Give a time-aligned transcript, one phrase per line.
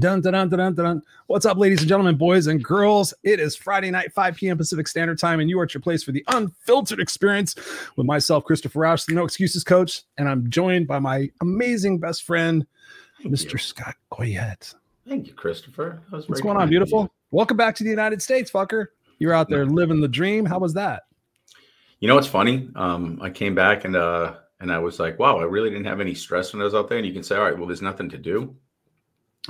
[0.00, 3.12] Dun, dun, dun, dun, dun, What's up, ladies and gentlemen, boys and girls?
[3.24, 4.56] It is Friday night, 5 p.m.
[4.56, 7.56] Pacific Standard Time, and you are at your place for the unfiltered experience
[7.96, 12.22] with myself, Christopher Rausch, the No Excuses Coach, and I'm joined by my amazing best
[12.22, 12.64] friend,
[13.20, 13.54] Thank Mr.
[13.54, 13.58] you.
[13.58, 14.72] Scott Goyette.
[15.08, 16.00] Thank you, Christopher.
[16.12, 17.12] That was What's going on, beautiful?
[17.32, 18.86] Welcome back to the United States, fucker.
[19.18, 20.44] You're out there living the dream.
[20.44, 21.06] How was that?
[21.98, 22.70] You know what's funny?
[22.76, 26.00] Um, I came back and uh, and I was like, wow, I really didn't have
[26.00, 26.98] any stress when I was out there.
[26.98, 28.54] And you can say, all right, well, there's nothing to do.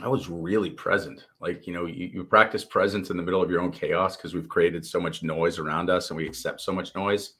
[0.03, 1.27] I was really present.
[1.41, 4.35] Like, you know, you, you practice presence in the middle of your own chaos because
[4.35, 7.35] we've created so much noise around us and we accept so much noise.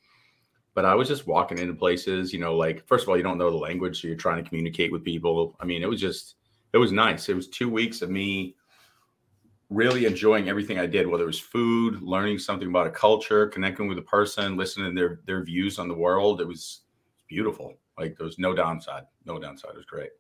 [0.75, 3.39] But I was just walking into places, you know, like, first of all, you don't
[3.39, 5.57] know the language, so you're trying to communicate with people.
[5.61, 6.37] I mean, it was just,
[6.73, 7.29] it was nice.
[7.29, 8.55] It was two weeks of me
[9.71, 13.89] really enjoying everything I did, whether it was food, learning something about a culture, connecting
[13.89, 16.41] with a person, listening to their their views on the world.
[16.41, 16.83] It was
[17.29, 17.75] beautiful.
[17.99, 19.05] Like there was no downside.
[19.25, 19.73] No downside.
[19.73, 20.11] It was great.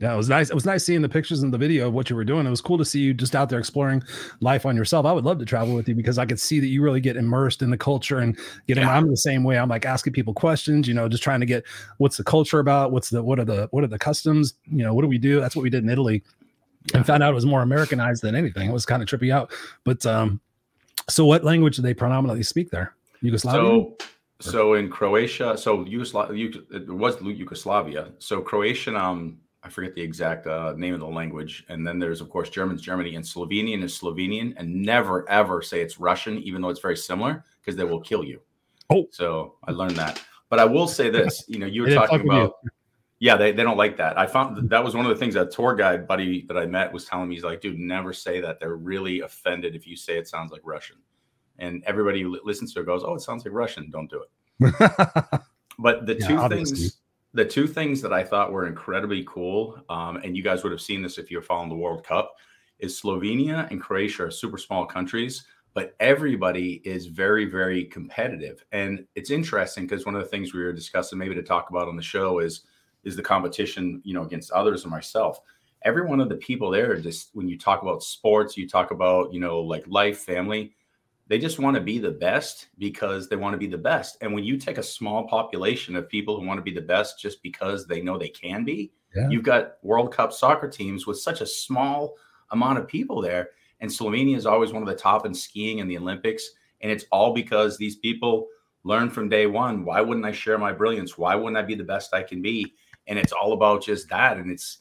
[0.00, 0.50] Yeah, it was nice.
[0.50, 2.46] It was nice seeing the pictures and the video of what you were doing.
[2.46, 4.02] It was cool to see you just out there exploring
[4.40, 5.06] life on yourself.
[5.06, 7.16] I would love to travel with you because I could see that you really get
[7.16, 8.82] immersed in the culture and getting.
[8.82, 8.96] Yeah.
[8.96, 9.56] I'm the same way.
[9.56, 10.88] I'm like asking people questions.
[10.88, 11.62] You know, just trying to get
[11.98, 12.90] what's the culture about.
[12.90, 14.54] What's the what are the what are the customs?
[14.64, 15.40] You know, what do we do?
[15.40, 16.24] That's what we did in Italy,
[16.90, 16.96] Yeah.
[16.98, 18.68] and found out it was more Americanized than anything.
[18.68, 19.52] It was kind of trippy out.
[19.84, 20.40] But um,
[21.08, 22.96] so what language do they predominantly speak there?
[23.22, 23.52] Yugoslavian.
[23.54, 23.96] So
[24.40, 28.08] so in Croatia, so Yugoslavia, it was Yugoslavia.
[28.18, 31.64] So Croatian, um, I forget the exact uh, name of the language.
[31.70, 34.52] And then there's of course German's Germany and Slovenian is Slovenian.
[34.58, 38.22] And never ever say it's Russian, even though it's very similar, because they will kill
[38.24, 38.40] you.
[38.90, 39.06] Oh.
[39.10, 40.22] so I learned that.
[40.50, 42.42] But I will say this, you know, you were talking fuck with you.
[42.42, 42.54] about.
[43.18, 44.18] Yeah, they, they don't like that.
[44.18, 46.66] I found that, that was one of the things that tour guide buddy that I
[46.66, 47.34] met was telling me.
[47.36, 48.60] He's like, dude, never say that.
[48.60, 50.96] They're really offended if you say it sounds like Russian.
[51.58, 53.88] And everybody who li- listens to it goes, oh, it sounds like Russian.
[53.90, 54.22] Don't do
[54.60, 54.74] it.
[55.78, 56.76] But the Yeah, two obviously.
[56.76, 56.96] things,
[57.34, 60.80] the two things that I thought were incredibly cool, um, and you guys would have
[60.80, 62.36] seen this if you're following the World Cup,
[62.78, 68.64] is Slovenia and Croatia are super small countries, but everybody is very, very competitive.
[68.70, 71.88] And it's interesting because one of the things we were discussing, maybe to talk about
[71.88, 72.62] on the show, is
[73.02, 75.38] is the competition, you know, against others and myself.
[75.82, 79.32] Every one of the people there, just when you talk about sports, you talk about,
[79.32, 80.74] you know, like life, family,
[81.26, 84.18] they just want to be the best because they want to be the best.
[84.20, 87.18] And when you take a small population of people who want to be the best
[87.18, 89.28] just because they know they can be, Yeah.
[89.30, 92.16] you've got World Cup soccer teams with such a small
[92.50, 93.50] amount of people there.
[93.80, 96.50] And Slovenia is always one of the top in skiing in the Olympics.
[96.82, 98.48] And it's all because these people
[98.84, 99.84] learn from day one.
[99.84, 101.16] Why wouldn't I share my brilliance?
[101.16, 102.74] Why wouldn't I be the best I can be?
[103.06, 104.36] And it's all about just that.
[104.36, 104.78] And it's,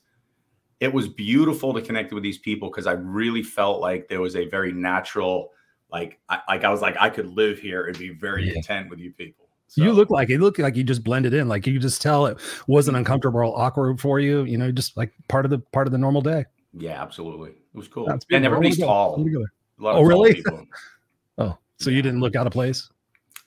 [0.81, 4.35] it was beautiful to connect with these people because I really felt like there was
[4.35, 5.51] a very natural,
[5.93, 8.53] like, I, like I was like, I could live here and be very Yeah.
[8.55, 9.47] content with you people.
[9.75, 11.47] You look like it looked like you just blended in.
[11.47, 12.37] Like you just tell it
[12.67, 14.43] wasn't uncomfortable or awkward for you.
[14.43, 16.45] You know, just like part of the part of the normal day.
[16.73, 17.51] yeah, absolutely.
[17.51, 18.05] It was cool.
[18.05, 18.45] That's and beautiful.
[18.45, 19.11] I wanna everybody's tall.
[19.17, 19.53] wanna go there.
[19.79, 20.43] A lot Oh, really?
[21.39, 22.87] Oh, so you didn't look out of place?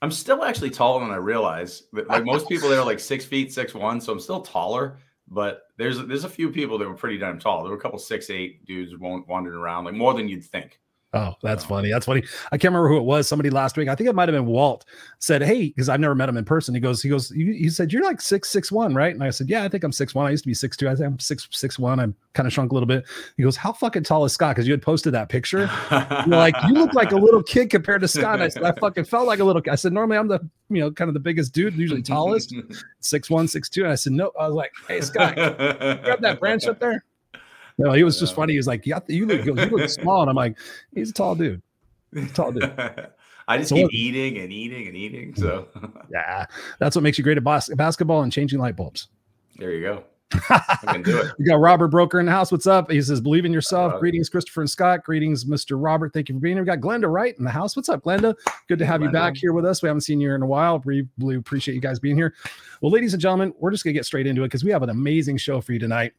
[0.03, 1.85] I'm still actually taller than I realize.
[1.93, 4.01] Like most people, they're like six feet, six one.
[4.01, 4.99] So I'm still taller.
[5.29, 7.63] But there's there's a few people that were pretty damn tall.
[7.63, 10.81] There were a couple six eight dudes wandering around, like more than you'd think.
[11.13, 11.91] Oh, that's funny.
[11.91, 12.23] That's funny.
[12.53, 13.27] I can't remember who it was.
[13.29, 14.85] Somebody last week, I think it might have been Walt,
[15.19, 16.75] said, Hey, because I've never met him in person.
[16.75, 19.15] He goes, he goes, he said, You're like six, six one, right?
[19.15, 20.27] And I said, Yeah, I think I'm six one.
[20.27, 20.89] I used to be six two.
[20.89, 22.01] I think I'm six, six one.
[22.01, 23.07] I'm kind of shrunk a little bit.
[23.37, 24.57] He goes, How fucking tall is Scott?
[24.57, 25.71] Because you had posted that picture.
[25.91, 28.35] You're like, you look like a little kid compared to Scott.
[28.35, 29.71] And I said, I fucking felt like a little Kid.
[29.71, 32.55] I said, normally I'm the you know, kind of the biggest dude, usually tallest,
[33.01, 33.85] six one, six two.
[33.85, 37.05] And I said, No, I was like, Hey Scott, grab that branch up there.
[37.79, 38.55] No, he was just funny.
[38.55, 40.23] He was like, Yeah, you look, you look small.
[40.23, 40.57] And I'm like,
[40.95, 41.63] he's a tall dude.
[42.15, 42.65] He's a tall dude.
[43.49, 45.35] I just So keep eating and eating and eating.
[45.35, 45.69] So
[46.11, 46.47] Yeah,
[46.79, 49.09] that's what makes you great at bas- basketball and changing light bulbs.
[49.57, 50.05] there you go.
[50.51, 51.33] I can do it.
[51.39, 52.51] We got Robert Broker in the house.
[52.51, 52.91] What's up?
[52.91, 54.01] He says, "Believe in yourself." Robert.
[54.01, 55.05] Greetings, Christopher and Scott.
[55.05, 55.77] Greetings, Mr.
[55.81, 56.13] Robert.
[56.13, 56.65] Thank you for being here.
[56.65, 57.77] We got Glenda Wright in the house.
[57.77, 58.35] What's up, Glenda?
[58.67, 59.83] Good to have you back here with us.
[59.83, 60.83] We haven't seen you in a while.
[60.85, 62.35] We really appreciate you guys being here.
[62.81, 64.91] Well, ladies and gentlemen, we're just gonna get straight into it because we have an
[64.91, 66.13] amazing show for you tonight.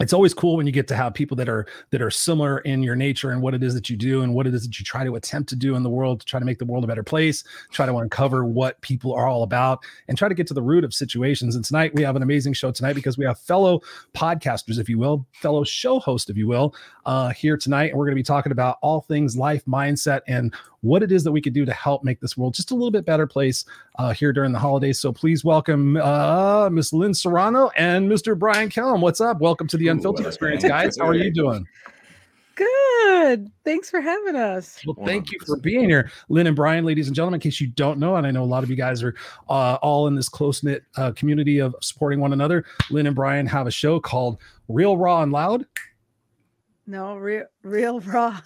[0.00, 2.82] It's always cool when you get to have people that are that are similar in
[2.82, 4.84] your nature and what it is that you do and what it is that you
[4.84, 6.86] try to attempt to do in the world to try to make the world a
[6.86, 10.54] better place, try to uncover what people are all about, and try to get to
[10.54, 11.54] the root of situations.
[11.54, 13.80] And tonight we have an amazing show tonight because we have fellow
[14.14, 16.74] podcasters, if you will, fellow show host, if you will,
[17.04, 17.90] uh, here tonight.
[17.90, 21.24] And we're going to be talking about all things life, mindset, and what it is
[21.24, 23.64] that we could do to help make this world just a little bit better place
[23.98, 24.98] uh, here during the holidays.
[24.98, 28.38] So please welcome uh, Miss Lynn Serrano and Mr.
[28.38, 29.00] Brian Kelm.
[29.00, 29.40] What's up?
[29.40, 30.96] Welcome to the Unfiltered uh, Experience, guys.
[30.98, 31.66] How are you doing?
[32.54, 33.50] Good.
[33.64, 34.80] Thanks for having us.
[34.84, 37.38] Well, thank you for being here, Lynn and Brian, ladies and gentlemen.
[37.38, 39.14] In case you don't know, and I know a lot of you guys are
[39.48, 42.64] uh, all in this close knit uh, community of supporting one another.
[42.90, 44.38] Lynn and Brian have a show called
[44.68, 45.64] Real Raw and Loud.
[46.90, 48.40] No, real, real raw,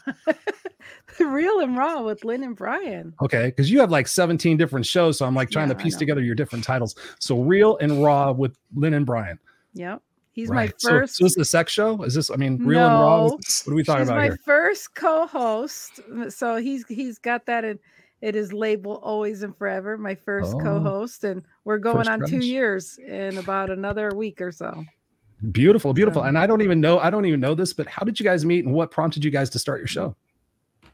[1.18, 3.14] real and raw with Lynn and Brian.
[3.22, 5.96] Okay, because you have like 17 different shows, so I'm like trying Yeah, to piece
[5.96, 6.94] together your different titles.
[7.20, 9.38] So real and raw with Lynn and Brian.
[9.72, 10.02] Yep,
[10.32, 10.70] he's Right.
[10.82, 11.16] my first.
[11.16, 12.02] So, is this a sex show?
[12.02, 12.30] Is this?
[12.30, 13.22] I mean, real and raw.
[13.28, 14.38] What are we talking he's about my here?
[14.44, 17.78] first co-host, so he's he's got that in.
[18.20, 19.96] It is labeled always and forever.
[19.96, 20.58] My first Oh.
[20.58, 24.84] co-host, and we're going on two years in about another week or so.
[25.52, 26.22] Beautiful, beautiful.
[26.22, 26.98] And I don't even know.
[26.98, 29.30] I don't even know this, but how did you guys meet, and what prompted you
[29.30, 30.16] guys to start your show?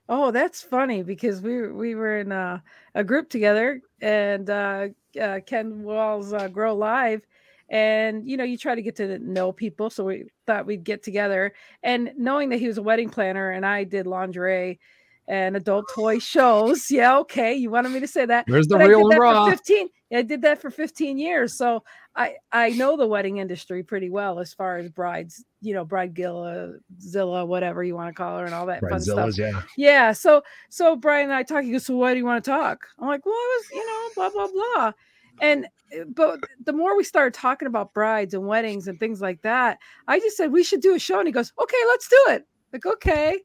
[0.08, 2.62] Oh, that's funny because we were- we were in a,
[2.96, 4.88] a group together and uh,
[5.20, 7.22] uh, Ken Wall's uh, Grow Live,
[7.68, 11.04] and you know you try to get to know people, so we thought we'd get
[11.04, 11.52] together.
[11.84, 14.80] And knowing that he was a wedding planner and I did lingerie
[15.28, 18.46] and adult toy shows, yeah, okay, you wanted me to say that.
[18.48, 19.44] There's the but I real did that raw.
[19.44, 19.88] for 15.
[20.12, 21.84] I did that for 15 years, so
[22.16, 26.14] I I know the wedding industry pretty well as far as brides, you know, bride
[26.14, 29.38] Gilla, Zilla, whatever you want to call her, and all that fun stuff.
[29.38, 29.62] Yeah.
[29.76, 30.12] Yeah.
[30.12, 31.62] So so Brian and I talk.
[31.62, 32.86] He goes, So why do you want to talk?
[32.98, 34.92] I'm like, Well, I was, you know, blah, blah, blah.
[35.40, 39.42] And uh, but the more we started talking about brides and weddings and things like
[39.42, 39.78] that,
[40.08, 41.18] I just said we should do a show.
[41.18, 42.46] And he goes, Okay, let's do it.
[42.72, 43.38] Like, okay.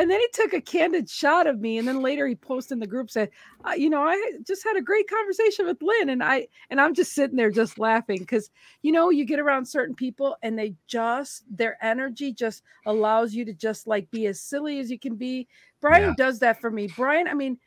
[0.00, 1.76] And then he took a candid shot of me.
[1.76, 3.28] And then later he posted in the group said,
[3.68, 6.08] uh, you know, I just had a great conversation with Lynn.
[6.08, 8.50] And I and I'm just sitting there just laughing because
[8.80, 13.44] you know, you get around certain people and they just their energy just allows you
[13.44, 15.46] to just like be as silly as you can be.
[15.82, 16.14] Brian Yeah.
[16.16, 16.88] does that for me.
[16.96, 17.58] Brian, I mean,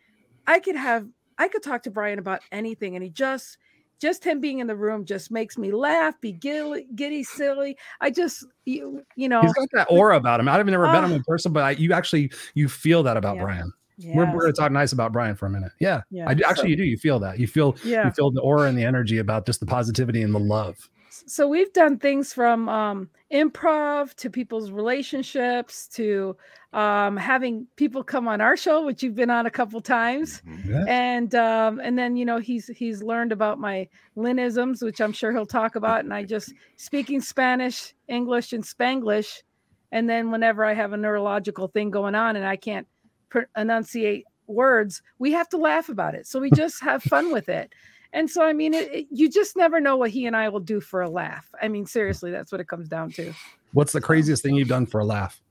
[0.48, 1.08] I could have
[1.38, 3.60] I could talk to Brian about anything and he just
[4.02, 7.78] just him being in the room just makes me laugh, be giddy, giddy silly.
[8.02, 10.48] I just you, you know, He's got that aura about him.
[10.50, 11.16] I've never met him Ah.
[11.16, 13.44] in person, but I, you actually you feel that about Yeah.
[13.44, 13.74] Brian.
[14.06, 15.72] We're, we're gonna talk nice about Brian for a minute.
[15.80, 16.28] Yeah, yeah.
[16.28, 16.84] I do, So- actually you do.
[16.84, 17.40] You feel that.
[17.40, 18.06] You feel yeah.
[18.06, 20.90] you feel the aura and the energy about just the positivity and the love.
[21.26, 26.36] So we've done things from um, improv to people's relationships to
[26.74, 30.66] um, having people come on our show, which you've been on a couple times, Mhm.
[30.70, 30.86] Yeah.
[30.88, 33.88] and um, and then you know he's he's learned about my
[34.18, 39.44] Lynnisms, which I'm sure he'll talk about, and I just speaking Spanish, English, and Spanglish,
[39.92, 42.88] and then whenever I have a neurological thing going on and I can't
[43.30, 46.28] pr- enunciate words, we have to laugh about it.
[46.28, 47.72] So we just have fun with it.
[48.14, 50.60] And so, I mean, it, it- you just never know what he and I will
[50.60, 51.46] do for a laugh.
[51.62, 53.34] I mean, seriously, that's what it comes down to.
[53.74, 55.42] What's the craziest thing you've done for a laugh?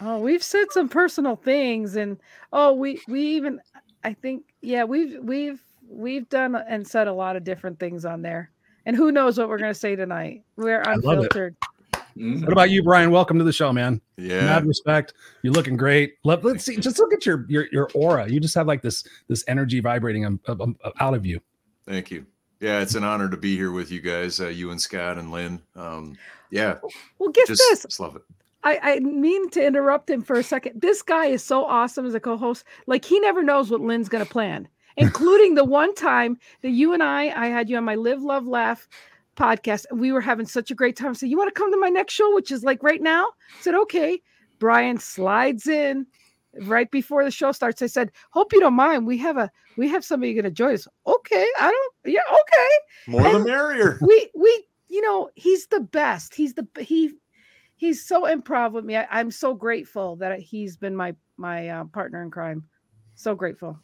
[0.00, 2.16] Oh, we've said some personal things, and
[2.52, 3.60] oh, we we even,
[4.02, 8.22] I think, yeah, we've we've we've done and said a lot of different things on
[8.22, 8.50] there.
[8.86, 10.42] And who knows what we're gonna say tonight?
[10.56, 11.24] We're I love it.
[11.24, 11.56] unfiltered.
[12.16, 12.42] Mm.
[12.42, 13.10] What about you, Brian?
[13.10, 14.00] Welcome to the show, man.
[14.16, 14.42] Yeah.
[14.42, 15.14] Mad respect.
[15.42, 16.14] You're looking great.
[16.24, 16.76] Let, let's see.
[16.76, 18.28] Just look at your your your aura.
[18.28, 21.40] You just have like this this energy vibrating um, um, out of you.
[21.86, 22.26] Thank you.
[22.60, 25.30] Yeah, it's an honor to be here with you guys, uh, you and Scott and
[25.30, 25.62] Lynn.
[25.76, 26.16] Um,
[26.50, 26.76] yeah,
[27.18, 27.82] Well, get just, this.
[27.84, 28.22] just love it.
[28.62, 30.78] I, I mean to interrupt him for a second.
[30.80, 32.64] This guy is so awesome as a co-host.
[32.86, 34.68] Like he never knows what Lynn's gonna plan,
[34.98, 38.46] including the one time that you and I, I had you on my Live, Love,
[38.46, 38.86] Laugh
[39.40, 41.10] podcast, and we were having such a great time.
[41.10, 43.24] I said, You want to come to my next show, which is like right now?
[43.24, 44.20] I said, Okay.
[44.58, 46.06] Brian slides in
[46.62, 47.80] right before the show starts.
[47.80, 49.06] I said, Hope you don't mind.
[49.06, 50.86] We have a we have somebody gonna join us.
[51.06, 51.46] Okay.
[51.58, 53.98] I don't yeah, okay More the merrier.
[54.02, 57.12] we we you know he's the best he's the he
[57.76, 61.84] he's so improv with me I, i'm so grateful that he's been my my uh,
[61.84, 62.64] partner in crime
[63.14, 63.78] so grateful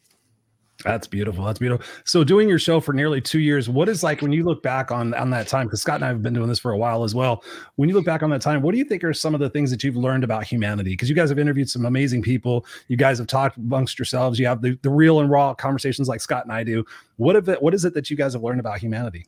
[0.85, 1.45] That's beautiful.
[1.45, 1.87] That's beautiful.
[2.05, 4.91] So doing your show for nearly two years, what is like when you look back
[4.91, 5.67] on on that time?
[5.67, 7.43] Because Scott and I have been doing this for a while as well.
[7.77, 9.49] When you look back on that time, what do you think are some of the
[9.49, 10.91] things that you've learned about humanity?
[10.91, 12.67] Because you guys have interviewed some amazing people.
[12.89, 14.39] You guys have talked amongst yourselves.
[14.39, 16.85] You have the, the real and raw conversations like Scott and I do.
[17.17, 17.63] What of it?
[17.63, 19.27] What is it that you guys have learned about humanity?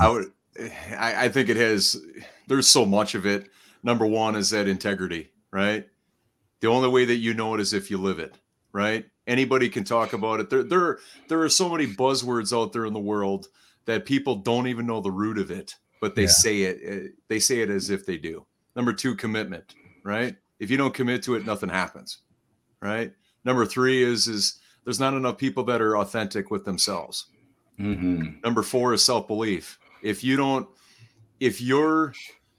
[0.00, 0.32] I would.
[0.98, 2.00] I, I think it has.
[2.46, 3.48] There's so much of it.
[3.82, 5.86] Number one is that integrity, right?
[6.60, 8.38] The only way that you know it is if you live it,
[8.72, 9.04] right?
[9.26, 10.50] Anybody can talk about it.
[10.50, 10.98] There, there,
[11.28, 13.46] there are so many buzzwords out there in the world
[13.84, 16.28] that people don't even know the root of it, but they Yeah.
[16.28, 16.80] say it.
[16.84, 18.46] eh, They say it as if they do.
[18.74, 19.74] Number two, commitment,
[20.04, 20.36] right?
[20.58, 22.18] If you don't commit to it, nothing happens,
[22.80, 23.12] right?
[23.44, 27.26] Number three is is there's not enough people that are authentic with themselves.
[27.78, 28.42] Mhm.
[28.42, 29.78] Number four is self belief.
[30.02, 30.68] If you don't,
[31.40, 32.14] if you're,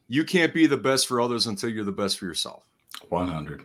[0.08, 2.66] you can't be the best for others until you're the best for yourself.
[3.10, 3.64] 100.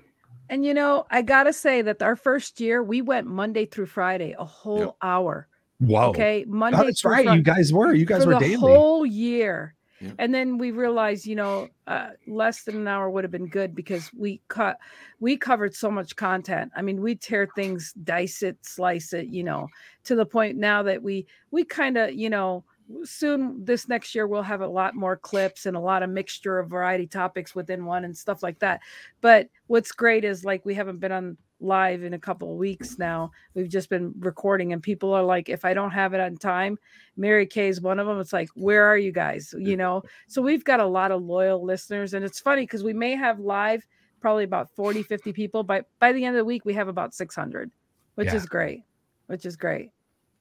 [0.48, 4.34] And you know i gotta say that our first year we went monday through friday
[4.38, 4.96] a whole Yep.
[5.02, 5.48] hour
[5.80, 6.10] Wow.
[6.10, 7.24] okay monday Oh, that's through right.
[7.26, 7.94] Fri- You guys were.
[7.94, 8.58] You guys were the daily.
[8.58, 9.74] whole year.
[10.20, 13.74] And then we realized, you know, uh, less than an hour would have been good
[13.74, 14.78] because we cut,
[15.20, 16.70] we covered so much content.
[16.76, 19.68] I mean, we tear things, dice it, slice it, you know,
[20.04, 22.64] to the point now that we we kind of, you know,
[23.04, 26.58] soon this next year we'll have a lot more clips and a lot of mixture
[26.58, 28.80] of variety topics within one and stuff like that.
[29.20, 32.98] But what's great is like we haven't been on live in a couple of weeks
[32.98, 33.30] now.
[33.54, 36.78] We've just been recording, and people are like, if I don't have it on time,
[37.16, 38.20] Mary Kay is one of them.
[38.20, 39.54] It's like, where are you guys?
[39.58, 42.92] You know, so we've got a lot of loyal listeners, and it's funny because we
[42.92, 43.84] may have live
[44.20, 47.14] probably about 40, 50 people, but by the end of the week, we have about
[47.14, 47.70] 600,
[48.14, 48.34] which Yeah.
[48.34, 48.82] is great,
[49.26, 49.90] which is great.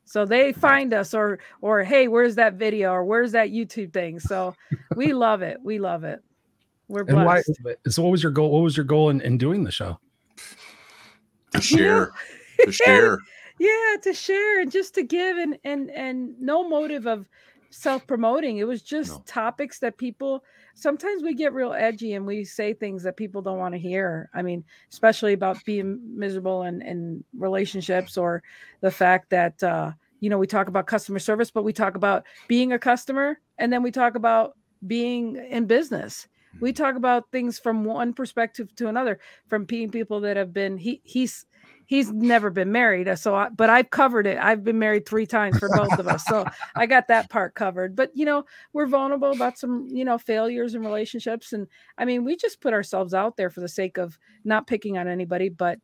[0.08, 4.20] So they find us or or hey, where's that video or where's that YouTube thing?
[4.20, 4.56] So
[4.96, 5.58] we love it.
[5.62, 6.24] We love it.
[6.88, 7.42] We're And why?
[7.44, 7.60] blessed.
[7.90, 8.50] So, what was your goal?
[8.52, 10.00] What was your goal in, in doing the show?
[11.52, 12.12] To share,
[12.64, 13.18] to share.
[13.60, 17.28] yeah to share and just to give and and and no motive of
[17.72, 19.24] self-promoting it was just No.
[19.26, 20.44] topics that people
[20.77, 24.29] sometimes we get real edgy and we say things that people don't want to hear.
[24.34, 28.43] I mean especially about being miserable in in relationships or
[28.81, 32.25] the fact that uh you know we talk about customer service but we talk about
[32.48, 34.55] being a customer and then we talk about
[34.86, 36.27] being in business.
[36.60, 40.77] We talk about things from one perspective to another from being people that have been
[40.77, 41.46] he he's
[41.88, 44.38] he's never been married uh, so I, but i've covered it.
[44.38, 47.96] I've been married three times for both of us so i got that part covered.
[47.96, 51.67] But you know we're vulnerable about some you know failures in relationships and
[51.98, 55.08] i mean we just put ourselves out there for the sake of not picking on
[55.08, 55.79] anybody but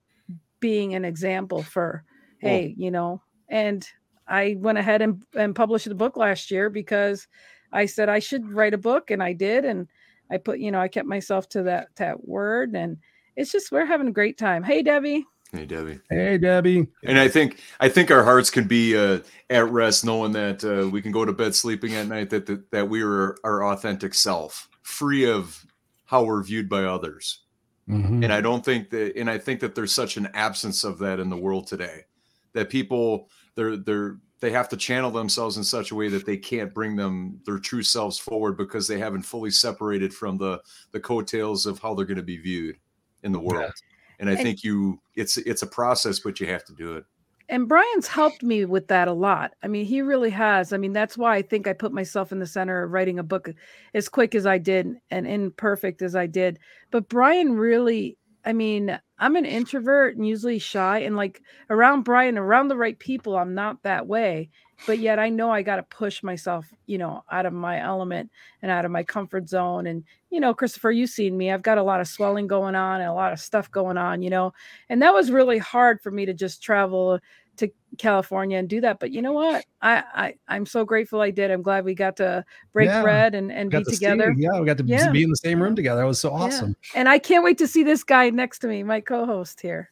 [0.60, 2.04] being an example for
[2.42, 3.88] Well- hey you know and
[4.28, 7.28] i went ahead and, and published the book last year because
[7.72, 9.88] i said i should write a book and i did and
[10.30, 12.98] i put you know i kept myself to that that word and
[13.36, 14.62] it's just we're having a great time.
[14.62, 16.00] Hey debbie Hey, Debbie.
[16.10, 16.88] Hey, Debbie.
[17.04, 19.20] And I think I think our hearts can be uh,
[19.52, 22.72] at rest knowing that uh, we can go to bed sleeping at night that that,
[22.72, 25.64] that we are our authentic self, free of
[26.06, 27.42] how we're viewed by others.
[27.88, 28.24] Mhm.
[28.24, 31.20] And I don't think that and I think that there's such an absence of that
[31.20, 32.06] in the world today
[32.54, 36.36] that people they're they're they have to channel themselves in such a way that they
[36.36, 40.62] can't bring them their true selves forward because they haven't fully separated from the
[40.94, 42.78] the coattails of how they're going to be viewed
[43.22, 43.72] in the world.
[44.20, 47.06] And I And- think you it's it's a process but you have to do it.
[47.50, 49.54] and Brian's helped me with that a lot.
[49.62, 50.72] I mean, he really has.
[50.74, 53.24] I mean, that's why I think I put myself in the center of writing a
[53.24, 53.50] book
[53.94, 56.58] as quick as I did and imperfect as I did.
[56.90, 62.38] But Brian really, I mean, I'm an introvert and usually shy, and like around Brian,
[62.38, 64.50] around the right people, I'm not that way.
[64.86, 68.30] But yet I know I got to push myself, you know, out of my element
[68.62, 69.88] and out of my comfort zone.
[69.88, 71.52] And, you know, Christopher, you've seen me.
[71.52, 74.22] I've got a lot of swelling going on and a lot of stuff going on,
[74.22, 74.54] you know,
[74.90, 77.20] and that was really hard for me to just travel
[77.56, 79.00] to California and do that.
[79.00, 79.64] But you know what?
[79.82, 81.52] I, I I'm so grateful I did.
[81.52, 83.02] I'm glad we got to break Yeah.
[83.02, 84.34] bread and, and be to together.
[84.36, 84.50] you.
[84.52, 85.12] Yeah, we got to Yeah.
[85.12, 86.02] be in the same room together.
[86.02, 86.76] That was so awesome.
[86.96, 89.92] And I can't wait to see this guy next to me, my co-host here.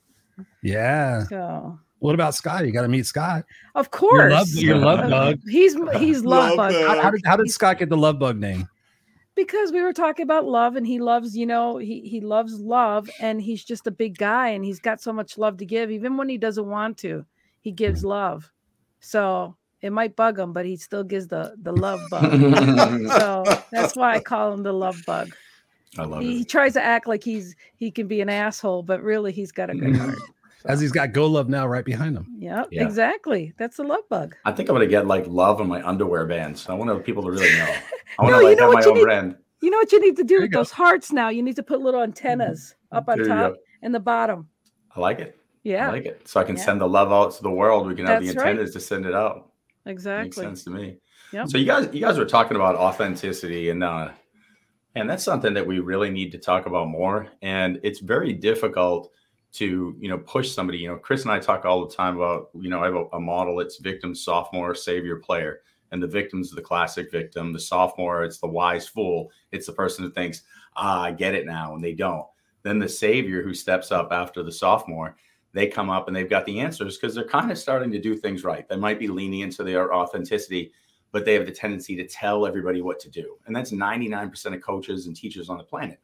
[0.64, 1.26] Yeah.
[1.28, 2.66] So What about Scott?
[2.66, 3.46] You got to meet Scott.
[3.76, 5.40] of course, love- your love bug.
[5.48, 6.74] He's he's love, Love bug.
[6.74, 6.88] bug.
[6.88, 8.68] How, how did how did Scott get the love bug name?
[9.34, 13.10] because we were talking about love and he loves you know he he loves love
[13.22, 16.18] and he's just a big guy and he's got so much love to give even
[16.18, 17.26] when he doesn't want to
[17.62, 18.52] he gives love
[19.00, 22.30] so it might bug him but he still gives the the love bug
[23.20, 25.30] so that's why i call him the love bug
[25.98, 29.02] I love he, he tries to act like he's he can be an asshole but
[29.02, 30.20] really he's got a good heart
[30.66, 32.28] As he's got Go Love now right behind him.
[32.38, 32.84] yeah, Yeah.
[32.86, 36.26] exactly that's a love bug I think I'm gonna get like love on my underwear
[36.26, 36.68] bands.
[36.70, 37.76] I want other people to really know.
[38.20, 39.04] I want No, to you know have what my you own need?
[39.04, 39.36] brand.
[39.62, 41.64] you know what you need to do There with those hearts now you need to
[41.64, 44.48] put little antennas up on There top and the bottom
[44.96, 45.38] I like it.
[45.64, 46.28] yeah I like it.
[46.28, 46.64] So I can Yeah.
[46.66, 47.88] send the love out to the world.
[47.88, 48.48] We can have the That's right.
[48.50, 49.52] antennas to send it out.
[49.86, 50.24] Exactly.
[50.26, 50.98] Makes exactly sense to me.
[51.32, 51.48] Yep.
[51.50, 54.10] So you guys, you guys were talking about authenticity, and uh,
[54.96, 57.30] and that's something that we really need to talk about more.
[57.42, 59.12] And it's very difficult
[59.54, 60.80] to you know push somebody.
[60.80, 63.06] You know, Chris and I talk all the time about you know I have a,
[63.14, 63.60] a model.
[63.60, 67.54] It's victim, sophomore, savior, player, and the victim's the classic victim.
[67.54, 69.32] The sophomore, it's the wise fool.
[69.52, 70.44] It's the person who thinks,
[70.76, 72.26] ah, I get it now, and they don't.
[72.64, 75.16] Then the savior who steps up after the sophomore
[75.54, 78.16] they come up and they've got the answers because they're kind of starting to do
[78.16, 78.68] things right.
[78.68, 80.72] They might be leaning into their authenticity,
[81.12, 83.38] but they have the tendency to tell everybody what to do.
[83.46, 86.00] And that's 99% of coaches and teachers on the planet.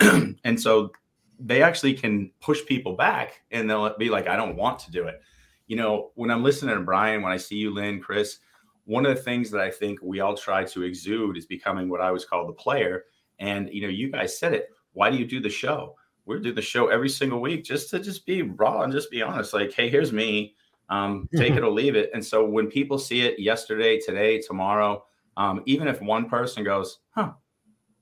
[0.00, 0.92] and so
[1.40, 5.04] they actually can push people back and they'll be like, I don't want to do
[5.04, 5.20] it.
[5.66, 8.38] You know, when I'm listening to Brian, when I see you, Lynn, Chris,
[8.84, 12.00] one of the things that I think we all try to exude is becoming what
[12.00, 13.04] I was called the player.
[13.38, 14.70] And, you know, you guys said it.
[14.92, 15.96] Why do you do the show?
[16.30, 19.22] we do the show every single week just to just be raw and just be
[19.22, 19.52] honest.
[19.52, 20.54] Like, hey, here's me.
[20.88, 22.10] Um, take it or leave it.
[22.14, 25.04] And so when people see it yesterday, today, tomorrow,
[25.36, 27.32] um, even if one person goes, huh,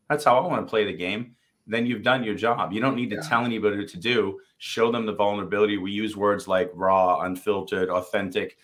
[0.08, 1.36] that's how I want to play the game,
[1.68, 2.72] then you've done your job.
[2.72, 3.28] You don't need to Yeah.
[3.28, 4.40] tell anybody what to do.
[4.56, 5.76] Show them the vulnerability.
[5.76, 8.56] We use words like raw, unfiltered, authentic.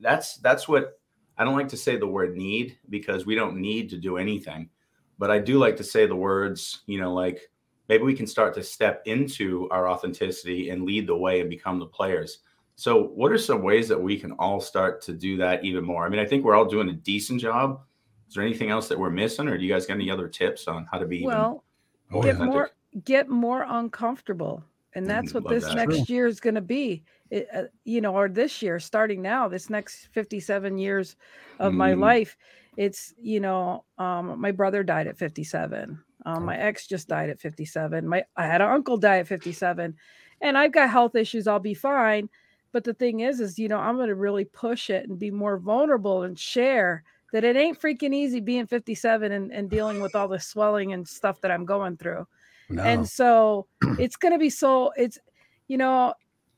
[0.00, 1.00] That's that's what
[1.38, 4.70] I don't like to say the word need because we don't need to do anything,
[5.18, 7.48] but I do like to say the words, you know, like
[7.88, 11.78] maybe we can start to step into our authenticity and lead the way and become
[11.78, 12.40] the players.
[12.74, 16.04] So, what are some ways that we can all start to do that even more?
[16.04, 17.80] I mean, I think we're all doing a decent job.
[18.28, 20.68] Is there anything else that we're missing, or do you guys got any other tips
[20.68, 21.64] on how to be well,
[22.12, 22.38] even get authentic?
[22.38, 22.70] more
[23.04, 25.74] get more uncomfortable, and that's Mm, what love this that.
[25.74, 26.08] next True.
[26.08, 27.04] year is going to be.
[27.30, 31.16] It, uh, you know, or this year, starting now, this next fifty-seven years
[31.58, 32.00] of my Mm.
[32.00, 32.36] life,
[32.76, 36.02] it's you know, um, my brother died at fifty-seven.
[36.26, 38.08] Um, my ex just died at fifty-seven.
[38.08, 39.94] My I had an uncle die at fifty-seven,
[40.40, 41.46] and I've got health issues.
[41.46, 42.28] I'll be fine.
[42.72, 45.30] But the thing is, is you know, I'm going to really push it and be
[45.30, 50.14] more vulnerable and share that it ain't freaking easy being 57 and, and dealing with
[50.14, 52.26] all the swelling and stuff that I'm going through.
[52.70, 52.82] No.
[52.82, 53.66] And so
[53.98, 55.18] it's going to be so, it's,
[55.66, 56.14] you know,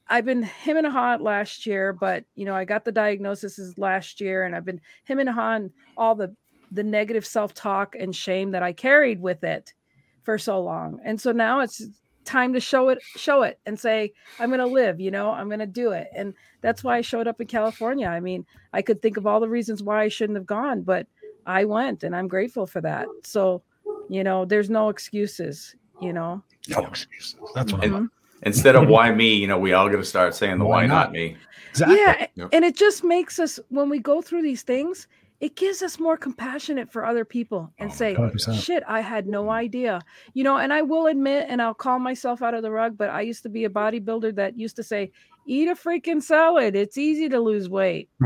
[0.09, 4.21] I've been him and hot last year, but you know, I got the diagnosis last
[4.21, 6.35] year and I've been him and on all the,
[6.73, 9.73] the negative self-talk and shame that I carried with it
[10.23, 11.01] for so long.
[11.05, 11.85] And so now it's
[12.31, 15.49] time to show it, show it and say, I'm going to live, you know, I'm
[15.49, 16.09] going to do it.
[16.15, 18.07] And that's why I showed up in California.
[18.07, 21.07] I mean, I could think of all the reasons why I shouldn't have gone, but
[21.47, 23.07] I went and I'm grateful for that.
[23.25, 23.63] So,
[24.09, 26.43] you know, there's no excuses, you know.
[26.69, 27.37] no excuses.
[27.55, 28.11] That's what And- I'm.
[28.43, 30.87] Instead of why me, you know, we all got to start saying the Why why,
[30.87, 30.95] not?
[30.95, 31.37] not me.
[31.71, 31.97] Exactly.
[31.99, 32.27] Yeah.
[32.37, 32.49] Yep.
[32.55, 35.07] And it just makes us, when we go through these things,
[35.41, 38.63] it gives us more compassionate for other people and Oh say, 100%.
[38.63, 39.53] shit, I had no mm.
[39.53, 40.01] idea.
[40.35, 43.09] You know, and I will admit, and I'll call myself out of the rug, but
[43.09, 45.11] I used to be a bodybuilder that used to say,
[45.47, 46.77] eat a freaking salad.
[46.77, 48.09] It's easy to lose weight.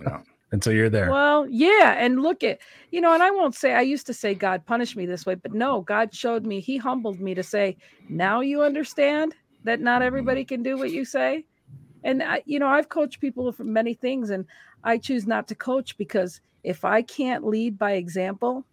[0.00, 0.22] Yeah.
[0.50, 1.10] Until you're there.
[1.10, 4.34] Well, yeah, and look at you know, and I won't say I used to say
[4.34, 7.76] God punished me this way, but no, God showed me, He humbled me to say,
[8.08, 9.34] now you understand
[9.64, 10.48] that not everybody mm.
[10.48, 11.44] can do what you say.
[12.04, 14.46] And I, you know, I've coached people for many things, and
[14.84, 18.64] I choose not to coach because if I can't lead by example,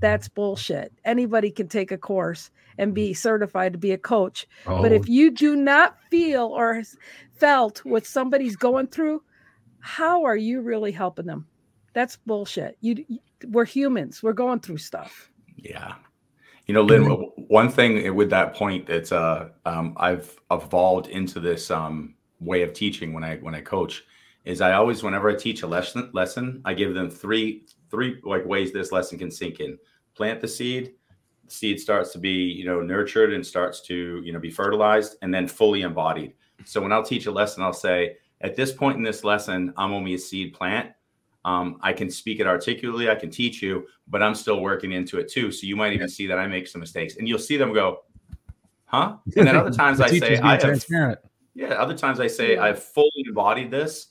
[0.00, 0.92] that's bullshit.
[1.04, 5.08] Anybody can take a course and be certified to be a coach, but Oh, if
[5.08, 6.82] you do not feel or
[7.36, 9.22] felt what somebody's going through,
[9.78, 11.46] how are you really helping them?
[11.92, 12.76] That's bullshit.
[12.80, 13.04] You,
[13.48, 14.22] we're humans.
[14.22, 15.30] We're going through stuff.
[15.56, 15.94] Yeah.
[16.66, 17.04] You know, Lynn,
[17.48, 22.72] one thing with that point that's uh um I've evolved into this um way of
[22.72, 24.04] teaching when I when I coach
[24.44, 28.44] is I always whenever I teach a lesson lesson, I give them three three like
[28.44, 29.78] ways this lesson can sink in.
[30.14, 30.94] Plant the seed,
[31.44, 35.16] the seed starts to be, you know, nurtured and starts to, you know, be fertilized
[35.22, 36.34] and then fully embodied.
[36.64, 39.92] So when I'll teach a lesson, I'll say, at this point in this lesson, I'm
[39.92, 40.90] only a seed plant.
[41.44, 45.18] Um, I can speak it articulately, I can teach you, but I'm still working into
[45.18, 45.50] it too.
[45.50, 48.04] So you might even see that I make some mistakes, and you'll see them go,
[48.84, 51.18] "Huh?" And then other times The I say, "I have transparent.
[51.54, 52.64] Yeah." Other times I say, Yeah.
[52.64, 54.08] "I've fully embodied this."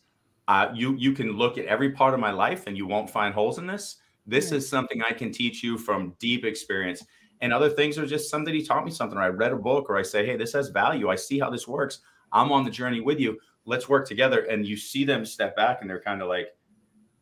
[0.48, 3.34] Uh, you you can look at every part of my life, and you won't find
[3.34, 3.98] holes in this.
[4.26, 4.58] This Yeah.
[4.58, 7.04] is something I can teach you from deep experience.
[7.42, 9.90] And other things are just something he taught me something, or I read a book,
[9.90, 11.10] or I say, "Hey, this has value.
[11.10, 12.02] I see how this works.
[12.34, 13.40] I'm on the journey with you.
[13.66, 16.50] Let's work together." And you see them step back, and they're kind of like,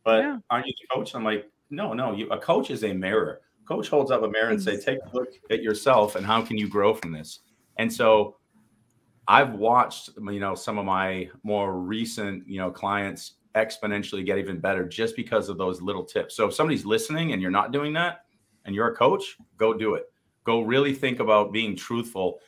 [0.05, 0.39] "But Yeah.
[0.49, 2.13] aren't you the coach?" I'm like, "No, no.
[2.13, 3.41] You, a coach is a mirror.
[3.65, 6.57] Coach holds up a mirror and say, take a look at yourself and how can
[6.57, 7.41] you grow from this."
[7.77, 8.38] And so,
[9.29, 14.59] I've watched, you know, some of my more recent, you know, clients exponentially get even
[14.59, 16.35] better just because of those little tips.
[16.35, 18.25] So if somebody's listening and you're not doing that,
[18.65, 20.05] and you're a coach, go do it.
[20.43, 22.39] Go really think about being truthful.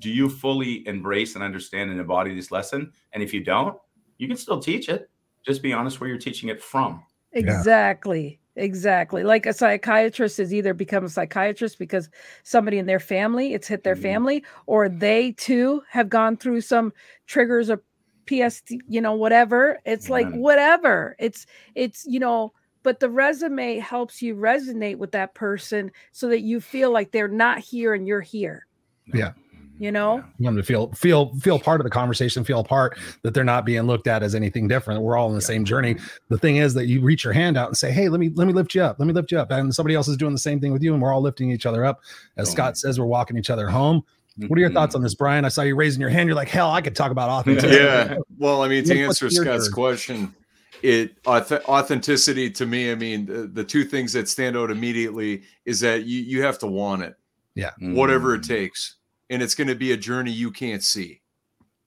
[0.00, 2.92] Do you fully embrace and understand and embody this lesson?
[3.12, 3.76] And if you don't,
[4.18, 5.10] you can still teach it.
[5.44, 7.02] Just be honest where you're teaching it from.
[7.32, 8.40] Exactly.
[8.56, 9.22] Exactly.
[9.22, 12.08] Like a psychiatrist has either become a psychiatrist because
[12.42, 14.02] somebody in their family, it's hit their Mhm.
[14.02, 16.92] family, or they too have gone through some
[17.26, 17.82] triggers or
[18.26, 19.78] PST, you know, whatever.
[19.84, 21.16] It's like whatever.
[21.18, 26.40] It's it's you know, but the resume helps you resonate with that person so that
[26.40, 28.66] you feel like they're not here and you're here.
[29.12, 29.32] Yeah.
[29.78, 30.16] You know?
[30.38, 33.34] You want them to feel feel feel part of the conversation, feel a part that
[33.34, 35.02] they're not being looked at as anything different.
[35.02, 35.46] We're all in the Yeah.
[35.46, 35.96] same journey.
[36.30, 38.46] The thing is that you reach your hand out and say, "Hey, let me let
[38.46, 38.96] me lift you up.
[38.98, 40.92] Let me lift you up." And somebody else is doing the same thing with you,
[40.94, 42.00] and we're all lifting each other up.
[42.36, 42.52] As Boom.
[42.52, 44.02] Scott says, we're walking each other home.
[44.48, 45.44] What are your thoughts on this, Brian?
[45.46, 46.26] I saw you raising your hand.
[46.28, 48.16] You're like, "Hell, I could talk about authenticity." yeah.
[48.38, 49.74] Well, I mean, to answer Scott's third?
[49.74, 50.34] question,
[50.82, 52.90] it authenticity to me.
[52.90, 56.58] I mean, the, the two things that stand out immediately is that you you have
[56.60, 57.14] to want it,
[57.54, 57.70] Yeah.
[57.80, 58.48] whatever it Mm.
[58.48, 58.96] takes,
[59.30, 61.20] and it's going to be a journey you can't see.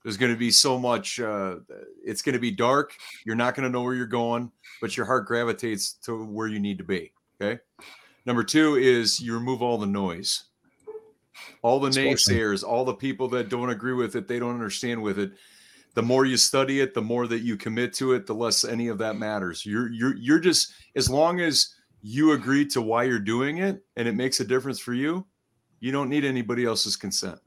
[0.03, 1.19] There's going to be so much.
[1.19, 1.57] Uh,
[2.05, 2.93] it's going to be dark.
[3.25, 6.59] You're not going to know where you're going, but your heart gravitates to where you
[6.59, 7.11] need to be.
[7.41, 7.59] Okay.
[8.25, 10.45] Number two is you remove all the noise,
[11.61, 15.19] all the naysayers, all the people that don't agree with it, they don't understand with
[15.19, 15.31] it.
[15.95, 18.87] the more you study it, the more that you commit to it, the less any
[18.87, 19.65] of that matters.
[19.65, 24.07] You're you're you're just as long as you agree to why you're doing it and
[24.07, 25.25] it makes a difference for you,
[25.79, 27.39] you don't need anybody else's consent.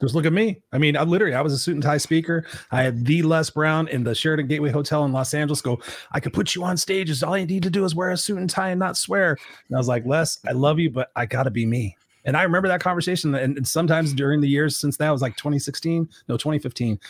[0.00, 0.60] Just look at me.
[0.72, 2.44] I mean, I literally, I was a suit and tie speaker.
[2.70, 5.62] I had the Les Brown in the Sheraton Gateway Hotel in Los Angeles.
[5.62, 5.80] Go,
[6.12, 7.08] I could put you on stage.
[7.08, 9.38] Is all you need to do is wear a suit and tie and not swear.
[9.68, 11.96] And I was like, Les, I love you, but I got to be me.
[12.24, 13.34] And I remember that conversation.
[13.34, 17.00] And, and sometimes during the years since that was like 2016, no, 2015.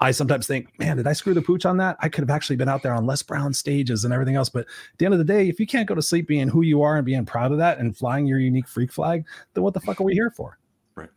[0.00, 1.96] I sometimes think, man, did I screw the pooch on that?
[2.00, 4.50] I could have actually been out there on Les Brown stages and everything else.
[4.50, 6.62] But at the end of the day, if you can't go to sleep being who
[6.62, 9.72] you are and being proud of that and flying your unique freak flag, then what
[9.72, 10.58] the fuck are we here for?
[10.96, 11.08] Right.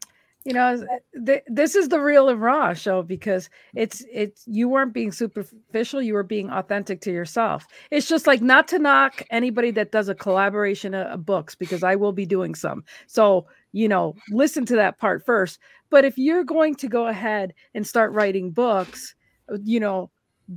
[0.45, 4.69] You know uh, th- this is the real and raw show because it's it's you
[4.69, 9.21] weren't being superficial you were being authentic to yourself it's just like not to knock
[9.31, 13.45] anybody that does a collaboration of, of books because i will be doing some so
[13.73, 17.85] you know listen to that part first but if you're going to go ahead and
[17.85, 19.15] start writing books
[19.51, 20.09] uh, you know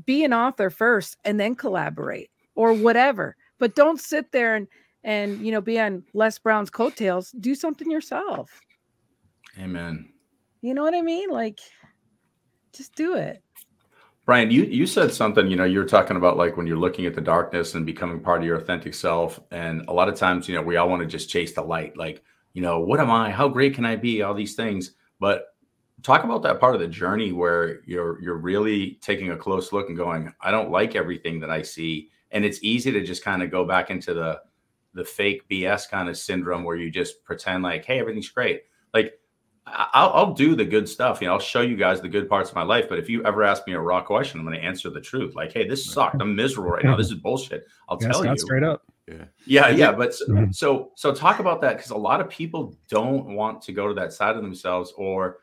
[0.04, 4.66] be an author first and then collaborate or whatever but don't sit there and
[5.04, 8.60] and you know be on les brown's coattails do something yourself
[9.58, 10.08] Amen.
[10.62, 11.30] You know what I mean?
[11.30, 11.60] Like,
[12.72, 13.42] just do it.
[14.24, 15.48] Brian, you you said something.
[15.48, 18.20] You know, you were talking about like when you're looking at the darkness and becoming
[18.20, 19.40] part of your authentic self.
[19.50, 21.96] And a lot of times, you know, we all want to just chase the light.
[21.96, 23.30] Like, you know, what am I?
[23.30, 24.22] How great can I be?
[24.22, 24.92] All these things.
[25.22, 25.54] But
[26.02, 29.86] talk about that part of the journey where you're you're really taking a close look
[29.86, 32.10] and going, I don't like everything that I see.
[32.32, 34.40] And it's easy to just kind of go back into the
[34.94, 38.62] the fake BS kind of syndrome where you just pretend like, hey, everything's great.
[38.92, 39.12] Like
[39.64, 41.20] I'll, I'll, do the good stuff.
[41.20, 42.88] You know, I'll show you guys the good parts of my life.
[42.88, 45.36] But if you ever ask me a raw question, I'm going to answer the truth.
[45.36, 46.20] Like, hey, this sucked.
[46.20, 46.96] I'm miserable right now.
[46.96, 47.64] This is bullshit.
[47.88, 48.82] I'll yeah, tell you straight up.
[49.12, 49.92] Yeah, yeah, yeah.
[49.92, 50.50] But so, mm-hmm.
[50.52, 53.94] so, so talk about that because a lot of people don't want to go to
[53.94, 55.38] that side of themselves, or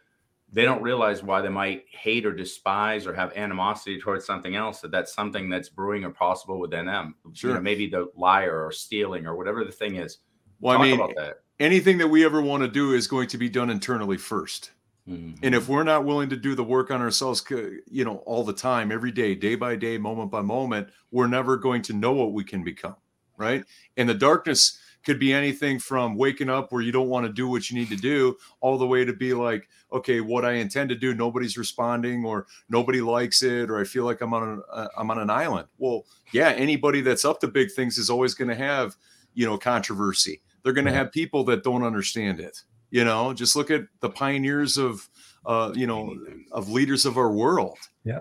[0.51, 4.81] they don't realize why they might hate or despise or have animosity towards something else.
[4.81, 7.15] That that's something that's brewing or possible within them.
[7.33, 10.19] Sure, you know, maybe the liar or stealing or whatever the thing is.
[10.59, 13.49] Well, talk I mean, anything that we ever want to do is going to be
[13.49, 14.69] done internally 1st
[15.09, 15.33] mm-hmm.
[15.43, 18.53] And if we're not willing to do the work on ourselves, you know, all the
[18.53, 22.33] time, every day, day by day, moment by moment, we're never going to know what
[22.33, 22.95] we can become.
[23.39, 23.63] Right.
[23.97, 27.47] And the darkness could be anything from waking up where you don't want to do
[27.47, 30.89] what you need to do all the way to be like okay what i intend
[30.89, 34.61] to do nobody's responding or nobody likes it or i feel like i'm on an
[34.69, 38.33] uh, i'm on an island well yeah anybody that's up to big things is always
[38.33, 38.97] going to have
[39.33, 42.61] you know controversy they're going to have people that don't understand it.
[42.91, 45.07] You know, just look at the pioneers of,
[45.45, 46.15] uh, you know,
[46.51, 47.77] of leaders of our world.
[48.03, 48.19] Yeah.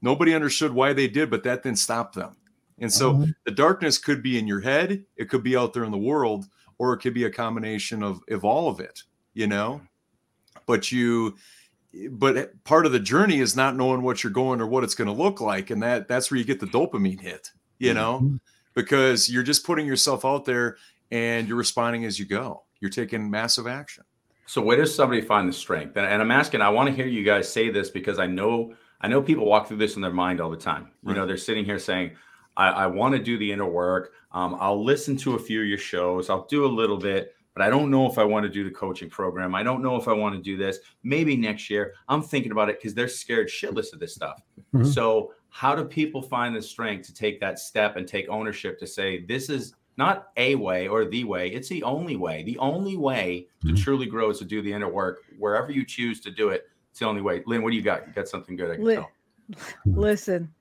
[0.00, 2.36] Nobody understood why they did, but that didn't stop them.
[2.78, 3.30] And so mm-hmm.
[3.44, 6.46] the darkness could be in your head, it could be out there in the world,
[6.78, 9.80] or it could be a combination of, of all of it, you know?
[10.66, 11.36] But you,
[12.10, 15.06] but part of the journey is not knowing what you're going or what it's going
[15.06, 15.70] to look like.
[15.70, 18.36] And that that's where you get the dopamine hit, you know, mm-hmm.
[18.74, 20.76] because you're just putting yourself out there
[21.10, 22.64] and you're responding as you go.
[22.80, 24.04] You're taking massive action.
[24.46, 25.96] So where does somebody find the strength?
[25.96, 28.74] And, and I'm asking, I want to hear you guys say this because I know
[29.00, 30.90] I know people walk through this in their mind all the time.
[31.02, 31.16] You right.
[31.16, 32.12] know, they're sitting here saying,
[32.56, 34.12] I, I want to do the inner work.
[34.32, 36.30] Um, I'll listen to a few of your shows.
[36.30, 38.70] I'll do a little bit, but I don't know if I want to do the
[38.70, 39.54] coaching program.
[39.54, 40.78] I don't know if I want to do this.
[41.02, 41.94] Maybe next year.
[42.08, 44.42] I'm thinking about it because they're scared shitless of this stuff.
[44.74, 44.86] Mm-hmm.
[44.86, 48.86] So how do people find the strength to take that step and take ownership to
[48.86, 51.48] say, this is not a way or the way.
[51.48, 52.42] It's the only way.
[52.42, 53.74] The only way mm-hmm.
[53.74, 55.20] to truly grow is to do the inner work.
[55.38, 57.42] Wherever you choose to do it, it's the only way.
[57.46, 58.06] Lynn, what do you got?
[58.06, 58.70] You got something good?
[58.72, 59.10] I can Li- tell.
[59.86, 60.52] Listen,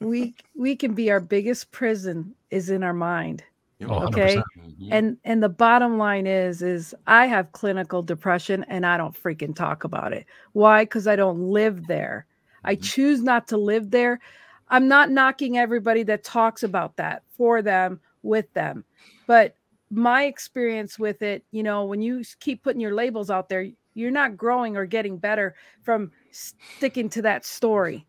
[0.00, 3.42] we we can be our biggest prison is in our mind.
[3.86, 4.36] Oh, okay.
[4.36, 4.92] Mm-hmm.
[4.92, 9.54] And and the bottom line is is I have clinical depression and I don't freaking
[9.54, 10.26] talk about it.
[10.52, 10.84] Why?
[10.84, 12.26] Because I don't live there.
[12.64, 12.82] I mm-hmm.
[12.82, 14.20] choose not to live there.
[14.68, 18.84] I'm not knocking everybody that talks about that for them with them.
[19.26, 19.54] But
[19.90, 24.10] my experience with it, you know, when you keep putting your labels out there, you're
[24.10, 28.06] not growing or getting better from sticking to that story.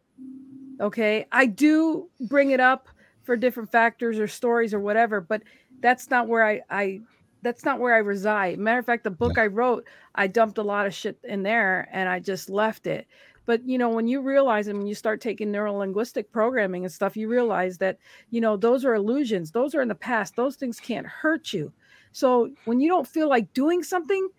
[0.79, 1.25] Okay.
[1.31, 2.87] I do bring it up
[3.23, 5.43] for different factors or stories or whatever, but
[5.81, 7.01] that's not where I, I
[7.41, 8.59] that's not where I reside.
[8.59, 9.43] Matter of fact, the book yeah.
[9.43, 13.07] I wrote, I dumped a lot of shit in there and I just left it.
[13.45, 16.93] But you know, when you realize and when you start taking neuro linguistic programming and
[16.93, 17.97] stuff, you realize that
[18.29, 19.51] you know those are illusions.
[19.51, 20.35] Those are in the past.
[20.35, 21.71] Those things can't hurt you.
[22.11, 24.29] So when you don't feel like doing something,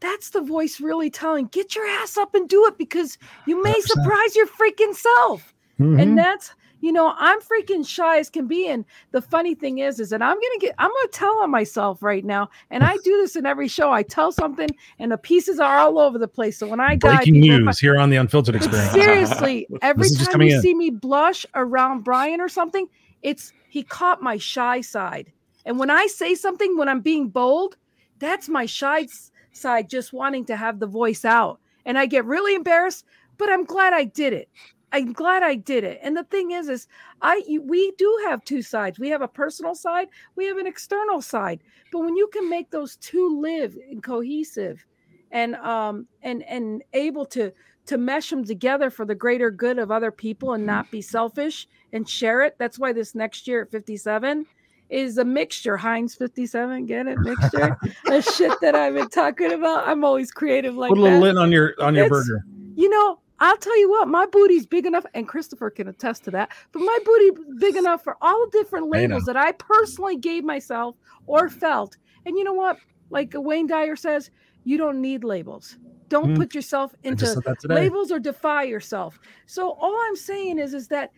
[0.00, 3.72] that's the voice really telling, get your ass up and do it because you may
[3.72, 3.82] 100%.
[3.82, 5.53] surprise your freaking self.
[5.80, 6.00] Mm-hmm.
[6.00, 8.68] And that's You know, I'm freaking shy as can be.
[8.68, 12.02] And the funny thing is, is that I'm gonna get I'm gonna tell on myself
[12.02, 12.50] right now.
[12.70, 13.90] And I do this in every show.
[13.90, 16.58] I tell something and the pieces are all over the place.
[16.58, 18.92] So when I die, Breaking news here on the Unfiltered Experience.
[18.92, 20.62] seriously, every time you in.
[20.62, 22.86] see me blush around Brian or something,
[23.22, 25.32] it's he caught my shy side.
[25.64, 27.76] And when I say something, when I'm being bold,
[28.18, 29.08] that's my shy
[29.52, 31.60] side just wanting to have the voice out.
[31.86, 33.04] And I get really embarrassed,
[33.38, 34.48] but I'm glad I did it.
[34.94, 35.98] I'm glad I did it.
[36.02, 36.86] And the thing is, is
[37.20, 38.98] I you, we do have two sides.
[38.98, 41.60] We have a personal side, we have an external side.
[41.92, 44.86] But when you can make those two live and cohesive,
[45.32, 47.50] and um and and able to
[47.86, 51.66] to mesh them together for the greater good of other people and not be selfish
[51.92, 52.54] and share it.
[52.58, 54.46] That's why this next year at 57
[54.90, 55.76] is a mixture.
[55.76, 57.18] Heinz 57, get it?
[57.18, 57.76] Mixture.
[58.06, 59.88] a shit that I've been talking about.
[59.88, 62.44] I'm always creative like Put a little that lint on your on your It's- burger.
[62.76, 66.30] you know, I'll tell you what, my booty's big enough, and Christopher can attest to
[66.32, 66.52] that.
[66.72, 70.44] But my booty big enough for all the different I labels that I personally gave
[70.44, 71.96] myself or felt.
[72.26, 72.78] And you know what?
[73.10, 74.30] Like Wayne Dyer says,
[74.64, 75.76] you don't need labels.
[76.10, 76.36] Don't Mm.
[76.36, 77.74] put yourself into just said that today.
[77.74, 79.18] labels or defy yourself.
[79.46, 81.10] So all I'm saying is, is that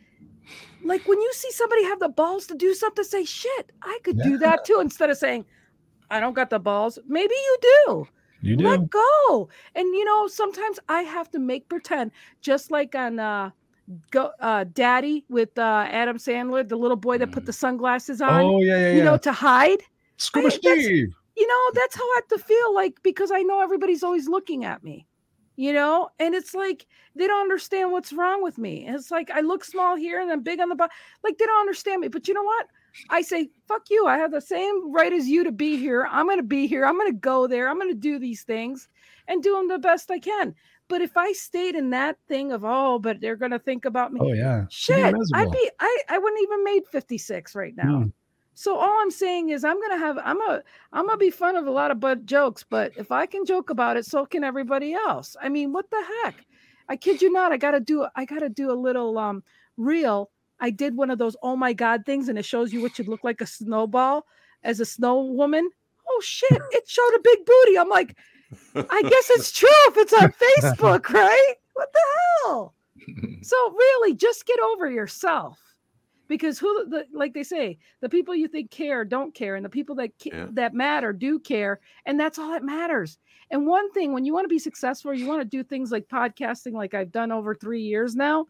[0.85, 4.21] like when you see somebody have the balls to do something, say, shit, I could
[4.23, 5.45] do that too, instead of saying,
[6.11, 6.99] I don't got the balls.
[7.07, 8.09] Maybe you do
[8.43, 8.65] You do.
[8.65, 9.49] let go.
[9.75, 13.51] And you know sometimes i have to make pretend just like on uh
[14.11, 18.41] go uh daddy with uh adam sandler the little boy that put the sunglasses on
[18.41, 19.05] oh yeah, yeah, you yeah.
[19.05, 19.83] know to hide.
[20.17, 21.15] Scuba I- Steve.
[21.37, 24.65] you know that's how i have to feel like because i know everybody's always looking
[24.65, 25.07] at me
[25.57, 26.11] you know?
[26.19, 28.85] And it's like they don't understand what's wrong with me.
[28.85, 30.91] And it's like i look small here and i'm big on the butt
[31.25, 32.09] like they don't understand me.
[32.09, 32.67] But you know what
[33.11, 36.27] i say fuck you i have the same right as you to be here i'm
[36.27, 38.89] going to be here i'm going to go there i'm going to do these things
[39.29, 40.55] and do them the best i can
[40.89, 44.13] but if i stayed in that thing of oh but they're going to think about
[44.13, 44.61] me Oh yeah.
[44.61, 48.07] You'd be shit i'd be i i wouldn't even made 56 right now Hmm.
[48.55, 51.67] so all I'm saying is I'm gonna have I'm a I'm gonna be fun of
[51.67, 54.95] a lot of butt jokes, but if I can joke about it, so can everybody
[54.95, 55.37] else.
[55.43, 56.37] I mean, what the heck?
[56.89, 57.53] I kid you not.
[57.53, 59.43] I gotta do I gotta do a little um
[59.77, 60.31] reel.
[60.61, 63.05] I did one of those oh my god things, and it shows you what you
[63.05, 64.27] look like a snowball
[64.63, 65.69] as a snow woman.
[66.09, 66.51] Oh shit!
[66.73, 67.79] It showed a big booty.
[67.79, 68.17] I'm like,
[68.75, 71.55] I guess it's true if it's on Facebook, right?
[71.75, 72.01] What the
[72.45, 72.75] hell?
[73.43, 75.61] So really, just get over yourself,
[76.27, 79.69] because who the like they say, the people you think care don't care, and the
[79.69, 80.47] people that ca- Yeah.
[80.53, 83.19] that matter do care, and that's all that matters.
[83.51, 86.09] And one thing, when you want to be successful, you want to do things like
[86.09, 88.47] podcasting, like I've done over three years now.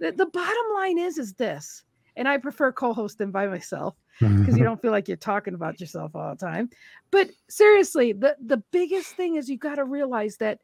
[0.00, 1.82] The, the bottom line is, is this,
[2.16, 6.14] and I prefer co-hosting by myself because you don't feel like you're talking about yourself
[6.14, 6.70] all the time.
[7.10, 10.60] But seriously, the the biggest thing is you got to realize that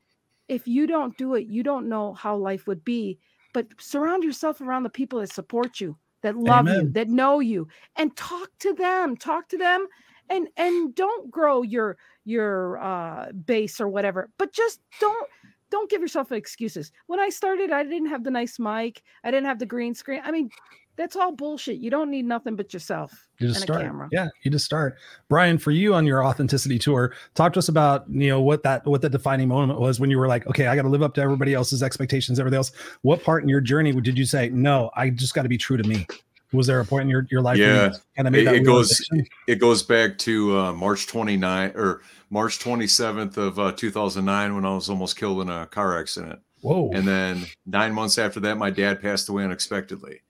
[0.48, 3.18] if you don't do it, you don't know how life would be.
[3.52, 7.68] But surround yourself around the people that support you, that love you, that know you,
[7.96, 9.16] and talk to them.
[9.16, 9.86] Talk to them,
[10.28, 14.30] and and don't grow your your uh, base or whatever.
[14.38, 15.28] But just don't
[15.74, 16.92] don't give yourself excuses.
[17.08, 19.02] When I started, I didn't have the nice mic.
[19.24, 20.20] I didn't have the green screen.
[20.22, 20.48] I mean,
[20.94, 21.78] that's all bullshit.
[21.78, 23.80] You don't need nothing but yourself You just and start.
[23.80, 24.08] a camera.
[24.12, 24.96] Yeah, you just start.
[25.28, 28.86] Brian, for you on your authenticity tour, talk to us about you know what that
[28.86, 31.14] what the defining moment was when you were like, okay, I got to live up
[31.14, 32.70] to everybody else's expectations, everything else.
[33.02, 35.76] What part in your journey did you say, no, I just got to be true
[35.76, 36.06] to me?
[36.54, 38.54] Was there a point in your, your life Yeah, you kind of made it- that
[38.56, 39.08] it goes-
[39.46, 44.74] it goes back to uh, March 29 or March 27th of uh, 2009 when I
[44.74, 46.40] was almost killed in a car accident.
[46.62, 46.90] Whoa.
[46.92, 50.20] And then nine months after that, my dad passed away unexpectedly.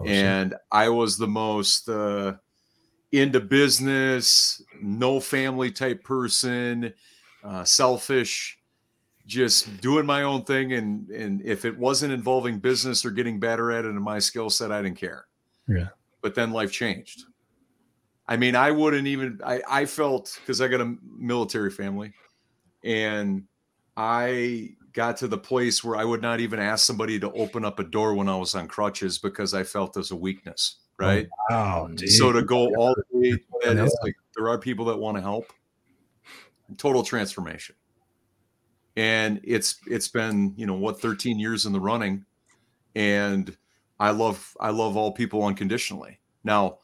[0.00, 0.14] Oh, shit.
[0.14, 2.34] and I was the most uh,
[3.12, 6.92] into business, no family type person,
[7.44, 8.58] uh, selfish,
[9.26, 10.72] just doing my own thing.
[10.72, 14.50] And and if it wasn't involving business or getting better at it in my skill
[14.50, 15.26] set, I didn't care.
[15.68, 15.88] Yeah.
[16.22, 17.24] But then life changed.
[18.26, 19.40] I mean, I wouldn't even.
[19.44, 22.12] I I felt because I got a military family,
[22.82, 23.44] and
[23.96, 27.78] I got to the place where I would not even ask somebody to open up
[27.80, 31.28] a door when I was on crutches because I felt as a weakness, oh, right?
[31.50, 31.88] wow.
[31.92, 32.08] dude.
[32.08, 33.84] so to go all the way, to that, Yeah.
[33.84, 35.52] it's like there are people that want to help.
[36.78, 37.76] Total transformation,
[38.96, 42.24] and it's it's been you know what 13 years in the running,
[42.94, 43.54] and
[44.00, 46.18] I love I love all people unconditionally.
[46.42, 46.78] Now,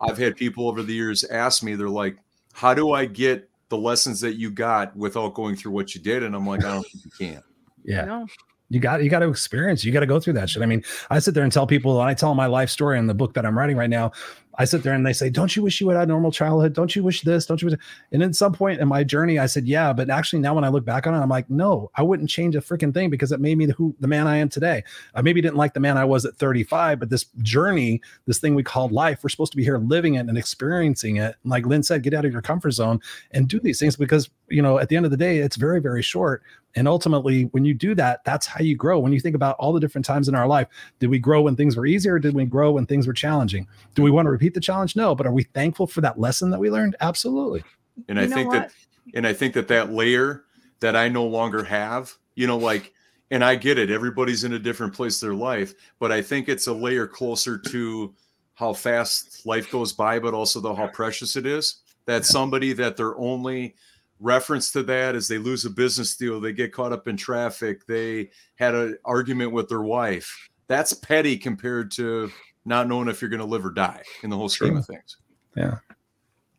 [0.00, 2.16] I've had people over the years ask me, they're like,
[2.52, 6.22] "How do I get the lessons that you got without going through what you did?"
[6.22, 7.42] And I'm like, "I don't think you can."
[7.84, 8.20] yeah.
[8.20, 8.26] You
[8.72, 10.82] you got you got to experience you got to go through that shit i mean
[11.10, 13.34] i sit there and tell people and i tell my life story in the book
[13.34, 14.10] that i'm writing right now
[14.58, 16.74] I sit there and they say, Don't you wish you had a normal childhood?
[16.74, 17.46] Don't you wish this?
[17.46, 17.78] Don't you wish?
[18.10, 20.68] And at some point in my journey, I said, Yeah, but actually now when I
[20.68, 23.40] look back on it, I'm like, No, I wouldn't change a freaking thing because it
[23.40, 24.84] made me the who the man I am today.
[25.14, 28.54] I maybe didn't like the man I was at 35, but this journey, this thing
[28.54, 31.36] we called life, we're supposed to be here living it and experiencing it.
[31.44, 34.60] Like Lynn said, get out of your comfort zone and do these things because you
[34.60, 36.42] know, at the end of the day, it's very, very short.
[36.74, 38.98] And ultimately, when you do that, that's how you grow.
[38.98, 40.68] When you think about all the different times in our life,
[41.00, 42.18] did we grow when things were easier?
[42.18, 43.66] did we grow when things were challenging?
[43.94, 44.96] Do we want to repeat the challenge?
[44.96, 45.14] No.
[45.14, 46.96] But are we thankful for that lesson that we learned?
[47.00, 47.62] Absolutely.
[48.08, 48.72] And I think that,
[49.14, 50.44] and I think that that layer
[50.80, 52.92] that I no longer have, you know, like,
[53.30, 56.48] and I get it, everybody's in a different place in their life, but I think
[56.48, 58.14] it's a layer closer to
[58.54, 61.76] how fast life goes by, but also the how precious it is.
[62.06, 63.76] That somebody that they're only
[64.18, 67.86] reference to that is they lose a business deal, they get caught up in traffic,
[67.86, 70.48] they had an argument with their wife.
[70.66, 72.30] That's petty compared to
[72.64, 75.16] not knowing if you're going to live or die in the whole scheme of things.
[75.56, 75.78] Yeah.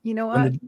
[0.03, 0.53] You know what?
[0.53, 0.59] The,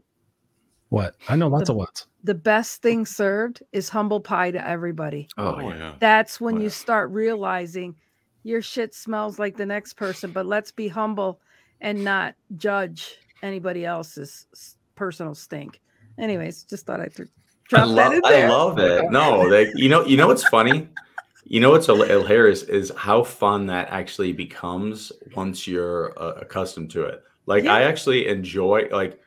[0.88, 1.14] what?
[1.28, 2.06] I know lots the, of what's.
[2.24, 5.28] The best thing served is humble pie to everybody.
[5.36, 5.94] Oh, oh yeah.
[5.98, 7.94] That's when oh, you start realizing
[8.42, 11.40] your shit smells like the next person, but let's be humble
[11.80, 14.46] and not judge anybody else's
[14.94, 15.80] personal stink.
[16.18, 17.28] Anyways, just thought I'd th-
[17.68, 18.46] drop I love, that in there.
[18.46, 19.10] I love it.
[19.10, 20.88] No, they, you know, you know what's funny?
[21.48, 27.04] You know what's hilarious is how fun that actually becomes once you're uh, accustomed to
[27.04, 27.22] it.
[27.46, 27.74] Like yeah.
[27.74, 29.20] I actually enjoy like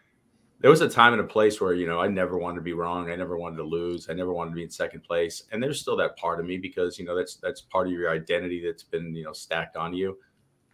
[0.60, 2.74] there was a time and a place where you know I never wanted to be
[2.74, 3.10] wrong.
[3.10, 4.10] I never wanted to lose.
[4.10, 5.44] I never wanted to be in second place.
[5.54, 8.12] And there's still that part of me because you know that's that's part of your
[8.12, 10.18] identity that's been you know stacked on you.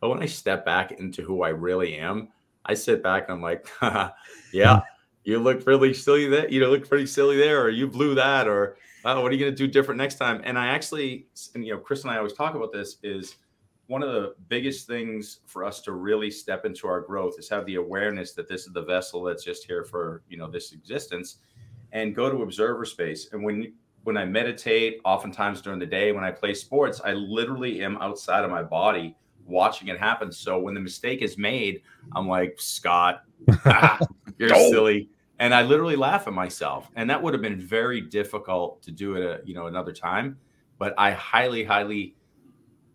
[0.01, 2.29] But when I step back into who I really am,
[2.65, 3.67] I sit back and I'm like,
[4.51, 4.81] yeah,
[5.23, 6.49] you look really silly there.
[6.49, 9.39] You know, look pretty silly there, or you blew that, or oh, what are you
[9.39, 10.41] going to do different next time?
[10.44, 13.36] And I actually, and you know, Chris and I always talk about this is
[13.88, 17.65] one of the biggest things for us to really step into our growth is have
[17.68, 21.38] the awareness that this is the vessel that's just here for you know this existence,
[21.91, 23.30] and go to observer space.
[23.32, 27.84] And when when I meditate, oftentimes during the day, when I play sports, I literally
[27.84, 29.15] am outside of my body
[29.46, 30.32] watching it happen.
[30.32, 31.82] So when the mistake is made,
[32.15, 33.24] I'm like, Scott,
[33.65, 34.00] ah,
[34.38, 36.89] you're silly and I literally laugh at myself.
[36.95, 40.38] And that would have been very difficult to do it, a, you know, another time.
[40.78, 42.15] But I highly, highly,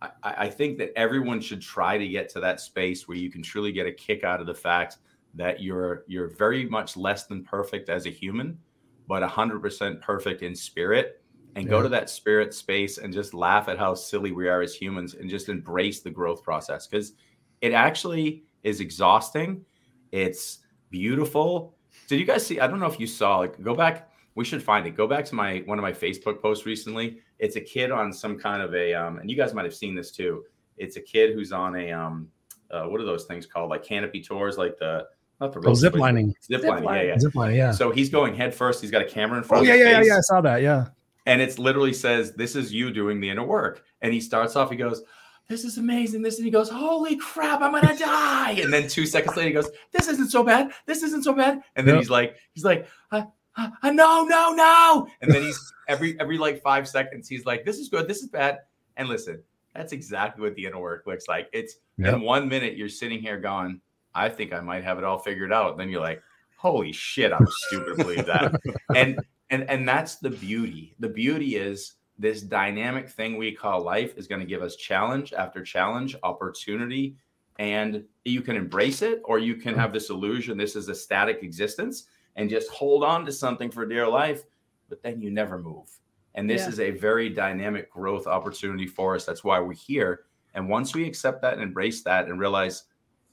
[0.01, 3.43] I, I think that everyone should try to get to that space where you can
[3.43, 4.99] truly get a kick out of the fact
[5.35, 8.59] that you're you're very much less than perfect as a human,
[9.07, 11.23] but hundred percent perfect in spirit.
[11.57, 11.71] And yeah.
[11.71, 15.15] go to that spirit space and just laugh at how silly we are as humans,
[15.15, 17.15] and just embrace the growth process because
[17.61, 19.65] it actually is exhausting.
[20.13, 20.59] It's
[20.91, 21.75] beautiful
[22.15, 22.61] did you guys see?
[22.61, 23.39] I don't know if you saw.
[23.39, 24.11] Like, go back.
[24.35, 24.97] We should find it.
[24.97, 27.19] Go back to my one of my Facebook posts recently.
[27.39, 29.95] It's a kid on some kind of a, um, and you guys might have seen
[29.95, 30.45] this too.
[30.77, 32.29] It's a kid who's on a, um,
[32.71, 33.71] uh, what are those things called?
[33.71, 35.07] Like canopy tours, like the
[35.41, 36.35] not the oh, zip lining.
[36.43, 36.85] Zip, lining.
[36.85, 37.19] Yeah, yeah.
[37.19, 37.57] Zip lining.
[37.57, 37.73] Yeah.
[37.73, 38.81] So he's going head first.
[38.83, 39.63] He's got a camera in front.
[39.63, 40.17] Oh yeah, yeah, yeah, yeah.
[40.19, 40.63] I saw that.
[40.63, 40.89] Yeah.
[41.27, 44.71] And it literally says, "This is you doing the inner work." And he starts off.
[44.71, 45.03] He goes,
[45.51, 46.23] this is amazing.
[46.23, 48.53] This and he goes, holy crap, I'm gonna die.
[48.53, 50.71] And then two seconds later, he goes, this isn't so bad.
[50.87, 51.61] This isn't so bad.
[51.75, 52.03] And then yep.
[52.03, 53.25] he's like, he's like, uh,
[53.57, 55.09] uh, uh, no, no, no.
[55.21, 58.29] And then he's every every like five seconds, he's like, this is good, this is
[58.29, 58.59] bad.
[58.97, 59.43] And listen,
[59.75, 61.49] that's exactly what the inner work looks like.
[61.53, 62.15] It's yep.
[62.15, 63.81] in one minute you're sitting here going,
[64.15, 65.73] I think I might have it all figured out.
[65.73, 66.23] And then you're like,
[66.59, 68.55] holy shit, I was stupid to believe that.
[68.95, 69.19] and
[69.51, 70.95] and and that's the beauty.
[71.01, 75.33] The beauty is this dynamic thing we call life is going to give us challenge
[75.33, 77.17] after challenge, opportunity,
[77.59, 79.81] and you can embrace it or you can mm-hmm.
[79.81, 82.07] have this illusion this is a static existence
[82.37, 84.45] and just hold on to something for dear life,
[84.89, 85.91] but then you never move.
[86.35, 86.69] And this yeah.
[86.69, 89.25] is a very dynamic growth opportunity for us.
[89.25, 90.23] That's why we're here.
[90.55, 92.85] And once we accept that and embrace that and realize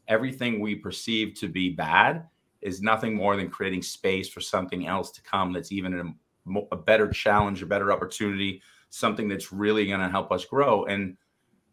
[0.07, 2.27] everything we perceive to be bad
[2.61, 6.15] is nothing more than creating space for something else to come that's even
[6.55, 10.85] a, a better challenge, a better opportunity, something that's really going to help us grow.
[10.85, 11.17] And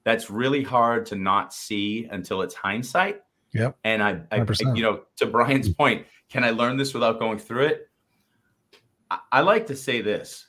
[0.05, 3.21] that's really hard to not see until it's hindsight.
[3.53, 3.77] Yep.
[3.85, 7.67] And I, I, you know, to Brian's point, can I learn this without going through
[7.67, 7.89] it?
[9.11, 10.49] I, I like to say this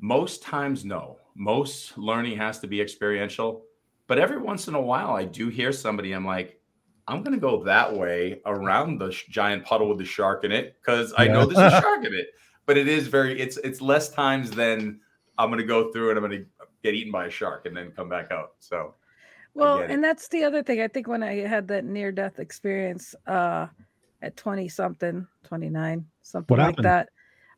[0.00, 1.18] most times, no.
[1.34, 3.64] Most learning has to be experiential.
[4.06, 6.60] But every once in a while, I do hear somebody, I'm like,
[7.08, 10.52] I'm going to go that way around the sh- giant puddle with the shark in
[10.52, 12.28] it because I know there's a shark in it.
[12.66, 15.00] But it is very, it's, it's less times than
[15.38, 16.46] I'm going to go through and I'm going to
[16.82, 18.52] get eaten by a shark and then come back out.
[18.58, 18.94] So,
[19.54, 20.80] well, and that's the other thing.
[20.80, 23.66] I think when I had that near death experience uh,
[24.22, 26.84] at 20 something, 29, something what like happened?
[26.84, 27.08] that,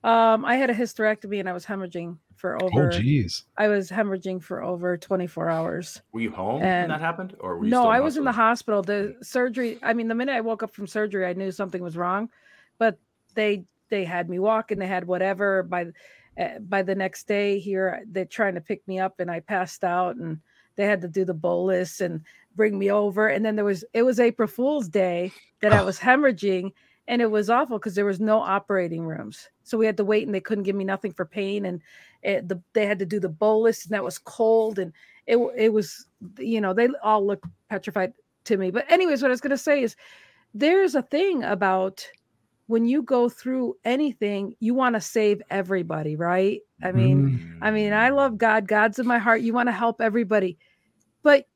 [0.04, 2.70] um, I had a hysterectomy and I was hemorrhaging for over.
[2.84, 2.90] Oh, over.
[2.90, 3.44] geez.
[3.56, 6.00] I was hemorrhaging for over 24 hours.
[6.12, 8.30] Were you home when And- that happened, or were you No, I was in the
[8.30, 8.78] hospital?
[8.82, 9.16] hospital.
[9.18, 9.78] The surgery.
[9.82, 12.30] I mean, the minute I woke up from surgery, I knew something was wrong.
[12.78, 12.96] But
[13.34, 15.64] they they had me walk and They had whatever.
[15.64, 15.86] By
[16.38, 19.82] Eh, by the next day, here they're trying to pick me up, and I passed
[19.82, 20.38] out, and
[20.76, 22.20] they had to do the bolus and
[22.54, 23.26] bring me over.
[23.26, 26.72] And then there was it was April Fool's Day that I was hemorrhaging,
[27.08, 30.26] and it was awful because there was no operating rooms, so we had to wait,
[30.26, 31.82] and they couldn't give me nothing for pain, and
[32.22, 34.92] it, the, they had to do the bolus, and that was cold, and
[35.26, 36.06] it, it was
[36.38, 38.12] you know they all looked petrified
[38.44, 38.70] to me.
[38.70, 39.96] But anyways, what I was going to say is
[40.54, 42.06] there's a thing about
[42.68, 46.60] when you go through anything, you want to save everybody, right?
[46.82, 48.68] I mean, I mean, I love God.
[48.68, 49.40] God's in my heart.
[49.40, 50.58] You want to help everybody.
[51.22, 51.46] But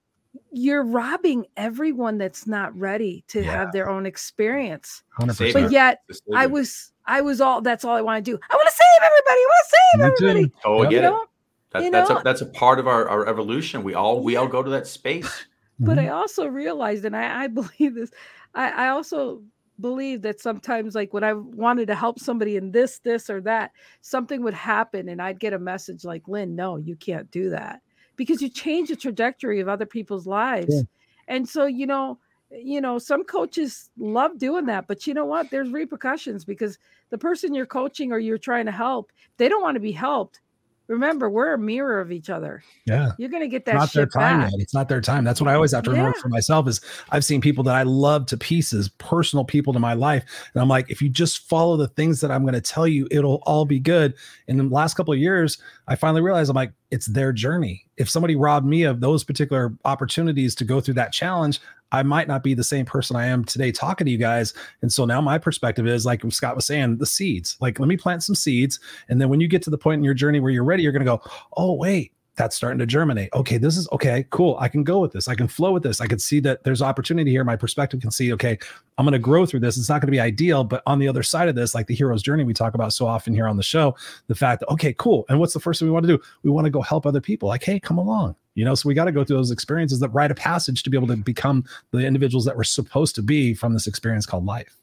[0.51, 3.53] you're robbing everyone that's not ready to Yeah.
[3.53, 5.03] have their own experience.
[5.21, 5.53] 100%.
[5.53, 6.01] But yet
[6.35, 8.39] I was I was all that's all I want to do.
[8.51, 9.41] I want to save everybody.
[9.41, 10.29] I want to save Me too.
[10.39, 10.53] everybody.
[10.65, 10.93] Oh, I Yep.
[10.93, 11.27] You know?
[11.73, 13.83] That, you that's know- a that's a part of our, our evolution.
[13.85, 15.47] We all we all go to that space.
[15.79, 16.05] but Mhm.
[16.07, 18.11] I also realized, and I, I believe this,
[18.55, 19.43] I, I also
[19.83, 23.73] believe that sometimes, like when I wanted to help somebody in this, this, or that,
[24.01, 27.83] something would happen, and I'd get a message like, "Lynn, no, you can't do that,"
[28.17, 30.75] because you change the trajectory of other people's lives.
[30.75, 30.83] Yeah.
[31.29, 32.19] And so, you know,
[32.51, 35.51] you know, some coaches love doing that, but you know what?
[35.51, 36.79] There's repercussions because
[37.11, 40.41] the person you're coaching or you're trying to help, they don't want to be helped.
[40.89, 42.63] Remember, we're a mirror of each other.
[42.87, 43.13] yeah.
[43.19, 44.51] You're gonna get It's that not their time back.
[44.53, 44.61] yet.
[44.61, 45.25] It's not their time.
[45.25, 46.23] That's what I always have to remember Yeah.
[46.23, 46.81] for myself is
[47.11, 50.25] I've seen people that I love to pieces, personal people to my life.
[50.55, 53.07] And I'm like, if you just follow the things that I'm going to tell you,
[53.11, 54.15] it'll all be good.
[54.49, 55.59] And in the last couple of years,
[55.89, 57.85] I finally realized I'm like, it's their journey.
[57.97, 61.61] If somebody robbed me of those particular opportunities to go through that challenge,
[61.91, 64.55] I might not be the same person I am today talking to you guys.
[64.81, 67.57] And so now my perspective is like Scott was saying, the seeds.
[67.61, 68.81] Like, let me plant some seeds.
[69.09, 70.93] And then when you get to the point in your journey where you're ready, you're
[70.93, 71.23] going to go,
[71.57, 73.29] oh, wait, that's starting to germinate.
[73.35, 74.57] Okay, this is okay, cool.
[74.59, 75.29] I can go with this.
[75.29, 76.01] I can flow with this.
[76.01, 77.45] I can see that there's opportunity here.
[77.45, 78.59] My perspective can see, okay,
[78.97, 79.77] I'm going to grow through this.
[79.77, 81.95] It's not going to be ideal, but on the other side of this, like the
[81.95, 83.95] hero's journey we talk about so often here on the show,
[84.29, 85.27] the fact that, okay, cool.
[85.29, 86.23] And what's the first thing we want to do?
[86.43, 87.49] We want to go help other people.
[87.49, 88.35] Like, hey, come along.
[88.55, 90.91] You know, so we got to go through those experiences that rite a passage to
[90.91, 94.45] be able to become the individuals that we're supposed to be from this experience called
[94.45, 94.77] life.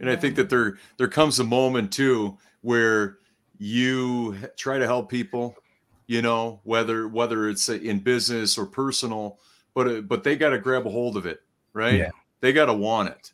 [0.00, 3.18] And I think that there there comes a moment too where
[3.58, 5.54] you try to help people,
[6.12, 9.38] you know, whether whether it's in business or personal,
[9.72, 11.40] but uh, but they got to grab a hold of it,
[11.72, 11.94] right?
[11.94, 12.10] Yeah.
[12.42, 13.32] They got to want it.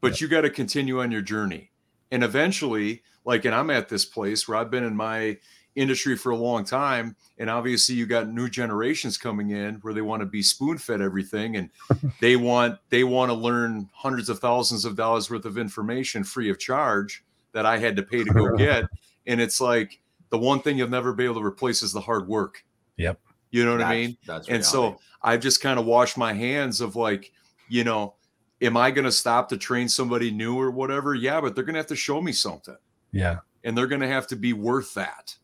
[0.00, 1.72] But you got to continue on your journey.
[2.12, 5.38] And eventually, like and I'm at this place where I've been in my
[5.74, 10.00] industry for a long time and obviously you got new generations coming in where they
[10.00, 11.70] want to be spoon fed everything and
[12.20, 16.50] they want they want to learn hundreds of thousands of dollars worth of information free
[16.50, 17.22] of charge
[17.52, 18.84] that I had to pay to go get
[19.28, 20.00] and it's like
[20.30, 22.64] the one thing you'll never be able to replace is the hard work.
[22.96, 23.20] Yep.
[23.50, 24.16] You know what I mean?
[24.26, 24.98] That's And so.
[25.22, 27.30] I've just kind of washed my hands of like,
[27.68, 28.14] you know,
[28.62, 31.14] am I going to stop to train somebody new or whatever?
[31.14, 32.76] Yeah, but they're going to have to show me something
[33.12, 33.40] Yeah.
[33.62, 35.36] and they're going to have to be worth that.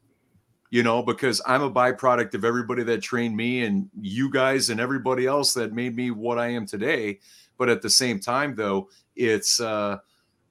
[0.70, 4.80] You know, because I'm a byproduct of everybody that trained me and you guys and
[4.80, 7.20] everybody else that made me what I am today.
[7.58, 9.98] But at the same time, though, it's uh,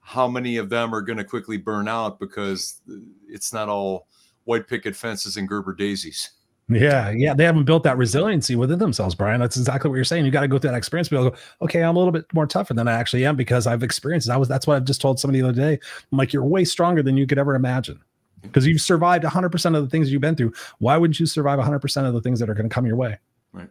[0.01, 2.79] how many of them are going to quickly burn out because
[3.27, 4.07] it's not all
[4.45, 6.31] white picket fences and Gerber daisies.
[6.67, 9.39] Yeah, yeah, they haven't built that resiliency within themselves, Brian.
[9.39, 10.25] That's exactly what you're saying.
[10.25, 11.09] You got to go through that experience.
[11.09, 13.67] Be able go, okay, I'm a little bit more tougher than I actually am because
[13.67, 14.29] I've experienced.
[14.29, 14.31] It.
[14.31, 14.47] I was.
[14.47, 15.79] That's what I've just told somebody the other day.
[16.11, 18.01] I'm like, you're way stronger than you could ever imagine
[18.41, 20.53] because you've survived 100 percent of the things you've been through.
[20.79, 22.95] Why wouldn't you survive 100 percent of the things that are going to come your
[22.95, 23.19] way?
[23.53, 23.69] Right.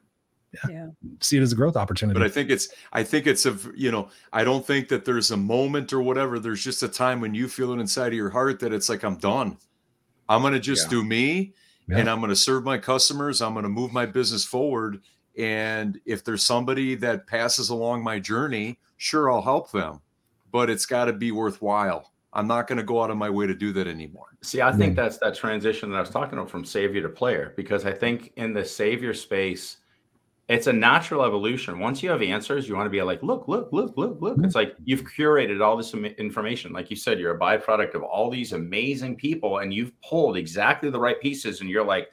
[0.69, 0.87] Yeah.
[1.21, 2.17] See it as a growth opportunity.
[2.17, 5.33] But I think it's I think it's a you know I don't think that there's
[5.33, 6.39] a moment or whatever.
[6.39, 9.03] There's just a time when you feel it inside of your heart that it's like
[9.03, 9.59] I'm done.
[10.29, 10.91] I'm gonna just Yeah.
[10.91, 11.55] do me,
[11.89, 11.99] Yeah.
[11.99, 13.43] and I'm gonna serve my customers.
[13.43, 15.01] I'm gonna move my business forward.
[15.37, 20.01] And if there's somebody that passes along my journey, sure I'll help them,
[20.53, 22.13] but it's got to be worthwhile.
[22.33, 24.27] I'm not going to go out of my way to do that anymore.
[24.43, 27.53] See, I think that's that transition that I was talking about from savior to player,
[27.57, 29.79] because I think in the savior space,
[30.49, 31.79] it's a natural evolution.
[31.79, 34.37] Once you have answers, you want to be like, look, look, look, look, look.
[34.43, 36.73] It's like you've curated all this information.
[36.73, 40.91] Like you said, you're a byproduct of all these amazing people, and you've pulled exactly
[40.91, 42.09] the right pieces, and you're like,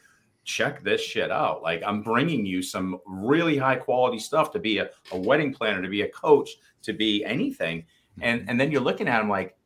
[0.45, 1.61] check this shit out.
[1.61, 5.82] Like I'm bringing you some really high quality stuff to be a, a wedding planner,
[5.82, 6.51] to be a coach,
[6.84, 7.86] to be anything.
[8.21, 9.57] And and then you're looking at them like,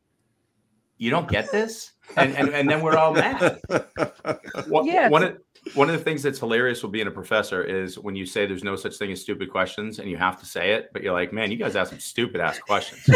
[0.97, 3.59] you don't get this, and and, and then we're all mad.
[4.67, 5.37] One, Yeah, one of
[5.73, 8.63] one of the things that's hilarious with being a professor is when you say there's
[8.63, 11.33] no such thing as stupid questions and you have to say it, but you're like,
[11.33, 13.09] man, you guys ask some stupid ass questions,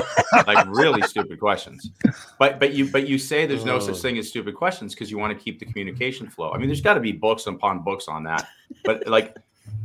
[0.47, 1.91] like really stupid questions.
[2.39, 3.99] But but you but you say there's no such Oh.
[3.99, 6.51] thing as stupid questions because you want to keep the communication flow.
[6.51, 8.47] I mean, there's got to be books upon books on that.
[8.83, 9.35] But like,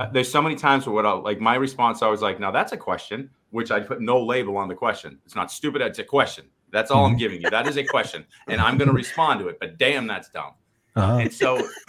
[0.00, 2.50] uh, there's so many times where what I'll like my response I was like, now
[2.50, 5.18] that's a question, which I put no label on the question.
[5.26, 5.82] It's not stupid.
[5.82, 6.46] It's a question.
[6.70, 7.50] That's all I'm giving you.
[7.50, 9.60] That is a question, and I'm going to respond to it.
[9.60, 10.54] But damn, that's dumb.
[10.96, 11.16] Uh-huh.
[11.18, 11.68] And so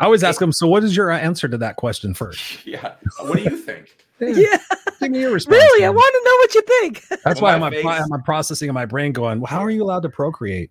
[0.00, 0.52] I always ask them.
[0.52, 2.40] So, what is your answer to that question first?
[2.66, 2.94] Yeah.
[3.20, 3.88] What do you think?
[4.20, 4.56] Yeah,
[5.00, 5.56] Give me your response.
[5.62, 7.22] really, I want to know what you think.
[7.24, 9.60] That's Well, why my I'm, face- I'm, I'm processing in my brain, going, well, "How
[9.60, 10.70] are you allowed to procreate?"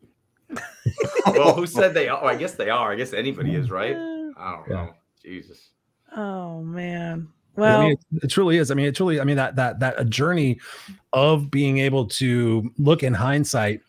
[1.28, 2.24] Well, who said they are?
[2.26, 2.92] I guess they are.
[2.92, 3.96] I guess anybody is, right?
[3.96, 4.74] I don't Yeah.
[4.76, 4.94] know.
[5.24, 5.70] Jesus.
[6.16, 7.28] Oh man.
[7.58, 8.72] I Well, mean, it, it truly is.
[8.72, 9.20] I mean, it truly.
[9.20, 10.60] I mean, that that that a journey
[11.14, 13.82] of being able to look in hindsight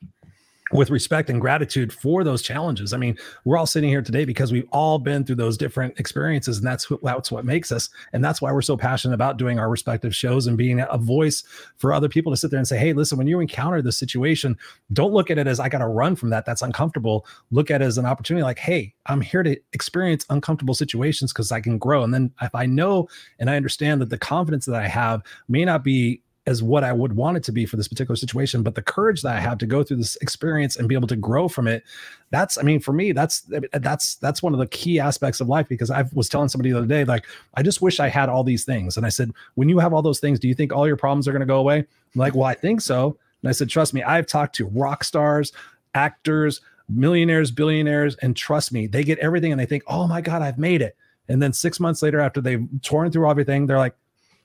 [0.72, 2.92] with respect and gratitude for those challenges.
[2.92, 6.58] I mean, we're all sitting here today because we've all been through those different experiences,
[6.58, 7.90] and that's what that's what makes us.
[8.12, 11.42] And that's why we're so passionate about doing our respective shows and being a voice
[11.76, 14.56] for other people to sit there and say, "Hey, listen, when you encounter this situation,
[14.92, 16.46] don't look at it as I got to run from that.
[16.46, 17.26] That's uncomfortable.
[17.50, 18.42] Look at it as an opportunity.
[18.42, 22.02] Like, hey, I'm here to experience uncomfortable situations because I can grow.
[22.02, 23.08] And then if I know
[23.38, 26.94] and I understand that the confidence that I have may not be as what I
[26.94, 29.58] would want it to be for this particular situation, but the courage that I have
[29.58, 31.84] to go through this experience and be able to grow from it,
[32.30, 33.42] that's, I mean, for me, that's
[33.74, 36.78] that's that's one of the key aspects of life because I was telling somebody the
[36.78, 38.96] other day, like, I just wish I had all these things.
[38.96, 41.28] And I said, when you have all those things, do you think all your problems
[41.28, 41.80] are going to go away?
[41.80, 43.18] I'm like, well, I think so.
[43.42, 45.52] And I said, trust me, I've talked to rock stars,
[45.94, 50.40] actors, millionaires, billionaires, and trust me, they get everything and they think, oh my God,
[50.40, 50.96] I've made it.
[51.28, 53.94] And then six months later, after they've torn through everything, they're like,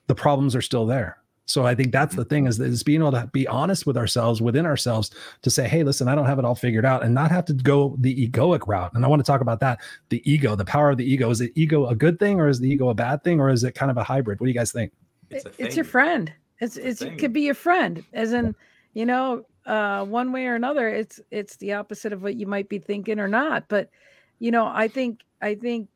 [0.06, 1.16] the problems are still there.
[1.46, 4.40] So I think that's the thing is, is being able to be honest with ourselves
[4.40, 5.10] within ourselves
[5.42, 7.52] to say, hey, listen, I don't have it all figured out and not have to
[7.52, 8.92] go the egoic route.
[8.94, 9.80] And I want to talk about that.
[10.08, 11.28] The ego, the power of the ego.
[11.30, 13.62] Is it ego a good thing or is the ego a bad thing or is
[13.62, 14.40] it kind of a hybrid?
[14.40, 14.92] What do you guys think?
[15.30, 16.32] It's it's your friend.
[16.60, 18.54] It's It's it's it could be your friend, as in,
[18.94, 20.88] you know, uh, one way or another.
[20.88, 23.68] It's it's the opposite of what you might be thinking or not.
[23.68, 23.90] But
[24.38, 25.88] you know, I think I think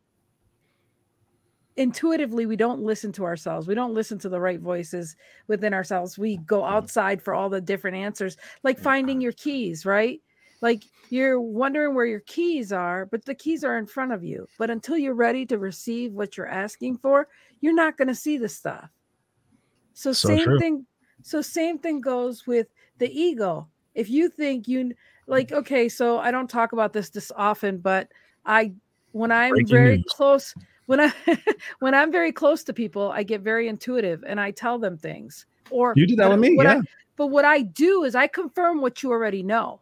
[1.79, 3.69] intuitively we don't listen to ourselves.
[3.69, 5.15] We don't listen to the right voices
[5.47, 6.19] within ourselves.
[6.19, 6.75] We go mm-hmm.
[6.75, 10.21] outside for all the different answers like finding your keys right?
[10.61, 14.49] Like you're wondering where your keys are but the keys are in front of you.
[14.59, 17.29] But until you're ready to receive what you're asking for
[17.61, 18.91] you're not going to see the stuff.
[19.95, 20.59] So, So same true.
[20.59, 20.87] thing
[21.23, 22.67] so same thing goes with
[22.99, 23.69] the ego.
[23.95, 24.95] If you think you
[25.29, 28.09] like okay so i don't talk about this this often but
[28.47, 28.73] i
[29.13, 30.05] when i'm Breaking very news.
[30.09, 30.55] close
[30.89, 31.13] when i
[31.79, 35.47] when i'm very close to people i get very intuitive and i tell them things.
[35.71, 36.81] Or You do that with me, what I- yeah.
[37.17, 39.81] but what i do is i confirm what you already know.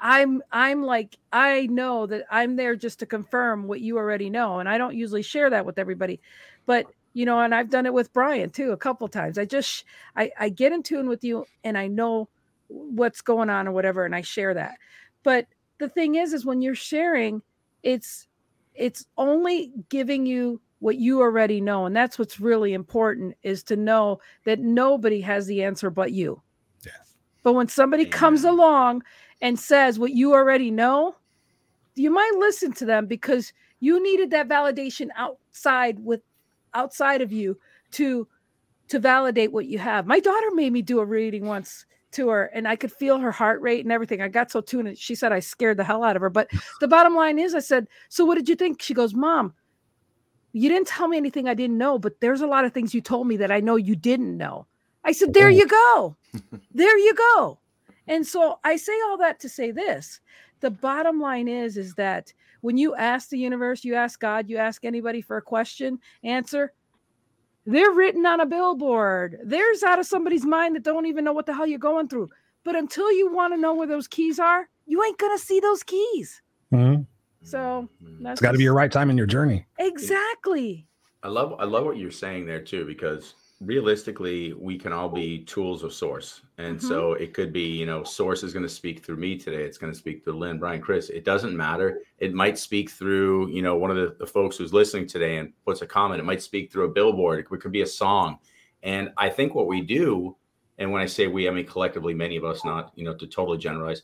[0.00, 4.58] I'm i'm like i know that i'm there just to confirm what you already know
[4.60, 6.20] and i don't usually share that with everybody.
[6.66, 9.38] But you know and i've done it with brian too a couple times.
[9.38, 9.84] I just
[10.16, 12.28] i i get in tune with you and i know
[12.68, 14.76] what's going on or whatever and i share that.
[15.24, 15.46] But
[15.78, 17.42] the thing is is when you're sharing
[17.82, 18.28] it's
[18.74, 23.76] it's only giving you what you already know and that's what's really important is to
[23.76, 26.40] know that nobody has the answer but you.
[27.42, 29.02] But when somebody comes along
[29.40, 31.16] and says what you already know
[31.94, 36.22] you might listen to them because you needed that validation outside with
[36.74, 37.58] outside of you
[37.92, 38.26] to
[38.88, 40.06] to validate what you have.
[40.06, 43.32] My daughter made me do a reading once to her and i could feel her
[43.32, 44.20] heart rate and everything.
[44.20, 44.94] I got so tuned in.
[44.94, 46.50] she said i scared the hell out of her but
[46.80, 48.80] the bottom line is i said so what did you think?
[48.82, 49.54] She goes mom
[50.52, 53.00] you didn't tell me anything i didn't know but there's a lot of things you
[53.00, 54.66] told me that i know you didn't know.
[55.04, 55.50] I said there Oh.
[55.50, 56.16] you go.
[56.74, 57.58] There you go.
[58.08, 60.20] And so i say all that to say this.
[60.60, 64.56] The bottom line is is that when you ask the universe you ask god you
[64.58, 66.72] ask anybody for a question answer
[67.66, 71.46] they're written on a billboard there's out of somebody's mind that don't even know what
[71.46, 72.28] the hell you're going through
[72.64, 75.82] but until you want to know where those keys are you ain't gonna see those
[75.82, 76.42] keys
[76.72, 77.06] Mhm.
[77.44, 78.22] So, Mhm.
[78.22, 79.66] that's It's got to be your right time in your journey.
[79.78, 80.86] exactly
[81.22, 83.34] I love I love what you're saying there too because
[83.64, 86.42] realistically we can all be tools of source.
[86.58, 86.82] And Mhm.
[86.82, 89.78] so it could be you know source is going to speak through me today it's
[89.78, 92.00] going to speak through Lynn Brian Chris it doesn't matter.
[92.18, 95.52] It might speak through you know one of the, the folks who's listening today and
[95.64, 98.38] puts a comment it might speak through a billboard it could, could be a song.
[98.82, 100.36] And I think what we do
[100.78, 103.26] and when I say we I mean collectively many of us not you know to
[103.26, 104.02] totally generalize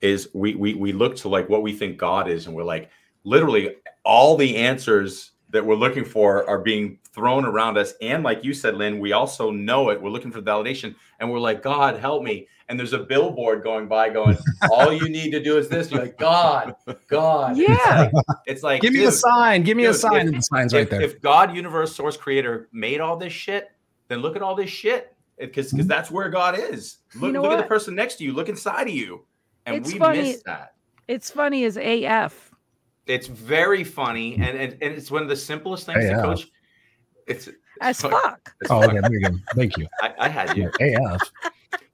[0.00, 2.90] is we we we look to like what we think God is and we're like
[3.24, 7.94] literally all the answers that we're looking for are being thrown around us.
[8.02, 10.00] And like you said, Lynn, we also know it.
[10.00, 12.48] We're looking for validation and we're like, God, help me.
[12.68, 14.36] And there's a billboard going by going,
[14.72, 15.90] all you need to do is this.
[15.90, 16.74] You're like, God,
[17.06, 17.56] God.
[17.56, 18.10] Yeah.
[18.10, 19.62] It's like, it's like Give me a sign.
[19.62, 20.16] Give me a sign.
[20.16, 21.00] if- and the sign's right there.
[21.00, 23.70] if God, universe, source, creator made all this shit,
[24.08, 25.14] then look at all this shit.
[25.38, 25.88] Because because mm-hmm.
[25.88, 26.98] that's where God is.
[27.14, 28.32] Look, know look at the person next to you.
[28.32, 29.24] Look inside of you.
[29.66, 30.74] And It's we funny- miss that.
[31.08, 32.52] It's funny as AF.
[33.06, 36.16] It's very funny, and, and and it's one of the simplest things Yeah.
[36.16, 36.48] to coach.
[37.26, 38.54] It's, it's As fuck- fuck.
[38.60, 38.90] it's oh, fuck.
[38.90, 39.00] okay.
[39.00, 39.36] There you go.
[39.54, 39.86] Thank you.
[40.02, 41.20] I, I had you, AF.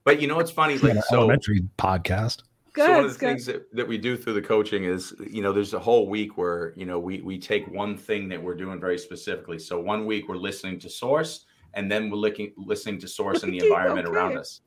[0.03, 0.73] but you know what's funny?
[0.75, 2.43] Like Like an so, elementary podcast.
[2.73, 3.29] Go so one of the Scott.
[3.29, 6.37] things that, that we do through the coaching is, you know, there's a whole week
[6.37, 9.59] where you know we we take one thing that we're doing very specifically.
[9.59, 11.45] So one week we're listening to source,
[11.75, 14.61] and then we're looking listening to source in the Okay, environment around us.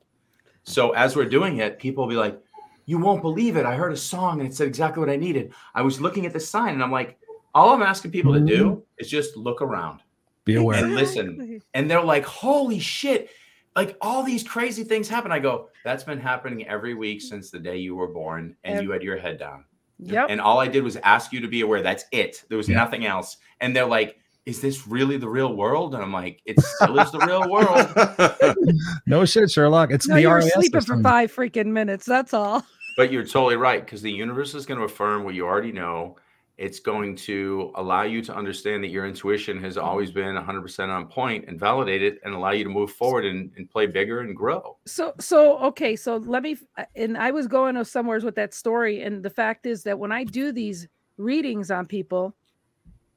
[0.63, 2.39] So as we're doing it, people will be like,
[2.87, 3.65] "You won't believe it!
[3.67, 5.53] I heard a song and it said exactly what I needed.
[5.75, 7.19] I was looking at the sign and I'm like,
[7.53, 8.79] all I'm asking people to do mm-hmm.
[8.97, 10.01] is just look around."
[10.45, 10.83] Be aware.
[10.83, 11.61] And listen.
[11.73, 13.29] And they're like, "Holy shit!"
[13.75, 15.31] Like all these crazy things happen.
[15.31, 18.83] I go, "That's been happening every week since the day you were born, and Ev-
[18.83, 19.65] you had your head down."
[19.99, 20.27] Yep.
[20.29, 21.81] And all I did was ask you to be aware.
[21.81, 22.45] That's it.
[22.47, 22.75] There was Yeah.
[22.75, 23.37] nothing else.
[23.59, 27.11] And they're like, "Is this really the real world?" And I'm like, "It still is
[27.11, 28.55] the real world."
[29.05, 29.91] No shit, Sherlock.
[29.91, 32.05] It's no, the you were RAS sleeping for five freaking minutes.
[32.05, 32.65] That's all.
[32.97, 36.17] But you're totally right because the universe is going to affirm what you already know.
[36.57, 41.05] It's going to allow you to understand that your intuition has always been 100% on
[41.05, 44.35] point and validate it and allow you to move forward and, and play bigger and
[44.35, 44.77] grow.
[44.87, 45.95] So, so okay.
[45.95, 46.57] So let me.
[46.75, 50.11] Uh, and I was going somewheres with that story, and the fact is that when
[50.11, 50.87] I do these
[51.17, 52.35] readings on people,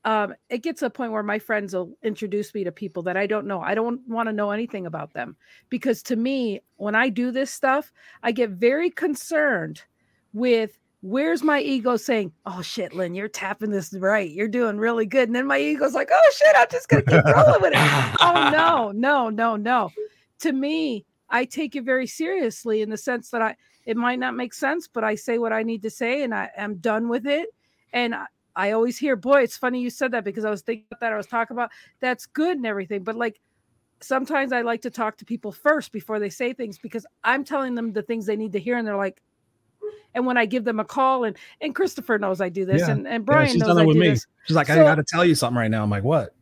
[0.05, 3.17] um, it gets to a point where my friends will introduce me to people that
[3.17, 3.61] I don't know.
[3.61, 5.37] I don't want to know anything about them
[5.69, 7.93] because to me, when I do this stuff,
[8.23, 9.83] I get very concerned
[10.33, 14.31] with where's my ego saying, "Oh shit, Lynn, you're tapping this right.
[14.31, 17.25] You're doing really good," and then my ego's like, "Oh shit, I'm just gonna keep
[17.25, 19.91] rolling with it." oh no, no, no, no.
[20.41, 24.35] To me, I take it very seriously in the sense that I it might not
[24.35, 27.27] make sense, but I say what I need to say and I am done with
[27.27, 27.49] it.
[27.93, 28.15] And
[28.61, 31.01] I, I always hear, boy, it's funny you said that because I was thinking about
[31.01, 31.13] that.
[31.13, 33.41] I was talking about that's good and everything, but like
[34.01, 37.75] sometimes I like to talk to people first before they say things because I'm telling
[37.75, 39.21] them the things they need to hear, and they're like,
[40.15, 42.91] and when I give them a call, and and Christopher knows I do this, Yeah.
[42.91, 44.09] and and Yeah, Brian she's knows done I with do me.
[44.11, 44.27] this.
[44.47, 45.83] She's like, I So- got to tell you something right now.
[45.83, 46.35] I'm like, what?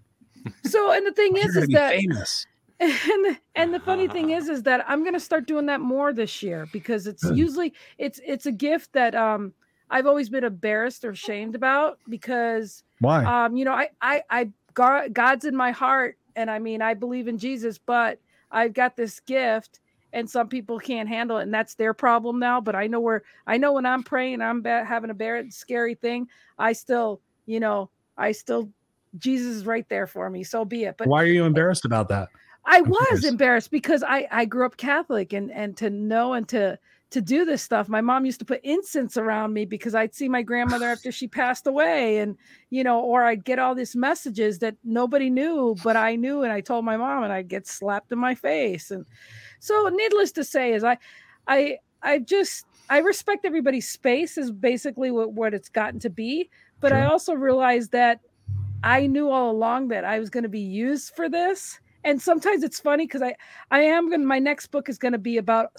[0.64, 2.46] So, and the thing is, is that famous.
[2.80, 5.80] and the, and the funny thing is is that i'm going to start doing that
[5.80, 9.52] more this year because it's usually it's it's a gift that um
[9.90, 13.24] i've always been embarrassed or shamed about because Why?
[13.24, 16.94] um you know i i i God, god's in my heart and i mean i
[16.94, 18.20] believe in jesus but
[18.50, 19.80] i've got this gift
[20.12, 23.22] and some people can't handle it and that's their problem now but i know where
[23.46, 26.28] i know when i'm praying i'm ba- having a bad scary thing
[26.58, 28.70] i still you know i still
[29.18, 32.08] jesus is right there for me so be it but Why are you embarrassed about
[32.10, 32.28] that?
[32.68, 36.78] I was embarrassed because I I grew up Catholic and and to know and to
[37.10, 37.88] to do this stuff.
[37.88, 41.26] My mom used to put incense around me because I'd see my grandmother after she
[41.26, 42.36] passed away and
[42.70, 46.52] you know or I'd get all these messages that nobody knew but I knew and
[46.52, 49.06] I told my mom and I'd get slapped in my face and
[49.58, 50.98] so needless to say is I
[51.46, 56.50] I I just I respect everybody's space is basically what what it's gotten to be
[56.80, 58.20] but I also realized that
[58.82, 61.80] I knew all along that I was going to be used for this.
[62.04, 63.34] And sometimes it's funny because I
[63.70, 65.72] I am going to my next book is going to be about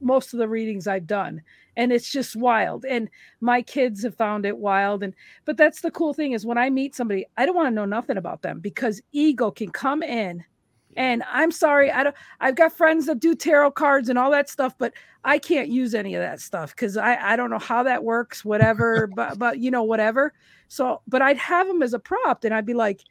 [0.00, 1.42] most of the readings I've done
[1.76, 3.08] and it's just wild and
[3.40, 6.70] my kids have found it wild and but that's the cool thing is when I
[6.70, 10.44] meet somebody I don't want to know nothing about them because ego can come in
[10.96, 14.48] and I'm sorry I don't I've got friends that do tarot cards and all that
[14.48, 14.92] stuff but
[15.24, 18.44] I can't use any of that stuff cuz I I don't know how that works
[18.44, 20.32] whatever but but you know whatever
[20.68, 23.02] so, but I'd have them as a prop, and I'd be like,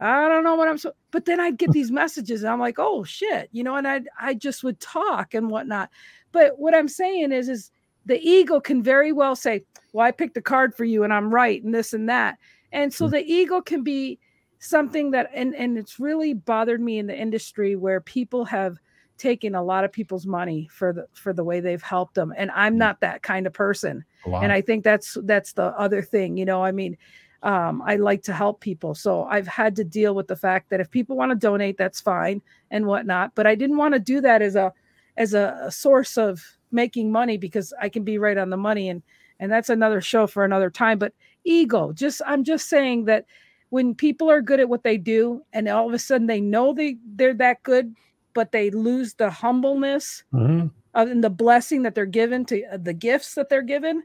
[0.00, 0.92] I don't know what I'm so.
[1.12, 4.00] But then I'd get these messages, and I'm like, oh shit, you know, and I
[4.20, 5.90] I just would talk and whatnot.
[6.32, 7.70] But what I'm saying is, is
[8.06, 11.32] the ego can very well say, well, I picked a card for you, and I'm
[11.32, 12.38] right, and this and that,
[12.72, 13.10] and so Mm.
[13.12, 14.18] the ego can be
[14.58, 18.78] something that, and and it's really bothered me in the industry where people have
[19.18, 22.50] taken a lot of people's money for the for the way they've helped them, and
[22.52, 24.04] I'm not that kind of person.
[24.24, 24.40] Wow.
[24.40, 26.96] and i think that's that's the other thing you know i mean
[27.42, 28.94] um, i like to help people.
[28.94, 32.00] So i've had to deal with the fact that if people want to donate that's
[32.00, 33.34] fine and whatnot.
[33.34, 34.72] But i didn't want to do that as a
[35.16, 38.88] as a, a source of making money because i can be right on the money
[38.88, 39.02] and
[39.40, 41.12] and that's another show for another time but
[41.44, 43.26] ego just i'm just saying that
[43.70, 46.72] when people are good at what they do and all of a sudden they know
[46.74, 47.94] they they're that good
[48.34, 50.70] but they lose the humbleness Mhm.
[50.94, 54.02] of and the blessing that they're given to uh, the gifts that they're given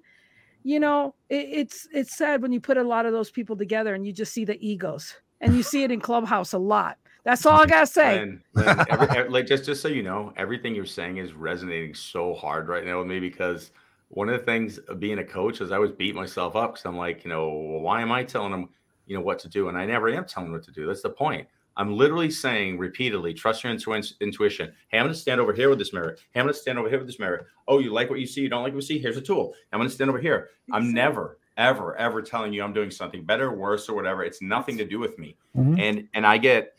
[0.63, 3.93] you know it, it's it's sad when you put a lot of those people together
[3.95, 6.97] and you just see the egos and you see it in Clubhouse a lot.
[7.27, 8.19] That's all I gotta say.
[8.21, 12.33] And, and every, like just just so you know, everything you're saying is resonating so
[12.33, 13.71] hard right now with me because
[14.07, 16.85] one of the things of being a coach is I always beat myself up because
[16.85, 18.69] I'm like, you know, well, why am I telling them,
[19.07, 19.67] you know, what to do?
[19.67, 20.87] And I never am telling them what to do.
[20.87, 21.45] That's the point.
[21.75, 24.71] I'm literally saying repeatedly, trust your intu- intuition.
[24.87, 26.15] Hey, I'm going to stand over here with this mirror.
[26.31, 27.47] Hey, I'm going to stand over here with this mirror.
[27.67, 28.39] Oh, you like what you see?
[28.39, 28.99] You don't like what you see?
[28.99, 29.53] Here's a tool.
[29.73, 30.47] I'm going to stand over here.
[30.71, 34.23] I'm never, ever, ever telling you I'm doing something better, worse, or whatever.
[34.23, 35.77] It's nothing to do with me Mhm.
[35.79, 36.76] and and I get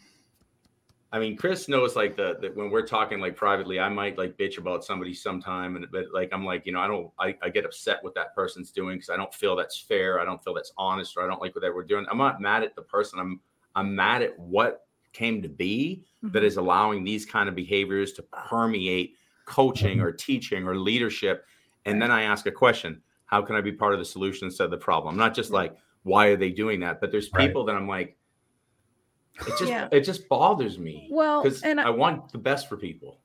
[1.10, 4.36] I mean Chris knows like the, the when we're talking like privately I might like
[4.36, 7.48] bitch about somebody sometime and but like I'm like you know I don't I, I
[7.48, 10.52] get upset what that person's doing because I don't feel that's fair I don't feel
[10.52, 12.04] that's honest or I don't like what they were doing.
[12.10, 13.40] I'm not mad at the person I'm
[13.74, 16.44] I'm mad at what came to be that mm-hmm.
[16.44, 19.14] is allowing these kind of behaviors to permeate
[19.46, 21.46] coaching or teaching or leadership
[21.86, 24.64] and then I ask a question how can I be part of the solution instead
[24.64, 25.14] of the problem?
[25.14, 27.00] I'm not just like why are they doing that?
[27.00, 27.46] But there's Right.
[27.46, 28.17] people that I'm like
[29.40, 29.88] it just Yeah.
[29.92, 33.18] it just bothers me Well, because and I, I, want the best for people.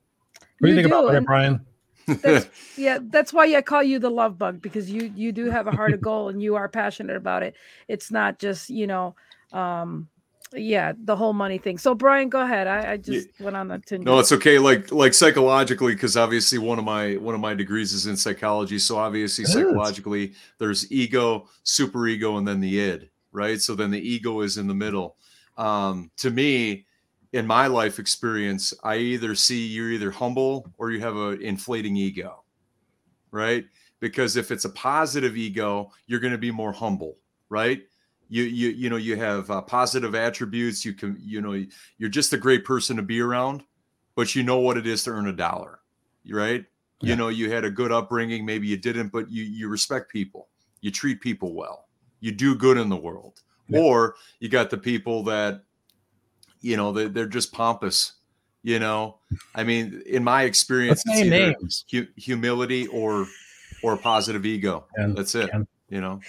[0.60, 1.60] What do you You think about do, that, Brian?
[2.06, 5.66] That's- yeah, that's why I call you the love bug because you you do have
[5.66, 7.54] a heart of gold and you are passionate about it.
[7.88, 9.14] It's not just you know,
[9.52, 10.08] um,
[10.52, 11.78] yeah, the whole money thing.
[11.78, 12.66] So Brian, go ahead.
[12.66, 14.04] I, I just went on the tangent.
[14.04, 14.58] No, it's okay.
[14.58, 18.78] Like like psychologically, because obviously one of my one of my degrees is in psychology.
[18.78, 19.54] So obviously It is.
[19.54, 23.60] psychologically, there's ego, super ego, and then the id, right?
[23.60, 25.16] So then the ego is in the middle.
[25.56, 26.86] Um, to me,
[27.34, 31.96] in my life experience, I either see you're either humble or you have an inflating
[31.96, 32.44] ego,
[33.32, 33.64] right?
[33.98, 37.16] Because if it's a positive ego, you're going to be more humble,
[37.48, 37.82] right?
[38.28, 40.84] You you you know you have uh, positive attributes.
[40.84, 41.64] You can you know
[41.98, 43.64] you're just a great person to be around,
[44.14, 45.80] but you know what it is to earn a dollar,
[46.28, 46.64] right?
[47.00, 47.10] Yeah.
[47.10, 48.46] You know you had a good upbringing.
[48.46, 50.48] Maybe you didn't, but you you respect people.
[50.80, 51.88] You treat people well.
[52.20, 53.42] You do good in the world.
[53.68, 53.80] Yeah.
[53.80, 55.62] Or you got the people that,
[56.60, 58.12] you know, they, they're just pompous.
[58.62, 59.18] You know,
[59.54, 61.84] I mean, in my experience, it's names.
[61.90, 63.26] hu- humility or
[63.82, 64.86] or positive ego.
[64.96, 65.50] Ken, That's it.
[65.50, 66.20] Ken, You know.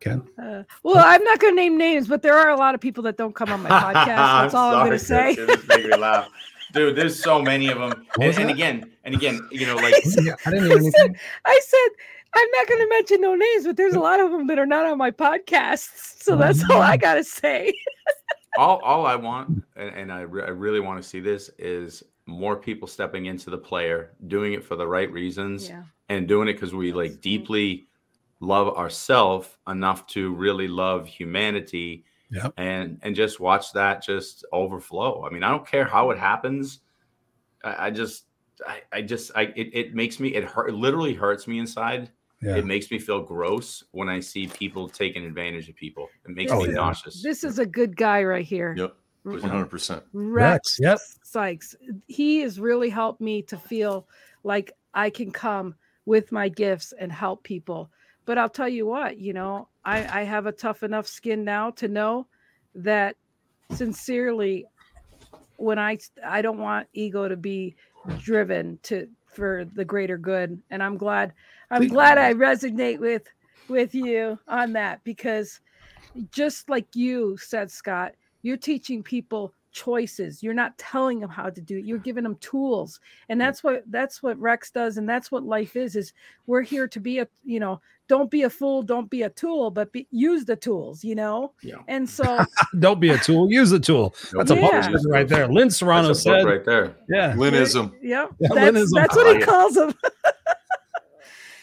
[0.00, 0.22] Ken.
[0.42, 3.02] Uh, well, I'm not going to name names, but there are a lot of people
[3.04, 4.06] that don't come on my podcast.
[4.06, 5.36] That's all I'm going to say.
[5.36, 6.28] Chris, it me laugh.
[6.72, 8.06] Dude, there's so many of them.
[8.20, 11.16] And, and again, and again, you know, like Yeah, I didn't hear anything.
[11.46, 11.88] I said
[12.34, 14.66] I'm not going to mention no names, but there's a lot of them that are
[14.66, 16.22] not on my podcasts.
[16.22, 17.00] So that's all I mm-hmm.
[17.00, 17.72] got to say.
[18.58, 22.02] all all I want, and, and I, re- I really want to see this is
[22.26, 25.84] more people stepping into the player, doing it for the right reasons, Yeah.
[26.10, 27.20] and doing it because we like mm-hmm.
[27.20, 27.88] deeply
[28.40, 32.54] love ourselves enough to really love humanity Yep.
[32.58, 36.80] and and just watch that just overflow i mean i don't care how it happens
[37.64, 38.24] i, I just
[38.66, 42.10] I, I just i it, it makes me it hurt it literally hurts me inside
[42.40, 42.56] Yeah.
[42.56, 46.52] it makes me feel gross when i see people taking advantage of people it makes
[46.52, 46.74] Oh, me yeah.
[46.74, 48.74] nauseous This is a good guy right here.
[48.78, 48.94] Yep.
[49.24, 50.04] One hundred percent.
[50.12, 50.98] Rex, Rex, yep.
[51.24, 51.74] Sykes.
[52.06, 54.06] He has really helped me to feel
[54.44, 55.74] like I can come
[56.06, 57.90] with my gifts and help people.
[58.24, 61.70] But I'll tell you what, you know, I, I have a tough enough skin now
[61.72, 62.26] to know
[62.76, 63.16] that
[63.72, 64.64] sincerely,
[65.56, 67.74] when I I don't want ego to be
[68.18, 71.32] driven to for the greater good, and I'm glad
[71.70, 73.24] I'm Think- glad I resonate with
[73.68, 75.60] with you on that because
[76.32, 80.42] just like you said, Scott, you're teaching people choices.
[80.42, 81.84] You're not telling them how to do it.
[81.84, 82.98] You're giving them tools.
[83.28, 86.12] And that's what that's what Rex does and that's what life is is
[86.46, 89.70] we're here to be a, you know, don't be a fool, don't be a tool,
[89.70, 91.52] but be, use the tools, you know?
[91.62, 91.76] Yeah.
[91.88, 92.42] And so
[92.78, 93.52] Don't be a tool.
[93.52, 94.14] Use the tool.
[94.32, 94.60] That's a Yeah.
[94.62, 95.46] book statement right there.
[95.46, 97.92] Lynn Serrano That's a said, right there "Yeah, Lynnism.
[98.02, 98.94] yeah, Yeah, that's, Lynnism.
[98.94, 99.92] that's what he calls them.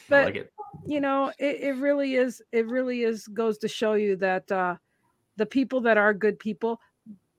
[0.09, 0.51] But like
[0.85, 4.75] you know it, it really is it really is goes to show you that uh
[5.37, 6.79] the people that are good people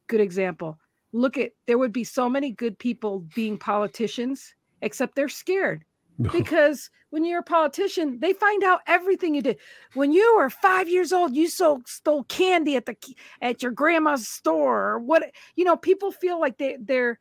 [0.09, 0.79] good example.
[1.12, 5.85] Look at there would be so many good people being politicians except they're scared.
[6.33, 9.59] Because when you're a politician they find out everything you did.
[9.95, 12.97] When you were five years old you so stole candy at the
[13.43, 17.19] at your grandma's store or what you know people feel like they they're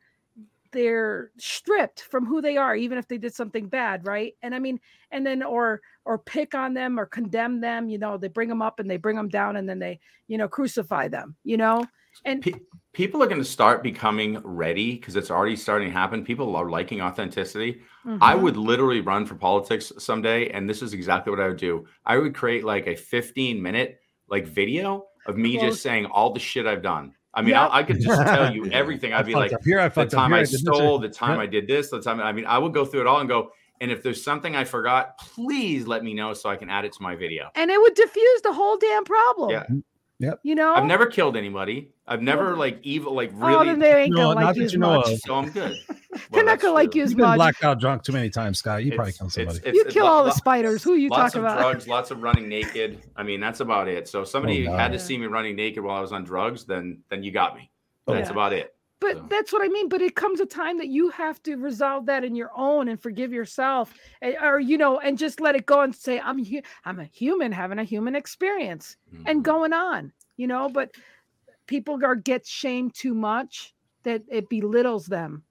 [0.72, 4.58] they're stripped from who they are even if they did something bad right and i
[4.58, 4.78] mean
[5.10, 8.62] and then or or pick on them or condemn them you know they bring them
[8.62, 9.98] up and they bring them down and then they
[10.28, 11.82] you know crucify them you know
[12.24, 12.52] and Pe-
[12.92, 16.68] people are going to start becoming ready because it's already starting to happen people are
[16.70, 17.82] liking authenticity
[18.20, 18.42] I Mhm.
[18.42, 21.86] would literally run for politics someday, and this is exactly what I would do.
[22.04, 23.98] I would create like a 15 minute
[24.28, 25.70] like video of me Close.
[25.70, 27.14] just saying all the shit I've done.
[27.36, 27.66] I mean, Yeah.
[27.66, 29.12] I, I could just tell you everything.
[29.12, 31.42] I I'd be like, up here, I the time here, I stole, the time Yeah.
[31.42, 32.18] I did this, the time.
[32.20, 33.52] I mean, I would go through it all and go.
[33.80, 36.94] And if there's something I forgot, please let me know so I can add it
[36.94, 37.50] to my video.
[37.54, 39.64] and it would diffuse the whole damn problem Yeah.
[40.18, 40.40] Yep.
[40.44, 41.90] You know, I've never killed anybody.
[42.06, 43.54] I've never like evil, like really.
[43.54, 43.66] Oh, really.
[43.72, 45.12] then they ain't No, gonna not like that you as you know much.
[45.12, 45.18] of.
[45.20, 45.76] so I'm good.
[46.32, 48.58] They're not that's gonna like you as You've been blacked out drunk too many times,
[48.60, 48.82] Scott.
[48.84, 49.58] You probably killed somebody.
[49.58, 50.82] it's- You it's- kill lo- all the spiders.
[50.82, 51.22] Who you talk about?
[51.24, 51.60] lots talking of about?
[51.72, 53.02] drugs, lots of running naked.
[53.16, 54.08] I mean, that's about it.
[54.08, 56.24] So if oh, somebody Oh, had to see me running naked while I was on
[56.24, 57.70] drugs, then then you got me.
[58.06, 58.32] Oh, That's Yeah.
[58.32, 58.74] about it.
[59.00, 59.88] But So- that's what I mean.
[59.88, 63.00] But it comes a time that you have to resolve that in your own and
[63.00, 63.92] forgive yourself,
[64.22, 67.04] and, or you know, and just let it go and say, "I'm hu- I'm a
[67.04, 69.42] human having a human experience and Mhm.
[69.42, 70.94] going on." You know, but
[71.66, 73.74] people are get shamed too much
[74.04, 75.44] that it belittles them,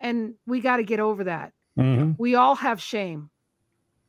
[0.00, 1.52] and we got to get over that.
[1.76, 2.16] Mhm.
[2.18, 3.30] We all have shame.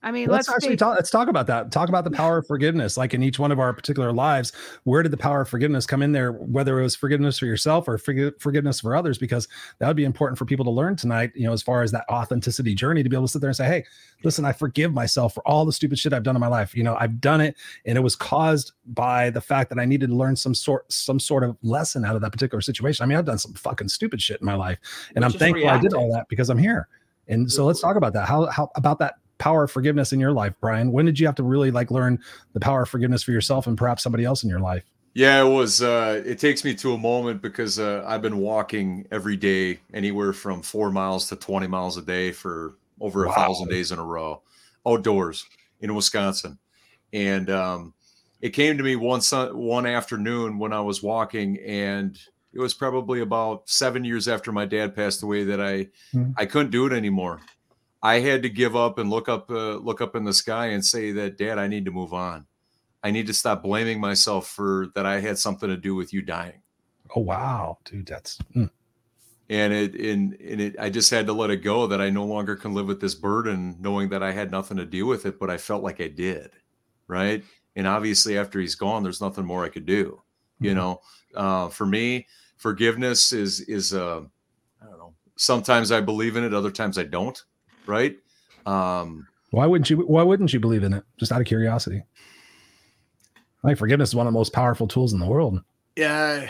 [0.04, 1.72] I mean, let's, let's, actually talk let's talk about that.
[1.72, 4.52] Talk about the power of forgiveness like in each one of our particular lives
[4.84, 7.88] where did the power of forgiveness come in there whether it was forgiveness for yourself
[7.88, 9.48] or forgi- forgiveness for others because
[9.78, 12.06] that would be important for people to learn tonight you know as far as that
[12.10, 13.84] authenticity journey to be able to sit there and say hey
[14.24, 16.76] listen i forgive myself for all the stupid shit i've done in my life.
[16.76, 20.10] You know i've done it and it was caused by the fact that i needed
[20.10, 23.04] to learn some sort some sort of lesson out of that particular situation.
[23.04, 24.80] I mean i've done some fucking stupid shit in my life
[25.16, 26.88] and Which i'm thankful i did all that because i'm here.
[27.28, 28.28] And so let's talk about that.
[28.28, 30.92] How how about that power of forgiveness in your life, Brian?
[30.92, 32.20] When did you have to really like learn
[32.54, 34.84] the power of forgiveness for yourself and perhaps somebody else in your life?
[35.14, 35.82] Yeah, it was.
[35.82, 40.32] Uh, it takes me to a moment because uh, I've been walking every day, anywhere
[40.32, 43.34] from four miles to twenty miles a day for over a Wow.
[43.36, 44.42] thousand days in a row,
[44.88, 45.44] outdoors
[45.82, 46.60] in Wisconsin,
[47.12, 47.94] and um,
[48.42, 52.18] it came to me one sun, one afternoon when I was walking, and
[52.54, 56.36] it was probably about seven years after my dad passed away that I Mhm.
[56.38, 57.42] I couldn't do it anymore.
[58.04, 60.84] I had to give up and look up uh, look up in the sky and
[60.84, 62.46] say that, Dad, I need to move on.
[63.04, 66.22] I need to stop blaming myself for that I had something to do with you
[66.22, 66.62] dying.
[67.16, 68.70] Oh wow, dude, that's mm.
[69.50, 72.26] And it and, and it I just had to let it go that I no
[72.26, 75.40] longer can live with this burden knowing that I had nothing to do with it,
[75.40, 76.52] but I felt like I did.
[77.08, 77.44] Right.
[77.76, 80.22] And obviously after he's gone, there's nothing more I could do.
[80.60, 80.76] You Mhm.
[80.76, 81.02] know,
[81.36, 82.28] uh, for me,
[82.58, 84.22] forgiveness is is uh
[84.82, 85.14] I don't know.
[85.36, 87.44] Sometimes I believe in it, other times I don't.
[87.86, 88.18] Right.
[88.66, 91.04] Um why wouldn't you why wouldn't you believe in it?
[91.18, 92.04] Just out of curiosity.
[93.64, 95.62] I think forgiveness is one of the most powerful tools in the world.
[95.96, 96.50] yeah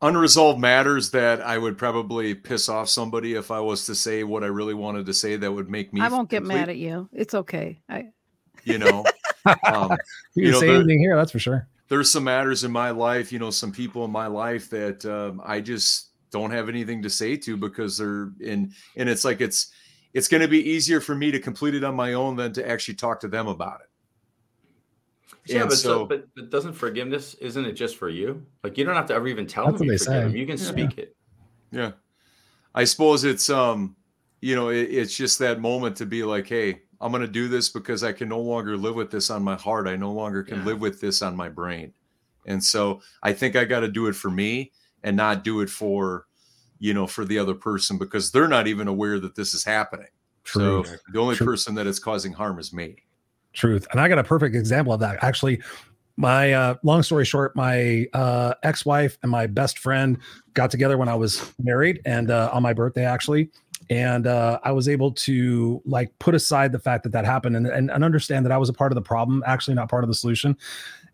[0.00, 4.44] unresolved matters that i would probably piss off somebody if i was to say what
[4.44, 6.76] i really wanted to say that would make me I won't get complete, mad at
[6.76, 7.08] you.
[7.12, 7.80] It's okay.
[7.88, 8.06] I
[8.64, 9.04] you know
[9.66, 9.90] um,
[10.36, 11.66] You, You can know, say there- anything here, that's for sure.
[11.88, 15.42] there's some matters in my life you know some people in my life that um,
[15.44, 19.72] i just don't have anything to say to because they're in and it's like it's
[20.14, 22.68] it's going to be easier for me to complete it on my own than to
[22.68, 23.86] actually talk to them about it
[25.52, 28.44] Yeah, And but, so, so- but but doesn't forgiveness isn't it just for you?
[28.62, 30.36] Like you don't have to ever even tell them you forgive them.
[30.36, 30.64] You can Yeah.
[30.64, 31.16] speak it.
[31.70, 31.92] Yeah.
[32.74, 33.96] I suppose it's um
[34.40, 37.46] you know it, it's just that moment to be like hey I'm going to do
[37.46, 39.86] this because I can no longer live with this on my heart.
[39.86, 40.64] I no longer can Yeah.
[40.64, 41.92] live with this on my brain.
[42.46, 44.72] And so I think I got to do it for me
[45.04, 46.26] and not do it for
[46.78, 50.08] you know for the other person because they're not even aware that this is happening.
[50.44, 50.84] True.
[50.84, 51.46] So the only True.
[51.46, 52.96] person that is causing harm is me.
[53.52, 53.86] Truth.
[53.90, 55.22] And I got a perfect example of that.
[55.22, 55.60] Actually,
[56.16, 60.18] my uh, long story short, my uh, ex-wife and my best friend
[60.54, 63.50] got together when I was married and uh, on my birthday actually.
[63.90, 67.66] And uh, I was able to like put aside the fact that that happened and,
[67.66, 70.08] and, and understand that I was a part of the problem, actually not part of
[70.08, 70.56] the solution.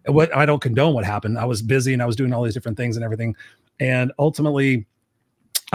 [0.06, 1.38] What I don't condone what happened.
[1.38, 3.36] I was busy and I was doing all these different things and everything.
[3.80, 4.86] And ultimately,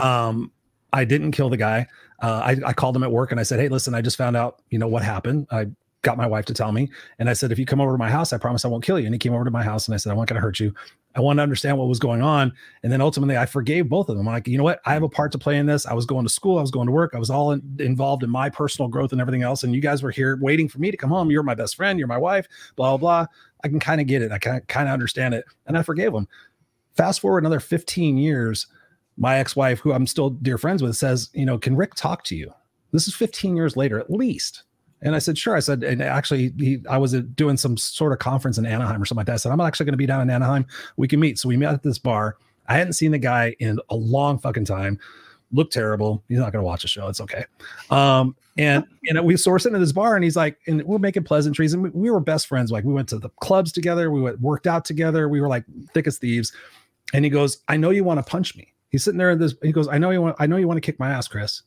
[0.01, 0.51] um,
[0.93, 1.87] I didn't kill the guy.
[2.21, 4.35] Uh, I, I called him at work and I said, Hey, listen, I just found
[4.35, 5.47] out, you know, what happened.
[5.51, 5.67] I
[6.01, 6.89] got my wife to tell me.
[7.17, 8.99] And I said, if you come over to my house, I promise I won't kill
[8.99, 9.05] you.
[9.05, 10.59] And he came over to my house and I said, I'm not going to hurt
[10.59, 10.73] you.
[11.15, 12.53] I want to understand what was going on.
[12.83, 14.27] And then ultimately I forgave both of them.
[14.27, 14.79] I'm like, you know what?
[14.85, 15.85] I have a part to play in this.
[15.85, 16.57] I was going to school.
[16.57, 17.13] I was going to work.
[17.15, 19.63] I was all in, involved in my personal growth and everything else.
[19.63, 21.31] And you guys were here waiting for me to come home.
[21.31, 21.99] You're my best friend.
[21.99, 23.25] You're my wife, blah, blah, blah.
[23.63, 24.31] I can kind of get it.
[24.31, 25.43] I can kind of understand it.
[25.65, 26.27] And I forgave him.
[26.99, 28.67] Fast forward another 15 years.
[29.15, 32.35] My ex-wife, who I'm still dear friends with, says, you know, can Rick talk to
[32.35, 32.53] you?
[32.91, 34.63] This is 15 years later, at least.
[35.01, 35.55] And I said, sure.
[35.55, 39.01] I said, and actually, he, I was uh, doing some sort of conference in Anaheim
[39.01, 39.35] or something like that.
[39.35, 40.65] I said, I'm actually going to be down in Anaheim.
[40.97, 41.39] We can meet.
[41.39, 42.35] So we met at this bar.
[42.67, 44.99] I hadn't seen the guy in a long fucking time.
[45.53, 46.21] Looked terrible.
[46.27, 47.07] He's not going to watch the show.
[47.07, 47.45] It's okay.
[47.91, 51.23] Um, and you know, we're sitting at this bar, and he's like, and we're making
[51.23, 52.73] pleasantries, and we, we were best friends.
[52.73, 54.11] Like we went to the clubs together.
[54.11, 55.29] We went worked out together.
[55.29, 56.51] We were like thick as thieves.
[57.13, 58.73] And he goes, I know you want to punch me.
[58.89, 59.55] He's sitting there in this.
[59.61, 60.35] He goes, I know you want.
[60.39, 61.63] I know you want to kick my ass, Chris.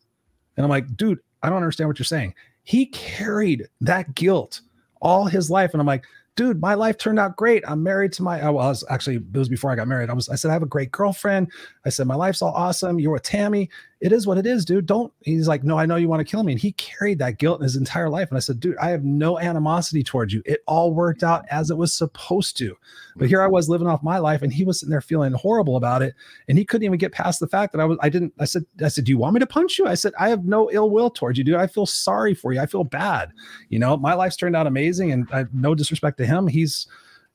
[0.57, 2.35] And I'm like, dude, I don't understand what you're saying.
[2.65, 4.61] He carried that guilt
[5.01, 5.73] all his life.
[5.73, 6.05] And I'm like,
[6.37, 7.65] dude, my life turned out great.
[7.67, 10.11] I'm married to my, I was actually, it was before I got married.
[10.11, 11.51] I was, I said, I have a great girlfriend.
[11.85, 12.99] I said, my life's all awesome.
[12.99, 13.69] You're with Tammy.
[14.03, 14.87] It is what it is, dude.
[14.87, 15.13] Don't.
[15.21, 16.51] He's like, no, I know you want to kill me.
[16.51, 18.31] And he carried that guilt in his entire life.
[18.31, 20.43] And I said, dude, I have no animosity towards you.
[20.45, 22.77] It all worked out as it was supposed to.
[23.15, 25.77] But here I was living off my life, and he was sitting there feeling horrible
[25.77, 26.15] about it.
[26.49, 28.67] And he couldn't even get past the fact that I was, I didn't, I said,
[28.83, 29.87] I said, do you want me to punch you?
[29.87, 31.55] I said, I have no ill will towards you, dude.
[31.55, 32.59] I feel sorry for you.
[32.59, 33.31] I feel bad.
[33.69, 35.13] You know, my life's turned out amazing.
[35.13, 36.49] And I no disrespect to him.
[36.49, 36.89] He's,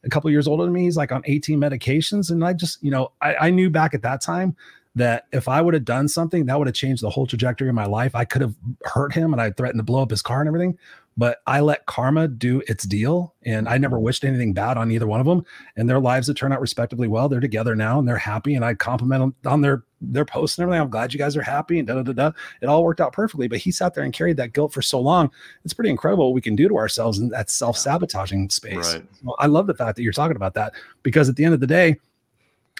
[0.03, 0.83] a couple years older than me.
[0.83, 2.29] He's like on 18 medications.
[2.29, 4.55] And I just, you know, I, I knew back at that time
[4.97, 7.75] that if I would have done something, that would have changed the whole trajectory of
[7.75, 8.15] my life.
[8.15, 10.77] I could have hurt him and I threatened to blow up his car and everything.
[11.19, 13.33] But I let karma do its deal.
[13.43, 15.43] And I never wished anything bad on either one of them.
[15.75, 17.27] And their lives have turned out respectively well.
[17.27, 18.55] They're together now and they're happy.
[18.55, 20.81] And I compliment them on their their posts and everything.
[20.81, 22.31] I'm glad you guys are happy and da da da da.
[22.61, 23.47] It all worked out perfectly.
[23.47, 25.31] But he sat there and carried that guilt for so long.
[25.63, 28.93] It's pretty incredible what we can do to ourselves in that self-sabotaging space.
[28.93, 29.03] Right.
[29.39, 31.67] I love the fact that you're talking about that because at the end of the
[31.67, 31.97] day,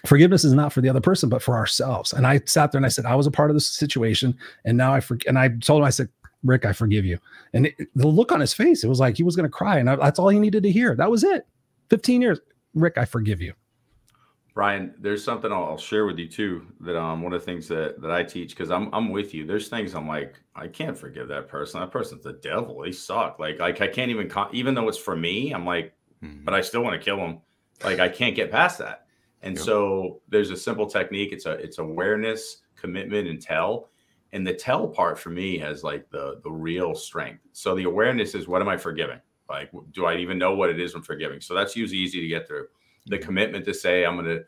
[0.06, 2.86] forgiveness is not for the other person but for ourselves and i sat there and
[2.86, 5.50] i said i was a part of this situation and now i forget and i
[5.50, 6.08] told him i said
[6.44, 7.18] rick i forgive you
[7.54, 9.80] and it, the look on his face it was like he was going to cry
[9.80, 11.48] and I, that's all he needed to hear that was it
[11.90, 12.40] 15 years
[12.76, 13.54] rick i forgive you
[14.54, 16.66] Brian, there's something I'll, I'll share with you too.
[16.80, 19.46] That um, one of the things that that I teach because I'm I'm with you.
[19.46, 21.80] There's things I'm like I can't forgive that person.
[21.80, 22.82] That person's the devil.
[22.82, 23.38] They suck.
[23.38, 25.52] Like like I can't even con- even though it's for me.
[25.52, 25.94] I'm like,
[26.24, 26.44] Mhm.
[26.44, 27.38] but I still want to kill him.
[27.84, 29.06] Like I can't get past that.
[29.44, 31.32] And so there's a simple technique.
[31.32, 33.90] It's a it's awareness, commitment, and tell.
[34.34, 37.44] And the tell part for me has like the the real strength.
[37.54, 39.20] So the awareness is what am I forgiving?
[39.50, 41.40] Like do I even know what it is I'm forgiving?
[41.40, 42.68] So that's usually easy to get through.
[43.06, 44.44] The commitment to say I'm going to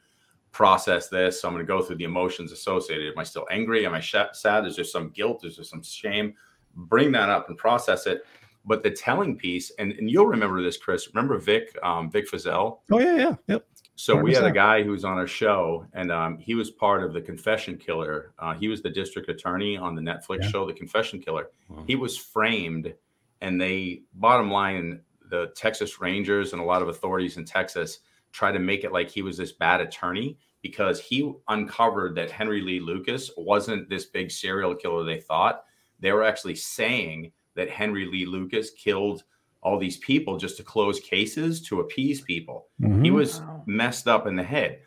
[0.51, 1.43] process this.
[1.43, 3.11] I'm going to go through the emotions associated.
[3.11, 3.85] Am I still angry?
[3.85, 4.65] Am I sh- sad?
[4.65, 5.45] Is there some guilt?
[5.45, 6.33] Is there some shame?
[6.75, 8.23] Bring that up and process it.
[8.65, 11.07] But the telling piece, and, and you'll remember this, Chris.
[11.13, 12.79] Remember Vic, um, Vic Feazell?
[12.91, 13.65] oh yeah yeah yep
[13.99, 17.03] So we had a guy who was on our show, and um, he was part
[17.03, 18.31] of the Confession Killer.
[18.39, 20.47] Uh, he was the district attorney on the Netflix Yeah.
[20.47, 21.49] show, The Confession Killer.
[21.67, 21.83] Wow.
[21.85, 22.93] He was framed,
[23.41, 27.99] and they, bottom line, the Texas Rangers and a lot of authorities in Texas
[28.31, 32.61] tried to make it like he was this bad attorney because he uncovered that Henry
[32.61, 35.65] Lee Lucas wasn't this big serial killer they thought.
[35.99, 39.25] They were actually saying that Henry Lee Lucas killed
[39.61, 42.67] all these people just to close cases to appease people.
[43.03, 43.13] He Mhm.
[43.15, 43.63] was Wow.
[43.65, 44.81] messed up in the head.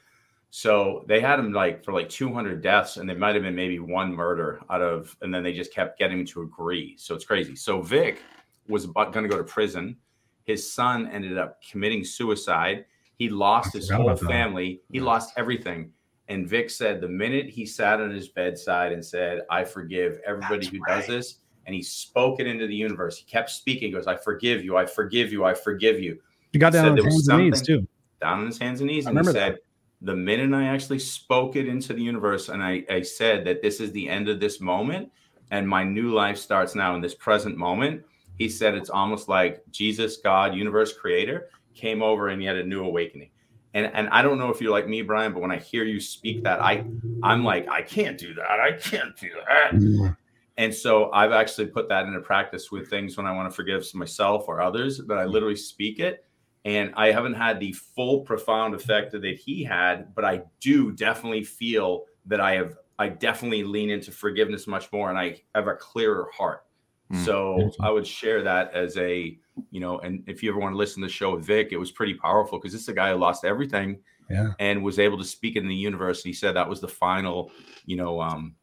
[0.50, 3.78] So they had him like for like 200 deaths and there might have been maybe
[3.78, 6.96] one murder out of and then they just kept getting him to agree.
[6.98, 7.56] So it's crazy.
[7.56, 8.22] So vic
[8.68, 9.96] was going to go to prison.
[10.44, 12.84] His son ended up committing suicide.
[13.16, 14.82] He lost his whole family.
[14.90, 15.04] He Yeah.
[15.04, 15.92] lost everything.
[16.28, 20.64] And vic said the minute he sat on his bedside and said i forgive everybody
[20.66, 20.96] That's who right.
[20.96, 23.16] does this and he spoke it into the universe.
[23.16, 23.88] He kept speaking.
[23.88, 24.76] He goes i forgive you.
[24.76, 25.44] I forgive you.
[25.44, 26.20] I forgive you.
[26.52, 27.86] He got down said on his hands and knees too.
[28.20, 29.58] down on his hands and knees I and he remember said,
[30.02, 33.80] The minute I actually spoke it into the universe and I, I said that this
[33.80, 35.10] is the end of this moment
[35.50, 38.02] and my new life starts now in this present moment,
[38.38, 42.64] he said it's almost like Jesus, God, universe creator came over and he had a
[42.64, 43.30] new awakening.
[43.74, 46.00] And and I don't know if you're like me, Brian, but when I hear you
[46.00, 46.84] speak that, I
[47.22, 48.60] I'm like, I can't do that.
[48.60, 49.72] I can't do that.
[49.72, 50.16] Mm.
[50.56, 53.86] And so I've actually put that into practice with things when I want to forgive
[53.94, 56.24] myself or others that I literally speak it.
[56.64, 61.42] And I haven't had the full profound effect that he had, but I do definitely
[61.42, 65.74] feel that I have, I definitely lean into forgiveness much more and I have a
[65.74, 66.64] clearer heart.
[67.12, 67.24] Mm.
[67.24, 69.36] So I would share that as a,
[69.70, 71.78] you know, and if you ever want to listen to the show with Vic, it
[71.78, 73.98] was pretty powerful because this is a guy who lost everything
[74.30, 76.24] yeah and was able to speak it in the universe.
[76.24, 77.50] And he said that was the final,
[77.86, 78.54] you know, um,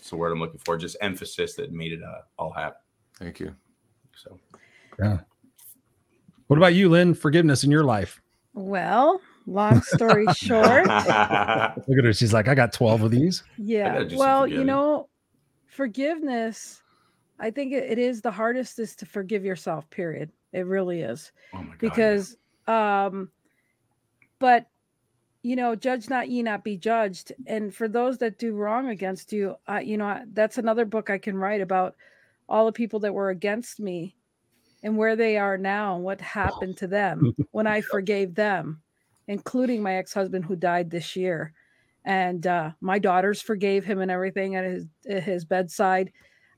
[0.00, 2.80] it's the word I'm looking for, just emphasis that made it uh, all happen.
[3.18, 3.54] Thank you.
[4.16, 4.38] So
[5.00, 5.18] yeah
[6.46, 8.20] what about you lynn forgiveness in your life
[8.54, 13.92] Well, long story short, look at her she's like i got 12 of these yeah.
[13.92, 15.08] gotta do some Well, you know,
[15.66, 16.82] forgiveness,
[17.38, 20.30] I think it, it is the hardest is to forgive yourself, period.
[20.52, 21.32] It really is.
[21.54, 22.36] oh my god, Because
[22.66, 23.30] um
[24.38, 24.66] but
[25.42, 27.32] you know, judge not ye not be judged.
[27.46, 31.18] And for those that do wrong against you, I you know, that's another book I
[31.18, 31.96] can write about
[32.48, 34.16] all the people that were against me
[34.82, 38.82] and where they are now and what happened to them when I forgave them,
[39.28, 41.52] including my ex-husband who died this year.
[42.04, 46.12] And uh, my daughters forgave him and everything at his at his bedside.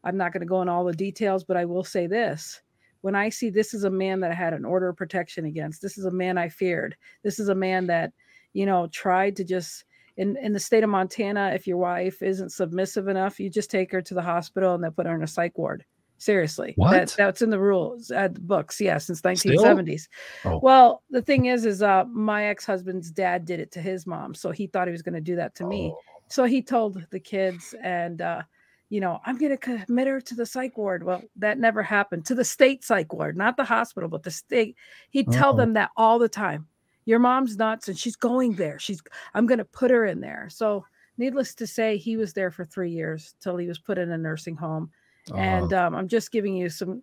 [0.04, 2.60] I'm not going to go in all the details, but I will say this.
[3.02, 5.82] When I see this is a man that I had an order of protection against,
[5.82, 6.96] this is a man I feared.
[7.24, 8.12] This is a man that,
[8.53, 9.84] you know, tried to just
[10.16, 13.90] in, in the state of Montana, if your wife isn't submissive enough, you just take
[13.92, 15.84] her to the hospital and they put her in a psych ward.
[16.18, 16.92] Seriously, What?
[16.92, 18.80] That, that's in the rules at the books.
[18.80, 20.03] Yeah, since 1970s.
[20.44, 20.61] Oh.
[20.62, 24.34] Well, the thing is, is uh, my ex husband's dad did it to his mom,
[24.34, 25.90] so he thought he was going to do that to me.
[25.92, 25.98] Oh.
[26.28, 28.42] So he told the kids, and uh,
[28.88, 31.03] you know, I'm going to commit her to the psych ward.
[31.03, 34.76] Well, that never happened to the state psych ward, not the hospital, but the state.
[35.11, 35.57] He'd tell Oh.
[35.57, 36.68] them that all the time.
[37.05, 38.78] Your mom's nuts and she's going there.
[38.78, 39.03] She's,
[39.34, 40.48] I'm going to put her in there.
[40.50, 40.84] So,
[41.18, 44.18] needless to say, he was there for three years till he was put in a
[44.18, 44.90] nursing home.
[45.36, 47.03] And um, I'm just giving you some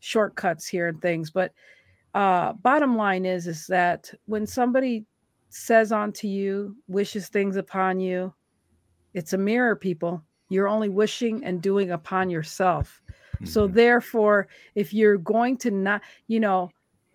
[0.00, 1.30] shortcuts here and things.
[1.30, 1.52] But
[2.14, 5.04] uh, bottom line is, is that when somebody
[5.50, 8.34] says onto you, wishes things upon you,
[9.14, 10.24] it's a mirror, people.
[10.48, 13.02] You're only wishing and doing upon yourself.
[13.44, 13.74] So Mhm.
[13.74, 16.70] therefore, if you're going to not, you know,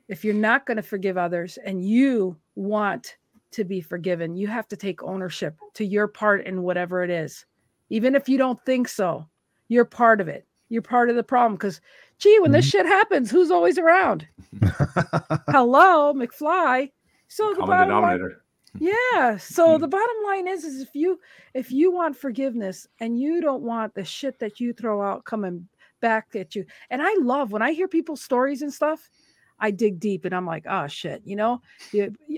[0.08, 3.18] if you're not going to forgive others and you want
[3.52, 7.46] to be forgiven, you have to take ownership to your part in whatever it is.
[7.90, 9.28] Even if you don't think so,
[9.68, 10.46] you're part of it.
[10.70, 11.80] You're part of the problem because
[12.20, 14.28] gee, when this shit happens, who's always around?
[15.52, 16.92] Hello, McFly.
[17.28, 18.36] So the Common bottom line,
[18.80, 19.38] yeah.
[19.38, 19.82] So Hmm.
[19.82, 21.20] the bottom line is, is if you
[21.54, 25.68] if you want forgiveness and you don't want the shit that you throw out coming
[26.02, 29.10] back at you, and I love when I hear people's stories and stuff.
[29.60, 31.62] I dig deep and I'm like, oh shit, you know,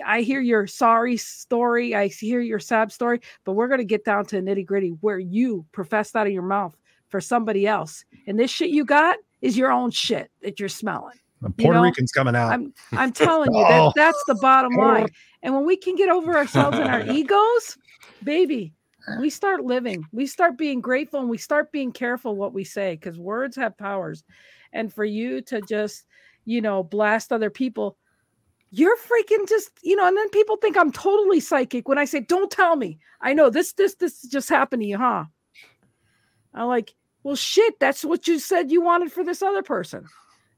[0.05, 4.25] I hear your sorry story, I hear your sad story, but we're gonna get down
[4.27, 6.75] to the nitty gritty where you professed out of your mouth
[7.09, 11.17] for somebody else, and this shit you got is your own shit that you're smelling.
[11.41, 12.51] The Puerto know, Rican's coming out.
[12.51, 13.91] I'm I'm telling you that Oh.
[13.95, 15.07] that's the bottom line.
[15.43, 17.77] And when we can get over ourselves and our egos,
[18.23, 18.73] baby,
[19.19, 20.03] we start living.
[20.11, 23.77] We start being grateful and we start being careful what we say because words have
[23.77, 24.23] powers.
[24.73, 26.05] And for you to just,
[26.47, 27.97] you know, blast other people,
[28.71, 32.21] you're freaking just, you know, and then people think I'm totally psychic when I say,
[32.21, 32.99] don't tell me.
[33.21, 35.25] I know this, this, this just happened to you, huh?
[36.53, 36.93] I'm like,
[37.23, 40.07] well, shit, that's what you said you wanted for this other person.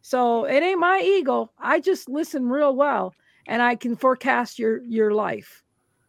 [0.02, 1.52] So it ain't my ego.
[1.58, 3.16] I just listen real well
[3.48, 5.64] and I can forecast your your life.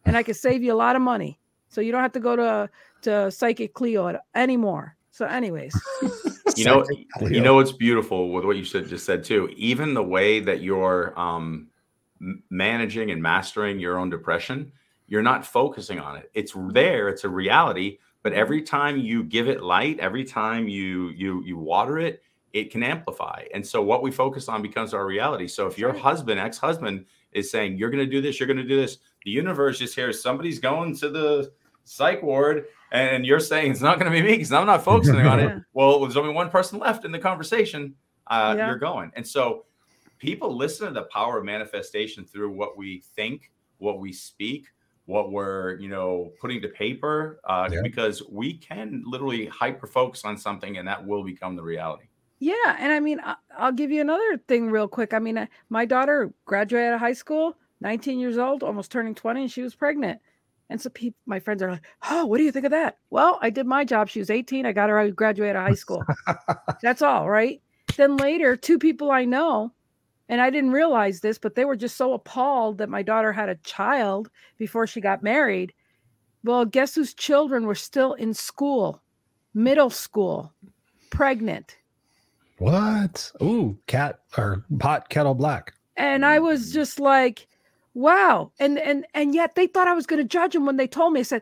[0.05, 1.39] And I can save you a lot of money.
[1.69, 2.69] So you don't have to go to
[3.01, 4.95] to psychic Cleo anymore.
[5.11, 5.73] So anyways,
[6.57, 9.49] You know, Psychic you know what's beautiful with what you said just said too.
[9.55, 11.67] Even the way that you're um,
[12.49, 14.71] managing and mastering your own depression,
[15.07, 16.29] you're not focusing on it.
[16.33, 17.07] It's there.
[17.09, 17.99] It's a reality.
[18.23, 22.21] But every time you give it light, every time you you you water it,
[22.53, 23.43] it can amplify.
[23.53, 25.47] And so what we focus on becomes our reality.
[25.47, 28.63] So if your husband, ex-husband, is saying you're going to do this, you're going to
[28.63, 31.51] do this, the universe just hears somebody's going to the
[31.91, 35.15] psych ward and you're saying it's not going to be me because I'm not focusing
[35.27, 35.61] on it.
[35.73, 37.95] Well, there's only one person left in the conversation.
[38.27, 38.67] Uh, Yeah.
[38.67, 39.65] You're going, and so
[40.17, 44.67] people listen to the power of manifestation through what we think, what we speak,
[45.05, 47.81] what we're you know putting to paper, uh, Yeah.
[47.81, 52.05] because we can literally hyper focus on something, and that will become the reality.
[52.39, 55.13] yeah, and I mean, I- I'll give you another thing real quick.
[55.13, 59.13] I mean, uh, my daughter graduated out of high school, 19 years old, almost turning
[59.13, 60.19] 20, and she was pregnant.
[60.71, 63.37] And so people, my friends are like, "Oh, what do you think of that?" Well,
[63.41, 64.07] I did my job.
[64.07, 64.65] She was 18.
[64.65, 66.01] I got her out of graduate high school.
[66.81, 67.61] That's all, right?
[67.97, 69.73] Then later, two people I know,
[70.29, 73.49] and I didn't realize this, but they were just so appalled that my daughter had
[73.49, 75.73] a child before she got married.
[76.45, 79.01] Well, guess whose children were still in school,
[79.53, 80.53] middle school,
[81.09, 81.75] pregnant.
[82.59, 83.29] what?
[83.43, 85.73] Ooh, cat or pot kettle black.
[85.97, 87.47] And I was just like,
[87.93, 88.51] wow.
[88.59, 91.13] And and and yet they thought I was going to judge them when they told
[91.13, 91.19] me.
[91.21, 91.41] I said,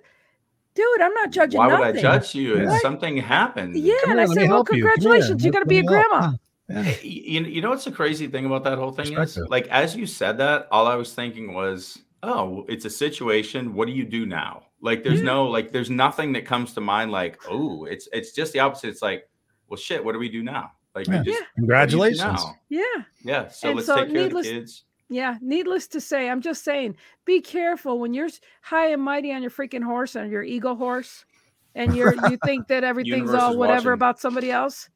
[0.76, 1.86] dude, I'm not judging Why nothing.
[1.88, 2.56] would I judge you?
[2.56, 2.82] It's What?
[2.82, 3.76] Something happened.
[3.76, 5.52] Yeah, Come and here, I said, well, congratulations, you.
[5.52, 5.64] Come here.
[5.64, 6.10] congratulations, to be a Let me help.
[6.10, 6.38] grandma.
[6.70, 6.96] Yeah.
[7.02, 9.38] You, you know what's the crazy thing about that whole thing is?
[9.50, 13.74] Like, as you said that, all I was thinking was, oh, it's a situation.
[13.74, 14.64] What do you do now?
[14.82, 15.26] Like, there's Yeah.
[15.26, 17.12] no, like, there's nothing that comes to mind.
[17.12, 18.90] Like, oh, it's it's just the opposite.
[18.90, 19.28] It's like,
[19.68, 20.04] well, shit.
[20.06, 20.72] What do we do now?
[20.94, 21.24] Like, Yeah.
[21.24, 22.22] just Congratulations.
[22.22, 22.56] do do now?
[22.70, 23.04] Yeah.
[23.24, 23.48] Yeah.
[23.50, 24.84] So And let's so take care needless- of the kids.
[25.10, 26.96] Yeah, needless to say, I'm just saying,
[27.26, 28.30] be careful when you're
[28.62, 31.26] high and mighty on your freaking horse on your ego horse,
[31.74, 33.94] and you're you think that everything's all whatever watching.
[33.94, 34.88] about somebody else.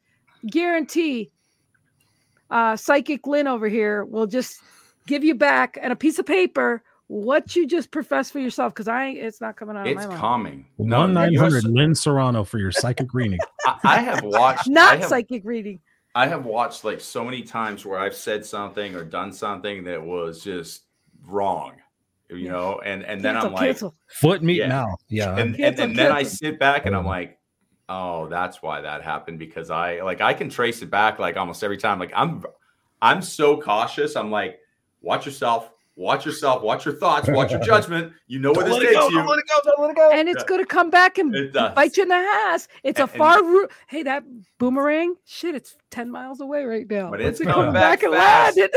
[0.45, 1.31] Guarantee,
[2.51, 4.61] uh, psychic Lynn over here will just
[5.07, 8.87] give you back and a piece of paper what you just profess for yourself because
[8.87, 10.21] I it's not coming out It's of my mouth.
[10.21, 10.65] calming.
[10.77, 13.39] One nine you know, hundred Lynn Serrano for your psychic reading.
[13.65, 14.67] I, I have watched.
[14.67, 15.79] Not have psychic reading.
[16.15, 20.01] I have watched like so many times where I've said something or done something that
[20.01, 20.83] was just
[21.25, 21.73] wrong,
[22.29, 22.51] you Yeah.
[22.51, 23.95] know, and and then Cancel, I'm like, cancel.
[24.07, 24.67] Foot meat Yeah.
[24.67, 24.95] now.
[25.09, 25.31] Yeah.
[25.31, 27.39] and and, Cancel, and then I sit back and I'm like,
[27.89, 31.63] oh, that's why that happened because I like I can trace it back like almost
[31.63, 31.99] every time.
[31.99, 32.43] Like I'm
[33.01, 34.15] I'm so cautious.
[34.15, 34.59] I'm like,
[35.01, 38.13] watch yourself, watch yourself, watch your thoughts, watch your judgment.
[38.27, 39.09] You know where Don't this let it takes go.
[39.09, 39.17] you.
[39.17, 39.55] Don't let it go.
[39.63, 40.11] Don't let it go.
[40.11, 40.47] and it's Yeah.
[40.47, 42.67] going to come back and It bite you in the ass.
[42.83, 43.71] It's a And- and- far route.
[43.87, 44.23] Hey, that
[44.57, 47.11] boomerang, shit, it's 10 miles away right now.
[47.11, 48.59] But What's it's it coming back and fast.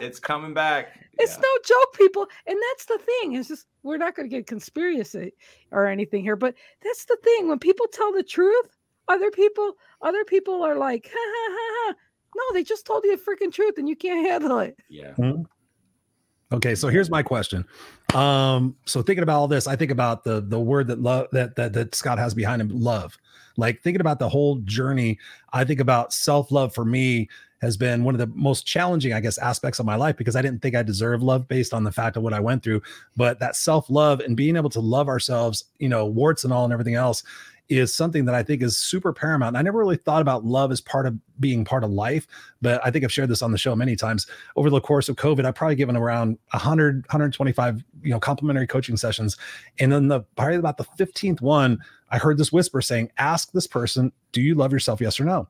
[0.00, 0.98] It's coming back.
[1.18, 1.42] It's Yeah.
[1.42, 2.26] no joke, people.
[2.46, 3.34] And that's the thing.
[3.34, 5.32] It's just, we're not going to get conspiracy
[5.72, 7.48] or anything here, but that's the thing.
[7.48, 11.94] When people tell the truth, other people, other people are like, ha, ha, ha, ha.
[12.34, 14.78] no, they just told you the freaking truth and you can't handle it.
[14.88, 15.12] Yeah.
[15.18, 15.44] Mhm.
[16.52, 17.64] Okay, so here's my question.
[18.14, 21.54] Um, so thinking about all this, I think about the the word that love that
[21.56, 23.16] that that Scott has behind him, love.
[23.56, 25.18] Like thinking about the whole journey,
[25.52, 27.28] I think about self-love for me
[27.60, 30.40] has been one of the most challenging, I guess, aspects of my life because I
[30.40, 32.80] didn't think I deserved love based on the fact of what I went through.
[33.16, 36.72] But that self-love and being able to love ourselves, you know, warts and all and
[36.72, 37.22] everything else,
[37.70, 39.50] is something that I think is super paramount.
[39.50, 42.26] And I never really thought about love as part of being part of life,
[42.60, 44.26] but I think I've shared this on the show many times.
[44.56, 48.96] Over the course of COVID, I've probably given around 100, 125, you know, complimentary coaching
[48.96, 49.36] sessions.
[49.78, 51.78] And then the probably about the 15th one,
[52.10, 55.00] I heard this whisper saying, ask this person, do you love yourself?
[55.00, 55.48] Yes or no?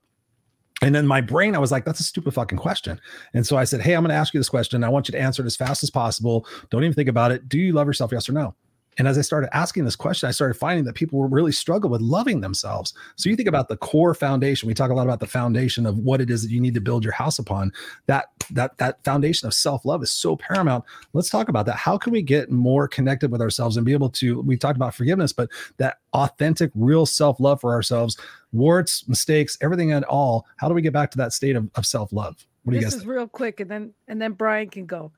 [0.83, 3.01] And then my brain, I was like, that's a stupid fucking question.
[3.35, 4.83] And so I said, Hey, I'm going to ask you this question.
[4.83, 6.47] I want you to answer it as fast as possible.
[6.71, 7.49] Don't even think about it.
[7.49, 8.13] Do you love yourself?
[8.13, 8.55] Yes or no?
[8.99, 11.89] And as I started asking this question, I started finding that people were really struggle
[11.89, 12.93] with loving themselves.
[13.17, 14.67] So you think about the core foundation.
[14.67, 16.81] We talk a lot about the foundation of what it is that you need to
[16.81, 17.73] build your house upon.
[18.07, 20.85] That that that foundation of self-love is so paramount.
[21.13, 21.77] Let's talk about that.
[21.77, 24.95] How can we get more connected with ourselves and be able to we talked about
[24.95, 28.19] forgiveness, but that authentic, real self-love for ourselves,
[28.53, 30.47] warts, mistakes, everything at all.
[30.57, 32.45] How do we get back to that state of, of self-love?
[32.65, 33.13] What do you this guys is think?
[33.13, 35.13] real quick, and then and then Brian can go.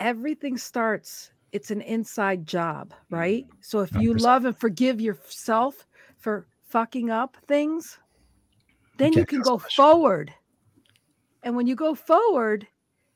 [0.00, 1.30] Everything starts.
[1.54, 3.46] It's an inside job, right?
[3.60, 4.20] So if you 100%.
[4.20, 5.86] love and forgive yourself
[6.18, 8.00] for fucking up things,
[8.98, 10.34] then you can't can go forward.
[11.44, 12.66] And when you go forward,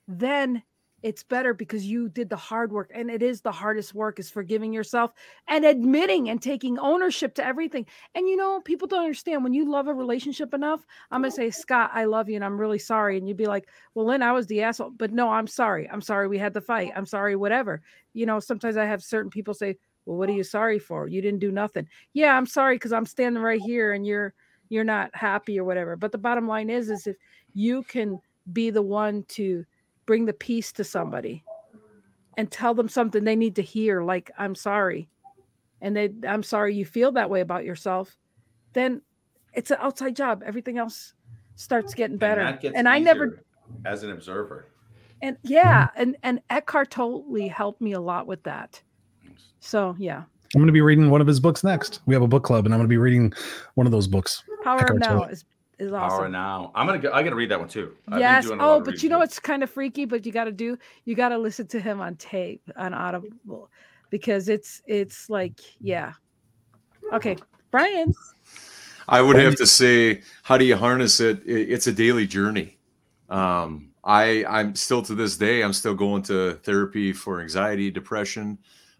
[0.06, 0.62] then
[1.02, 4.30] it's better because you did the hard work and it is the hardest work is
[4.30, 5.12] forgiving yourself
[5.46, 7.86] and admitting and taking ownership to everything.
[8.14, 11.36] And you know people don't understand when you love a relationship enough i'm going to
[11.36, 14.22] say scott i love you and i'm really sorry and you'd be like well lynn
[14.22, 15.88] i was the asshole but no i'm sorry.
[15.88, 16.92] I'm sorry we had the fight.
[16.96, 17.82] I'm sorry whatever.
[18.12, 19.76] You know sometimes i have certain people say
[20.06, 21.08] well what are you sorry for?
[21.08, 21.88] You didn't do nothing.
[22.12, 24.34] Yeah i'm sorry because i'm standing right here and you're
[24.68, 25.96] you're not happy or whatever.
[25.96, 27.16] But the bottom line is is if
[27.54, 28.20] you can
[28.52, 29.64] be the one to
[30.08, 31.44] bring the peace to somebody
[32.38, 35.06] and tell them something they need to hear like i'm sorry
[35.82, 38.16] and they i'm sorry you feel that way about yourself
[38.72, 39.02] then
[39.52, 41.12] it's an outside job everything else
[41.56, 43.44] starts getting better And, and i never
[43.84, 44.68] as an observer.
[45.20, 48.80] and yeah and and eckhart totally helped me a lot with that
[49.60, 50.22] so yeah
[50.54, 52.00] I'm going to be reading one of his books next.
[52.06, 53.34] We have a book club, and I'm going to be reading
[53.74, 54.42] one of those books.
[54.64, 55.24] power of Eckhart now Tolle.
[55.28, 55.44] is
[55.78, 56.72] is Power now.
[56.74, 57.94] I'm gonna go, I gotta read that one too.
[58.06, 59.20] I've been yes doing oh but you know reading.
[59.20, 62.00] what's kind of freaky but you got to do you got to listen to him
[62.00, 63.70] on tape on audible
[64.10, 66.12] because it's it's like yeah
[67.12, 67.36] okay
[67.70, 68.12] brian
[69.08, 71.40] I would have to say, how do you harness it?
[71.46, 72.76] It's a daily journey.
[73.30, 78.58] Um, I I'm still to this day, I'm still going to therapy for anxiety, depression.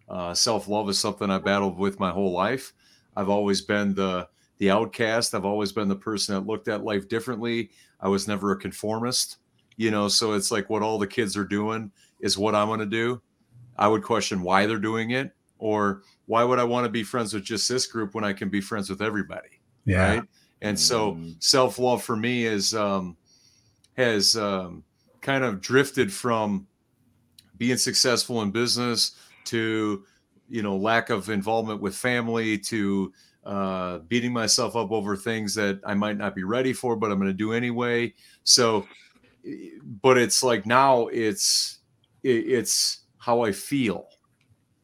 [0.08, 2.72] Uh, Self love is something I battled with my whole life.
[3.16, 5.34] I've always been the the outcast.
[5.34, 7.70] I've always been the person that looked at life differently.
[8.00, 9.38] I was never a conformist,
[9.76, 10.08] you know.
[10.08, 11.90] So it's like what all the kids are doing
[12.20, 13.20] is what I'm going to do.
[13.76, 17.32] I would question why they're doing it, or why would I want to be friends
[17.32, 19.60] with just this group when I can be friends with everybody?
[19.84, 20.14] Yeah.
[20.16, 20.22] right
[20.60, 21.36] and so Mm.
[21.42, 23.16] self-love for me is um
[23.96, 24.82] has um
[25.20, 26.66] kind of drifted from
[27.56, 29.12] being successful in business
[29.44, 30.04] to
[30.48, 33.12] you know lack of involvement with family to
[33.48, 37.18] uh beating myself up over things that i might not be ready for but i'm
[37.18, 38.12] going to do anyway.
[38.44, 38.86] So
[40.02, 41.78] but it's like now it's
[42.22, 44.06] it, it's how i feel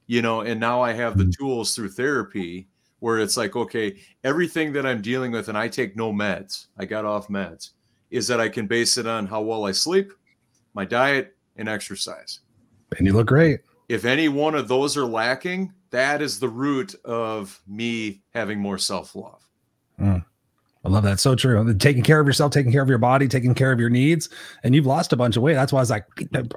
[0.06, 2.68] you know and now i have the tools through therapy
[3.00, 6.84] where it's like okay everything that i'm dealing with and i take no meds i
[6.84, 7.70] got off meds
[8.10, 10.12] is that i can base it on how well i sleep
[10.74, 12.40] my diet and exercise.
[12.98, 13.60] And you look great.
[13.88, 18.78] if any one of those are lacking that is the root of me having more
[18.78, 19.44] self-love
[20.84, 21.18] I love that.
[21.18, 21.74] So true.
[21.78, 24.28] Taking care of yourself, taking care of your body, taking care of your needs.
[24.64, 25.54] And you've lost a bunch of weight.
[25.54, 26.04] That's why I was like,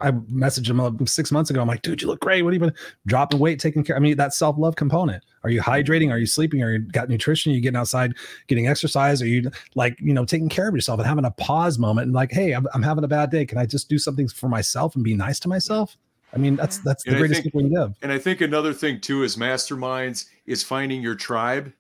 [0.01, 1.61] I messaged him uh, six months ago.
[1.61, 2.41] I'm like, dude, you look great.
[2.41, 2.73] What are you been
[3.05, 3.95] dropping weight, taking care?
[3.95, 5.23] I mean, that self love component.
[5.43, 6.11] Are you hydrating?
[6.11, 6.61] Are you sleeping?
[6.61, 7.53] Are you got nutrition?
[7.53, 8.15] Are you getting outside,
[8.47, 9.21] getting exercise?
[9.21, 12.13] Are you like, you know, taking care of yourself and having a pause moment and
[12.13, 13.45] like, hey, I'm, I'm having a bad day.
[13.45, 15.95] Can I just do something for myself and be nice to myself?
[16.33, 17.95] I mean, that's that's the And I greatest think- gift we can give.
[18.01, 21.71] and i think another thing too is masterminds is finding your tribe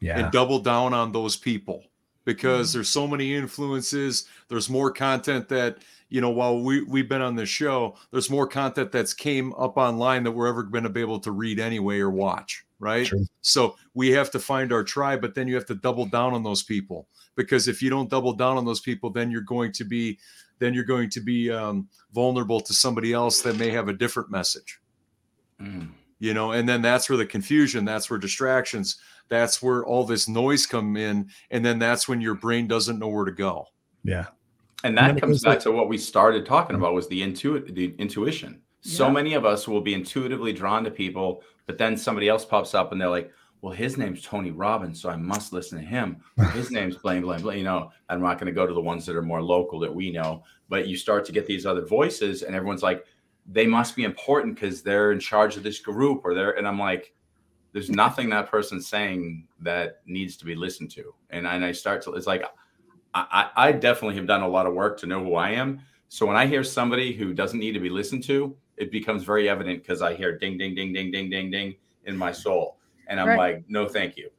[0.00, 0.18] Yeah.
[0.18, 1.84] and double down on those people
[2.24, 2.72] because Mhm.
[2.74, 7.36] there's so many influences there's more content that you know while we, we've been on
[7.36, 11.00] this show there's more content that's came up online that we're ever going to be
[11.00, 13.24] able to read anyway or watch right True.
[13.40, 16.42] so we have to find our tribe but then you have to double down on
[16.42, 17.06] those people
[17.36, 20.18] because if you don't double down on those people then you're going to be
[20.62, 24.30] then you're going to be um, vulnerable to somebody else that may have a different
[24.30, 24.80] message
[25.60, 25.90] Mm.
[26.18, 28.96] you know, and then that's where the confusion, that's where distractions,
[29.28, 33.08] that's where all this noise come in, and then that's when your brain doesn't know
[33.08, 33.66] where to go.
[34.04, 34.26] Yeah.
[34.84, 37.20] And And that it comes back like- to what we started talking about was the
[37.22, 38.60] intuit the intuition.
[38.80, 42.74] So many of us will be intuitively drawn to people, but then somebody else pops
[42.74, 43.30] up and they're like,
[43.62, 46.22] well, his name's Tony Robbins, so I must listen to him.
[46.52, 47.44] His name's blank, blank.
[47.44, 49.94] You know, I'm not going to go to the ones that are more local that
[49.94, 53.06] we know, but you start to get these other voices, and everyone's like,
[53.46, 56.78] they must be important because they're in charge of this group, or they're, and I'm
[56.78, 57.14] like,
[57.72, 61.14] there's nothing that person's saying that needs to be listened to.
[61.30, 62.42] And, and I start to, it's like,
[63.14, 65.80] I, I I definitely have done a lot of work to know who I am.
[66.08, 69.48] So when I hear somebody who doesn't need to be listened to, it becomes very
[69.48, 71.74] evident because I hear ding, ding, ding, ding, ding, ding, ding
[72.04, 73.38] in my soul, and I'm Right.
[73.56, 74.30] like, no, thank you.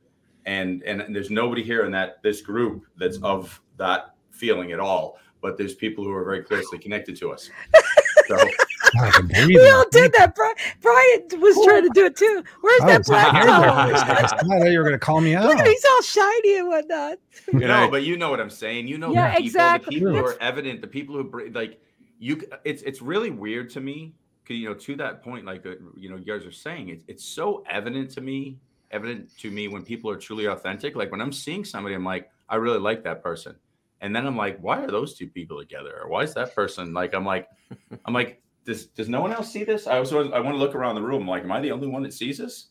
[0.46, 3.26] And and there's nobody here in that this group that's mm.
[3.26, 5.18] of that feeling at all.
[5.42, 7.50] But there's people who are very closely connected to us.
[8.28, 10.34] So I We all did that.
[10.34, 12.42] Bri- Brian was trying to do it too.
[12.62, 13.98] Where's I that black scared there for a color?
[13.98, 14.16] second.
[14.54, 15.60] I thought you were going to call me Look out.
[15.60, 17.18] at he's all shiny and whatnot.
[17.54, 18.88] You know, but you know what I'm saying.
[18.88, 19.96] You know Yeah, the people, exactly.
[20.00, 21.82] the people who are evident, the people who bring like
[22.20, 22.42] you.
[22.64, 24.14] It's it's really weird to me because
[24.48, 27.24] you know to that point, like uh, you know, you guys are saying it's it's
[27.24, 28.58] so evident to me,
[28.92, 30.96] evident to me when people are truly authentic.
[30.96, 33.56] Like when I'm seeing somebody, I'm like, I really like that person,
[34.02, 36.00] and then I'm like, why are those two people together?
[36.02, 37.14] Or why is that person like?
[37.14, 37.48] I'm like,
[38.06, 39.88] I'm like, does does no one else see this?
[39.88, 41.28] I also I want to look around the room.
[41.28, 42.68] like, am I the only one that sees this?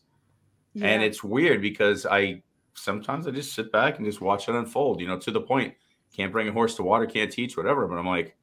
[0.81, 2.41] and it's weird because I
[2.73, 4.99] sometimes I just sit back and just watch it unfold.
[5.01, 5.75] You know, to the point,
[6.15, 7.87] can't bring a horse to water, can't teach, whatever.
[7.87, 8.35] But I'm like,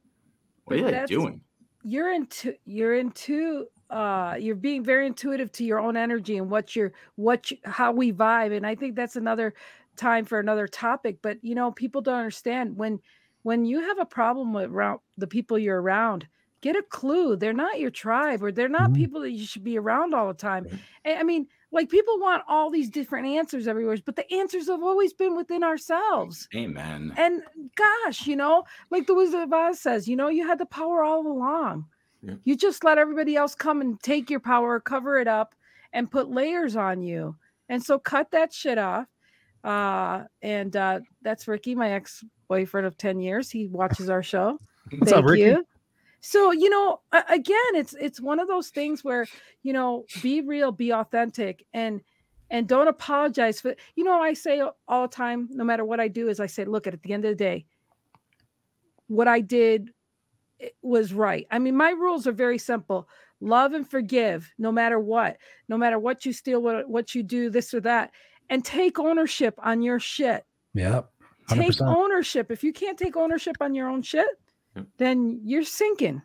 [0.65, 1.41] what are you doing?
[1.83, 6.75] You're into you're into uh you're being very intuitive to your own energy and what
[6.75, 9.53] you're what you, how we vibe and i think that's another
[9.97, 12.99] time for another topic but you know people don't understand when
[13.43, 16.27] when you have a problem with around the people you're around
[16.61, 18.93] get a clue they're not your tribe or they're not Mhm.
[18.93, 20.67] people that you should be around all the time.
[21.05, 25.13] I mean like people want all these different answers everywhere but the answers have always
[25.13, 27.13] been within ourselves Amen.
[27.17, 27.41] and
[27.75, 31.03] gosh, you know, like the Wizard of Oz says, you know, you had the power
[31.03, 31.85] all along.
[32.21, 32.35] Yeah.
[32.43, 35.55] You just let everybody else come and take your power, cover it up,
[35.93, 37.35] and put layers on you.
[37.69, 39.07] And so cut that shit off.
[39.63, 43.49] Uh, and uh, that's Ricky, my ex boyfriend of 10 years.
[43.49, 44.57] He watches our show.
[44.91, 45.43] What's Thank up, Ricky?
[45.43, 45.65] you.
[46.21, 49.27] So, you know, again, it's it's one of those things where,
[49.63, 52.01] you know, be real, be authentic and
[52.49, 56.07] and don't apologize for you know, I say all the time, no matter what I
[56.07, 57.65] do, is I say, look, at at the end of the day,
[59.07, 59.89] what I did
[60.83, 61.47] was right.
[61.49, 63.09] I mean, my rules are very simple.
[63.39, 65.37] Love and forgive no matter what,
[65.67, 68.11] no matter what you steal, what what you do, this or that,
[68.49, 71.09] and take ownership on your shit Yep.
[71.47, 71.87] take 100%.
[71.87, 72.51] ownership.
[72.51, 74.27] If you can't take ownership on your own shit,
[74.75, 74.87] Yep.
[74.97, 76.21] then you're sinking.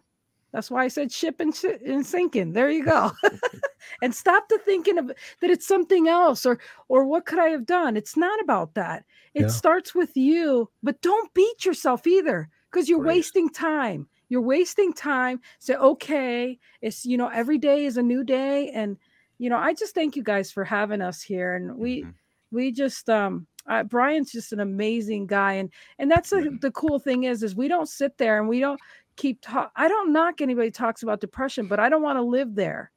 [0.52, 2.52] That's why I said ship and, si- and sinking.
[2.52, 3.12] There you go.
[4.02, 5.06] and stop the thinking of
[5.40, 6.59] that it's something else or
[6.89, 7.97] or what could I have done?
[7.97, 9.05] It's not about that.
[9.35, 9.51] It Yeah.
[9.51, 13.06] starts with you, but don't beat yourself either because you're Right.
[13.16, 14.09] wasting time.
[14.28, 15.40] You're wasting time.
[15.59, 18.70] Say, okay, it's you know, every day is a new day.
[18.70, 18.97] And
[19.39, 21.55] you know, I just thank you guys for having us here.
[21.55, 22.14] And we Mhm.
[22.51, 26.60] we just um uh, Brian's just an amazing guy and and that's the, Mhm.
[26.60, 28.80] the cool thing is is we don't sit there and we don't
[29.16, 32.55] keep talk I don't knock anybody talks about depression but I don't want to live
[32.55, 32.90] there.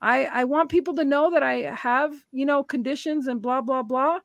[0.00, 3.82] I I want people to know that I have, you know, conditions and blah blah
[3.82, 4.20] blah,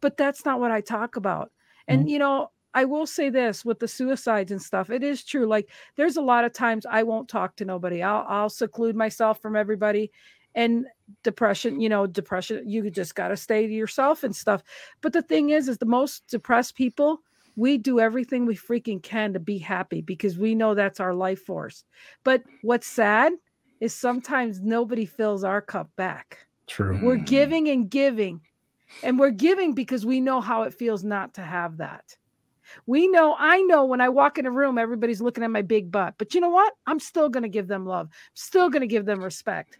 [0.00, 1.50] but that's not what I talk about.
[1.88, 4.88] And you know, I will say this with the suicides and stuff.
[4.90, 8.02] It is true like there's a lot of times I won't talk to nobody.
[8.02, 10.10] I'll I'll seclude myself from everybody
[10.54, 10.86] and
[11.22, 14.62] depression, you know, depression you just got to stay to yourself and stuff.
[15.00, 17.20] But the thing is is the most depressed people
[17.56, 21.42] we do everything we freaking can to be happy because we know that's our life
[21.44, 21.84] force.
[22.24, 23.32] But what's sad
[23.80, 26.46] is sometimes nobody fills our cup back.
[26.66, 26.98] True.
[27.02, 27.26] We're Mm.
[27.26, 28.40] giving and giving.
[29.02, 32.16] And we're giving because we know how it feels not to have that.
[32.86, 35.90] We know, I know when I walk in a room, everybody's looking at my big
[35.90, 36.14] butt.
[36.16, 36.72] But you know what?
[36.86, 39.78] I'm still going to give them love, still going to give them respect.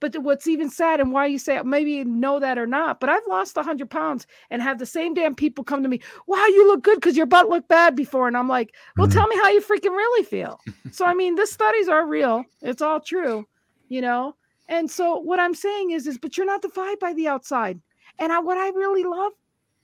[0.00, 3.08] But what's even sad and why you say maybe you know that or not, but
[3.08, 6.66] I've lost 100 pounds and have the same damn people come to me, wow, you
[6.68, 8.28] look good because your butt looked bad before.
[8.28, 9.12] And I'm like, well, Mhm.
[9.12, 10.60] tell me how you freaking really feel.
[10.90, 13.46] so, I mean, the studies are real, it's all true,
[13.88, 14.36] you know?
[14.68, 17.80] And so what I'm saying is, is but you're not defined by the outside.
[18.18, 19.32] And I, what I really love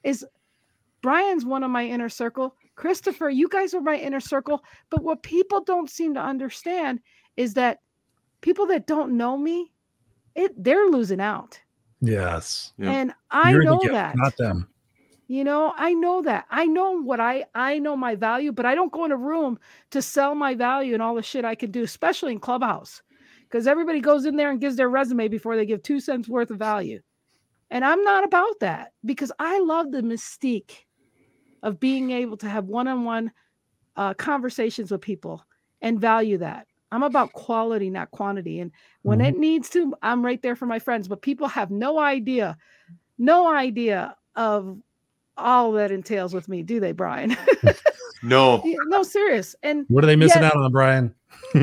[0.03, 0.25] is
[1.03, 2.57] Brian's one of my inner circle.
[2.77, 4.63] Christopher, you guys are my inner circle.
[4.91, 7.01] But what people don't seem to understand
[7.37, 7.81] is that
[8.41, 9.73] people that don't know me,
[10.35, 11.61] it they're losing out.
[12.01, 12.73] Yes.
[12.79, 12.93] Yeah.
[12.93, 14.17] And I You're know that.
[14.17, 14.69] Not them.
[15.29, 16.47] You know, I know that.
[16.51, 19.59] I know what I I know my value, but I don't go in a room
[19.91, 23.03] to sell my value and all the shit I can do, especially in Clubhouse.
[23.49, 26.51] because everybody goes in there and gives their resume before they give two cents worth
[26.51, 27.01] of value.
[27.71, 30.73] And I'm not about that because I love the mystique
[31.63, 33.33] of being able to have one on one
[34.19, 35.45] conversations with people
[35.83, 36.67] and value that.
[36.95, 38.61] I'm about quality, not quantity.
[38.61, 38.71] And
[39.03, 39.35] when mm-hmm.
[39.35, 41.09] it needs to, I'm right there for my friends.
[41.09, 42.57] But people have no idea,
[43.19, 44.79] no idea of
[45.37, 47.37] all that entails with me, do they, Brian?
[48.23, 49.57] no, no, serious.
[49.65, 51.13] And what are they missing yet, out on, Brian?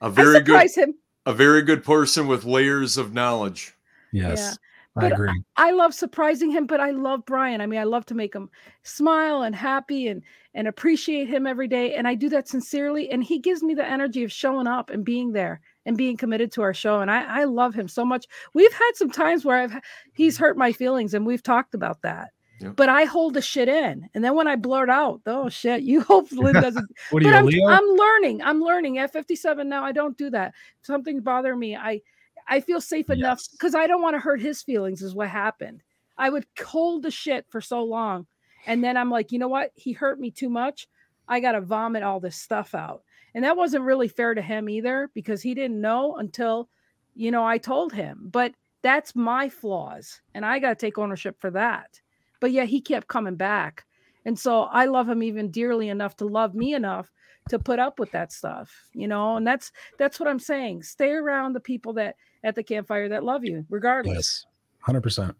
[0.00, 0.94] a very good, him.
[1.26, 3.76] a very good person with layers of knowledge.
[4.10, 4.58] Yes.
[4.96, 5.42] I but agree.
[5.56, 7.60] I, love surprising him, but I love Brian.
[7.60, 8.50] I mean, I love to make him
[8.82, 10.22] smile and happy and
[10.54, 11.94] and appreciate him every day.
[11.94, 13.08] And I do that sincerely.
[13.10, 16.50] And he gives me the energy of showing up and being there and being committed
[16.52, 17.00] to our show.
[17.00, 18.26] And I, I love him so much.
[18.52, 19.80] We've had some times where I've
[20.14, 22.30] he's hurt my feelings, and we've talked about that.
[22.60, 22.76] Yep.
[22.76, 26.02] But I hold the shit in, and then when I blurt out, oh shit, you
[26.02, 26.90] hopefully doesn't.
[27.10, 27.66] what are you, but I'm, Leo?
[27.68, 28.42] I'm learning.
[28.42, 28.98] I'm learning.
[28.98, 30.52] At 57 now, I don't do that.
[30.82, 31.76] Something's bothering me.
[31.76, 32.02] I
[32.50, 33.18] I feel safe yes.
[33.18, 35.82] enough because I don't want to hurt his feelings, is what happened.
[36.18, 38.26] I would hold the shit for so long.
[38.66, 39.70] And then I'm like, you know what?
[39.74, 40.86] He hurt me too much.
[41.28, 43.02] I got to vomit all this stuff out.
[43.34, 46.68] And that wasn't really fair to him either because he didn't know until,
[47.14, 48.28] you know, I told him.
[48.30, 48.52] But
[48.82, 50.20] that's my flaws.
[50.34, 52.00] And I got to take ownership for that.
[52.40, 53.86] But yeah, he kept coming back.
[54.24, 57.10] And so I love him even dearly enough to love me enough
[57.48, 60.82] to put up with that stuff, you know, and that's that's what I'm saying.
[60.82, 64.16] Stay around the people that at the campfire that love you, regardless.
[64.16, 64.46] Yes,
[64.80, 65.36] hundred percent,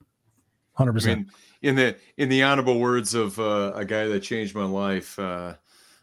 [0.75, 1.29] hundred percent.
[1.63, 5.55] In the in the honorable words of uh, a guy that changed my life, uh,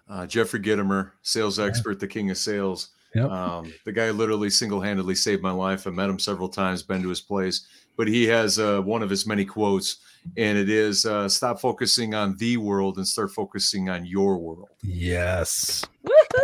[0.10, 2.00] uh, Jeffrey Gitomer, sales expert, yeah.
[2.00, 2.90] the king of sales.
[3.16, 3.32] Yep.
[3.32, 5.88] Um, the guy literally single-handedly saved my life.
[5.88, 7.66] I met him several times, been to his place,
[7.96, 9.98] but he has uh, one of his many quotes,
[10.36, 14.70] and it is uh, "Stop focusing on the world and start focusing on your world."
[14.84, 15.84] Yes.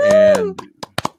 [0.06, 0.60] And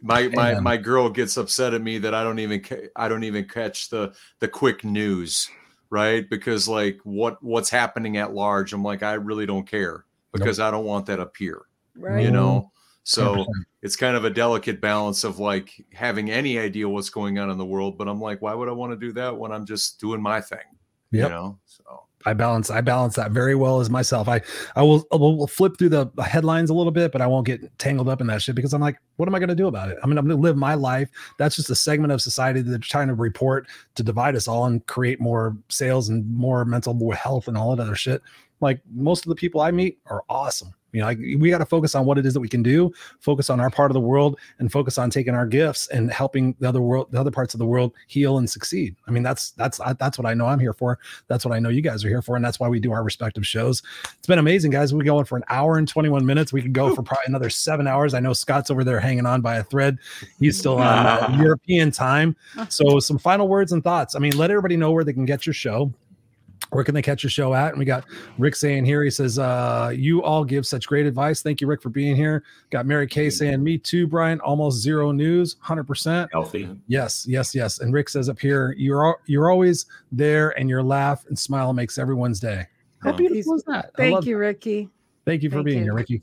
[0.04, 3.24] my my my girl gets upset at me that I don't even ca- I don't
[3.24, 5.48] even catch the the quick news,
[5.88, 6.28] right?
[6.28, 10.68] Because like what what's happening at large, I'm like I really don't care because nope.
[10.68, 11.62] I don't want that up here.
[11.96, 12.22] Right.
[12.22, 12.70] You know.
[13.04, 13.46] So 100%.
[13.82, 17.58] it's kind of a delicate balance of like having any idea what's going on in
[17.58, 20.00] the world, but I'm like, why would I want to do that when I'm just
[20.00, 20.58] doing my thing?
[21.12, 21.22] Yep.
[21.22, 21.58] You know.
[21.66, 24.28] So I balance I balance that very well as myself.
[24.28, 24.40] I
[24.76, 27.78] I will, I will flip through the headlines a little bit, but I won't get
[27.78, 29.90] tangled up in that shit because I'm like, what am I going to do about
[29.90, 29.98] it?
[30.02, 31.10] I mean, I'm going to live my life.
[31.38, 34.64] That's just a segment of society that they're trying to report to divide us all
[34.66, 38.22] and create more sales and more mental health and all that other shit.
[38.60, 40.74] Like most of the people I meet are awesome.
[40.94, 42.92] You know, like we got to focus on what it is that we can do,
[43.18, 46.54] focus on our part of the world, and focus on taking our gifts and helping
[46.60, 48.94] the other world, the other parts of the world heal and succeed.
[49.08, 51.00] I mean, that's that's that's what I know I'm here for.
[51.26, 53.02] That's what I know you guys are here for, and that's why we do our
[53.02, 53.82] respective shows.
[54.16, 54.94] It's been amazing, guys.
[54.94, 56.52] We're going for an hour and 21 minutes.
[56.52, 58.14] We could go for probably another seven hours.
[58.14, 59.98] I know Scott's over there hanging on by a thread.
[60.38, 62.36] He's still on uh, European time.
[62.68, 64.14] So, some final words and thoughts.
[64.14, 65.92] I mean, let everybody know where they can get your show
[66.74, 67.70] where can they catch your show at?
[67.70, 68.04] And we got
[68.36, 71.40] Rick saying here, he says, uh, you all give such great advice.
[71.40, 72.42] Thank you, Rick, for being here.
[72.70, 76.28] Got Mary Kay saying, me too, Brian, almost zero news, 100%.
[76.32, 76.68] Healthy.
[76.88, 77.78] Yes, yes, yes.
[77.78, 81.96] And Rick says up here, you're, you're always there and your laugh and smile makes
[81.96, 82.66] everyone's day.
[83.02, 83.90] How beautiful is that?
[83.96, 84.88] Thank you, Ricky.
[85.24, 85.84] Thank you for Thank being you.
[85.84, 86.22] here, Ricky.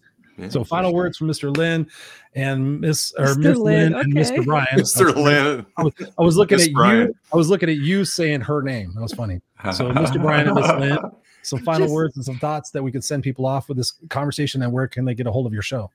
[0.49, 1.55] So final words from Mr.
[1.55, 1.87] Lynn
[2.33, 4.01] and Miss or Miss Lynn, Lynn okay.
[4.01, 4.45] and Mr.
[4.45, 4.67] Brian.
[4.73, 5.15] Mr.
[5.15, 5.65] Lynn.
[5.77, 6.67] I was, I was looking Ms.
[6.67, 7.07] at Brian.
[7.07, 7.15] you.
[7.33, 8.93] I was looking at you saying her name.
[8.95, 9.41] That was funny.
[9.73, 10.21] So Mr.
[10.21, 10.99] Brian and Miss Lynn.
[11.43, 13.93] Some final Just, words and some thoughts that we could send people off with this
[14.09, 15.89] conversation and where can they get a hold of your show?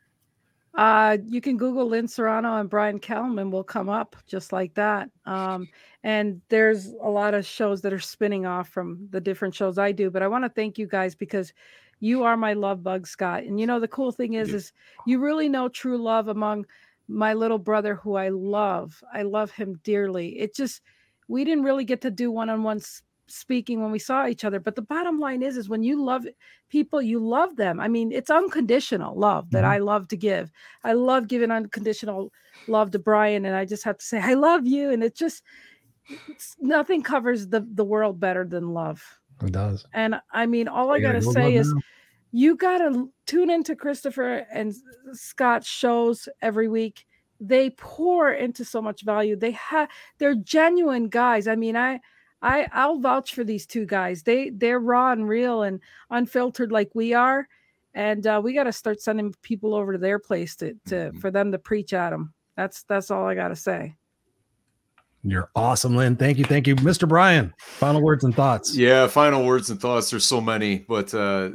[0.74, 5.08] Uh, you can Google Lynn Serrano and Brian Kellman will come up just like that.
[5.24, 5.68] Um,
[6.04, 9.92] and there's a lot of shows that are spinning off from the different shows I
[9.92, 10.10] do.
[10.10, 11.52] But I want to thank you guys because
[12.00, 13.44] you are my love bug, Scott.
[13.44, 14.56] And you know, the cool thing is, yeah.
[14.56, 14.72] is
[15.06, 16.66] you really know true love among
[17.08, 19.02] my little brother who I love.
[19.12, 20.38] I love him dearly.
[20.38, 20.82] It just,
[21.28, 22.80] we didn't really get to do one-on-one
[23.28, 24.60] speaking when we saw each other.
[24.60, 26.26] But the bottom line is, is when you love
[26.68, 27.80] people, you love them.
[27.80, 29.72] I mean, it's unconditional love that mm-hmm.
[29.72, 30.50] I love to give.
[30.84, 32.32] I love giving unconditional
[32.68, 33.44] love to Brian.
[33.44, 34.90] And I just have to say, I love you.
[34.90, 35.42] And it just,
[36.60, 39.02] nothing covers the, the world better than love.
[39.42, 39.86] It does.
[39.92, 41.80] And I mean, all I gotta say is now.
[42.32, 44.74] you gotta tune into Christopher and
[45.12, 47.06] Scott's shows every week.
[47.38, 49.36] They pour into so much value.
[49.36, 49.88] They have
[50.18, 51.48] they're genuine guys.
[51.48, 52.00] I mean, I
[52.40, 54.22] I I'll vouch for these two guys.
[54.22, 55.80] They they're raw and real and
[56.10, 57.46] unfiltered like we are.
[57.92, 61.18] And uh, we got to start sending people over to their place to, to mm-hmm.
[61.18, 62.34] for them to preach at them.
[62.54, 63.96] That's that's all I got to say.
[65.28, 66.16] You're awesome, Lynn.
[66.16, 66.44] Thank you.
[66.44, 66.76] Thank you.
[66.76, 67.08] Mr.
[67.08, 68.76] Brian, final words and thoughts.
[68.76, 70.10] Yeah, final words and thoughts.
[70.10, 71.50] There's so many, but uh,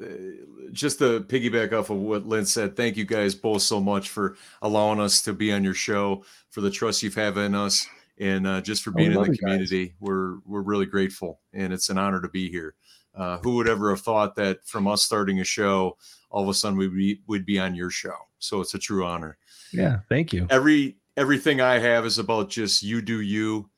[0.72, 4.36] just to piggyback off of what Lynn said, thank you guys both so much for
[4.62, 7.88] allowing us to be on your show, for the trust you've had in us,
[8.20, 9.40] and uh, just for Oh, being in the you guys.
[9.40, 9.94] community.
[10.02, 12.76] We're we're really grateful, and it's an honor to be here.
[13.16, 15.98] Uh, who would ever have thought that from us starting a show,
[16.30, 18.16] all of a sudden we'd be we'd be on your show?
[18.40, 19.38] So it's a true honor.
[19.72, 20.48] Yeah, thank you.
[20.50, 23.70] Every everything I have is about just you do you.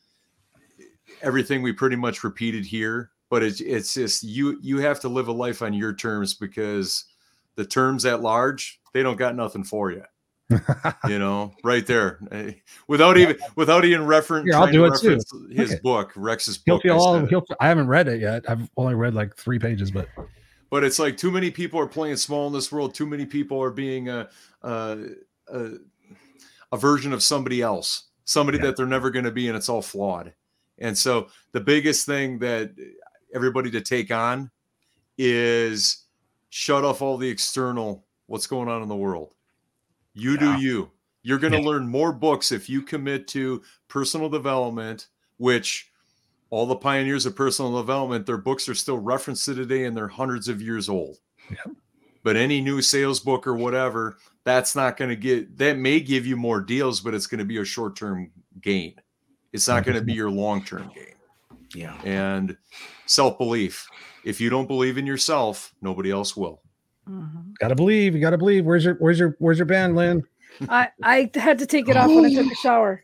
[1.22, 5.28] Everything we pretty much repeated here, but it's it's just you you have to live
[5.28, 7.06] a life on your terms because
[7.56, 10.04] the terms at large they don't got nothing for you
[11.08, 12.54] you know, right there, Eh,
[12.88, 14.46] without even without even reference.
[14.46, 15.20] Here, I'll do to it too.
[15.52, 15.80] His Okay.
[15.82, 16.84] book, Rex's He'll book.
[16.84, 17.26] feel I all.
[17.26, 18.44] He'll, I haven't read it yet.
[18.50, 20.08] I've only read like three pages, but
[20.70, 22.94] But it's like too many people are playing small in this world.
[22.94, 24.30] Too many people are being a
[24.62, 24.98] uh,
[25.48, 25.70] a,
[26.74, 28.66] a version of somebody else, somebody Yeah.
[28.66, 30.34] that they're never going to be, and it's all flawed.
[30.80, 32.72] And so the biggest thing that
[33.34, 34.50] everybody to take on
[35.18, 36.06] is
[36.50, 39.34] shut off all the external what's going on in the world.
[40.14, 40.58] You Yeah.
[40.58, 40.92] do you.
[41.22, 41.68] You're going to Yeah.
[41.68, 45.92] learn more books if you commit to personal development, which
[46.50, 50.08] all the pioneers of personal development, their books are still referenced to today and they're
[50.08, 51.20] hundreds of years old.
[51.52, 51.72] Yeah.
[52.24, 56.26] But any new sales book or whatever, that's not going to get that may give
[56.26, 58.96] you more deals, but it's going to be a short term gain.
[59.54, 61.14] It's not going to be your long term gain.
[61.76, 62.00] Yeah.
[62.04, 62.56] And
[63.06, 63.88] self belief.
[64.24, 66.62] If you don't believe in yourself, nobody else will.
[67.10, 67.58] Mhm.
[67.60, 68.16] gotta believe.
[68.16, 68.64] You gotta believe.
[68.66, 70.24] Where's your Where's your Where's your band, Lynn?
[70.70, 73.04] I I had to take it off when I took a shower.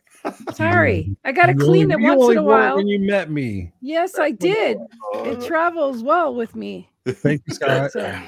[0.54, 2.76] Sorry, I gotta You clean only- it once only in a while.
[2.76, 4.78] When you met me, Yes, I did.
[5.16, 6.88] It travels well with me.
[7.06, 7.90] thank you, Scott.
[7.92, 8.18] So,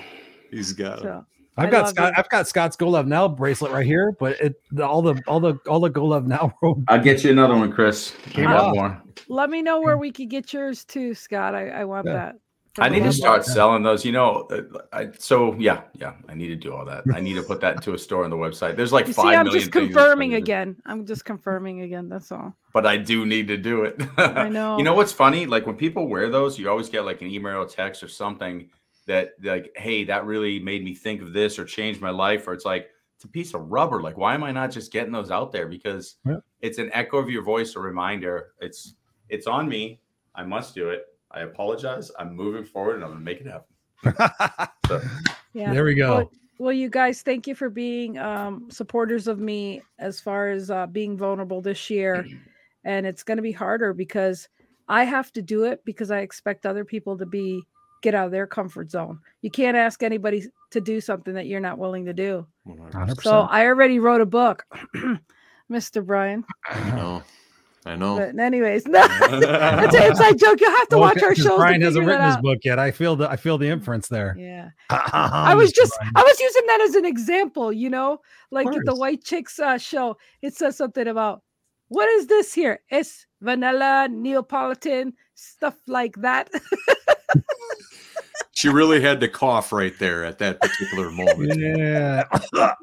[0.51, 1.03] He's got it.
[1.03, 1.25] so
[1.57, 2.13] I've I got Scott.
[2.13, 2.19] it.
[2.19, 5.55] I've got Scott's Go Love Now bracelet right here, but it all the all the
[5.69, 6.55] all the Go Love Now
[6.89, 8.15] I'll get you another one, Chris.
[8.31, 9.03] Came I have more.
[9.29, 11.55] let me know where we could get yours too, Scott.
[11.55, 12.13] I, I want Yeah.
[12.15, 12.37] that.
[12.79, 14.03] I need to start selling those.
[14.03, 14.63] You know, uh,
[14.95, 16.15] I, so yeah, yeah.
[16.27, 17.05] I need to do all that.
[17.13, 18.77] I need to put that into a store on the website.
[18.77, 20.77] There's like You five see, I'm million just confirming again.
[20.87, 22.09] I'm just confirming again.
[22.09, 22.57] That's all.
[22.73, 24.01] but I do need to do it.
[24.17, 24.79] I know.
[24.79, 25.45] you know what's funny?
[25.45, 28.71] Like when people wear those, you always get like an email or text or something
[29.07, 32.47] that like, hey, that really made me think of this or changed my life.
[32.47, 34.01] Or it's like it's a piece of rubber.
[34.03, 35.69] Like, why am I not just getting those out there?
[35.69, 36.39] Because Yeah.
[36.61, 38.53] it's an echo of your voice, a reminder.
[38.61, 38.95] It's
[39.29, 40.01] it's on me.
[40.35, 41.07] I must do it.
[41.31, 42.11] I apologize.
[42.19, 43.75] I'm moving forward and I'm gonna make it happen.
[44.89, 45.01] So
[45.55, 45.73] Yeah.
[45.73, 46.17] there we go.
[46.17, 50.71] Well, well, you guys, thank you for being um, supporters of me as far as
[50.71, 52.27] uh, being vulnerable this year.
[52.85, 54.49] And it's going to be harder because
[54.89, 57.63] I have to do it because I expect other people to be
[58.03, 59.19] get out of their comfort zone.
[59.41, 62.47] You can't ask anybody to do something that you're not willing to do.
[62.67, 63.23] 100%.
[63.23, 64.65] So I already wrote a book,
[65.71, 66.05] Mr.
[66.05, 66.45] Brian.
[66.69, 67.23] I know.
[67.85, 68.17] I know.
[68.17, 70.61] But anyways, no, that's an inside joke.
[70.61, 71.47] You'll have to Well, watch our 'cause shows.
[71.47, 72.79] to Brian hasn't written his book yet.
[72.79, 74.37] I feel the I feel the inference there.
[74.39, 74.71] Yeah.
[74.91, 78.21] I was just I was using that as an example, you know,
[78.53, 78.95] like at the.
[78.95, 80.17] White Chicks uh, show.
[80.43, 81.43] It says something about
[81.89, 82.79] what is this here?
[82.89, 86.51] It's vanilla, Neapolitan, stuff like that.
[88.63, 91.59] She really had to cough right there at that particular moment.
[91.59, 92.23] Yeah.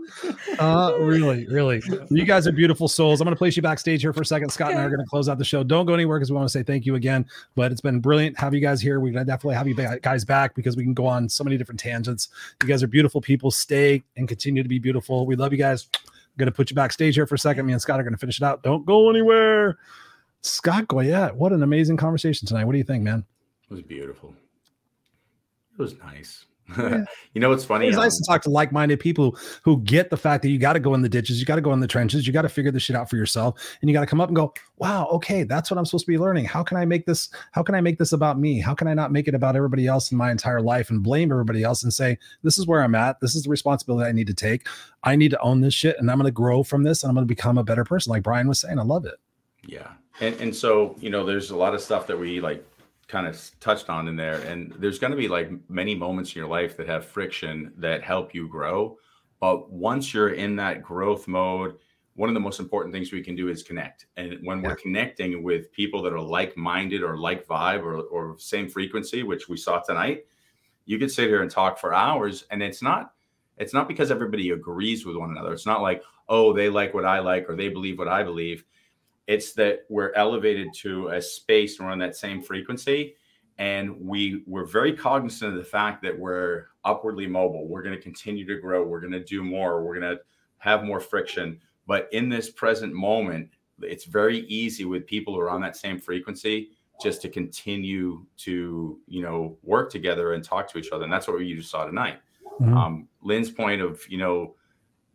[0.60, 1.82] uh, really, really.
[2.10, 3.22] You guys are beautiful souls.
[3.22, 4.50] I'm going to place you backstage here for a second.
[4.50, 5.64] Scott and I are going to close out the show.
[5.64, 7.26] Don't go anywhere because we want to say thank you again.
[7.56, 9.00] But it's been brilliant have you guys here.
[9.00, 11.56] We're going to definitely have you guys back because we can go on so many
[11.56, 12.28] different tangents.
[12.62, 13.50] You guys are beautiful people.
[13.50, 15.26] Stay and continue to be beautiful.
[15.26, 15.88] We love you guys.
[15.96, 16.02] I'm
[16.38, 17.66] going to put you backstage here for a second.
[17.66, 18.64] Me and Scott are going to finish it out.
[18.64, 19.78] Don't go anywhere.
[20.42, 22.66] Scott Goyette, what an amazing conversation tonight.
[22.66, 23.24] What do you think, man?
[23.70, 24.36] it was beautiful.
[25.80, 26.46] It was nice.
[26.78, 27.06] Yeah.
[27.34, 27.88] you know what's funny?
[27.88, 30.60] It's nice Um, to talk to like-minded people who, who get the fact that you
[30.60, 32.44] got to go in the ditches, you got to go in the trenches, you got
[32.44, 34.54] to figure this shit out for yourself, and you got to come up and go,
[34.78, 36.46] "Wow, okay, that's what I'm supposed to be learning.
[36.46, 37.30] How can I make this?
[37.54, 38.60] How can I make this about me?
[38.60, 41.32] How can I not make it about everybody else in my entire life and blame
[41.32, 44.28] everybody else and say this is where I'm at, this is the responsibility I need
[44.28, 44.68] to take.
[45.04, 47.16] I need to own this shit, and I'm going to grow from this, and I'm
[47.16, 49.16] going to become a better person." Like Brian was saying, I love it.
[49.66, 49.88] Yeah.
[50.22, 52.64] And and so, you know, there's a lot of stuff that we like
[53.10, 56.40] kind of touched on in there and there's going to be like many moments in
[56.40, 58.98] your life that have friction that help you grow.
[59.42, 61.78] But once you're in that growth mode,
[62.16, 64.06] one of the most important things we can do is connect.
[64.16, 68.70] And when we're connecting with people that are like-minded or like vibe or, or same
[68.70, 70.26] frequency, which we saw tonight,
[70.86, 73.14] you could sit here and talk for hours and it's not
[73.58, 75.52] it's not because everybody agrees with one another.
[75.52, 78.64] It's not like, oh, they like what I like or they believe what I believe
[79.30, 83.14] it's that we're elevated to a space and we're on that same frequency
[83.60, 87.68] and we we're very cognizant of the fact that we're upwardly mobile.
[87.68, 88.84] We're going to continue to grow.
[88.84, 89.84] We're going to do more.
[89.84, 90.22] We're going to
[90.58, 91.60] have more friction.
[91.86, 93.50] But in this present moment
[93.82, 99.00] it's very easy with people who are on that same frequency just to continue to
[99.08, 101.86] you know work together and talk to each other and that's what you just saw
[101.86, 102.18] tonight.
[102.60, 102.76] Mhm.
[102.76, 104.56] um, Lynn's point of you know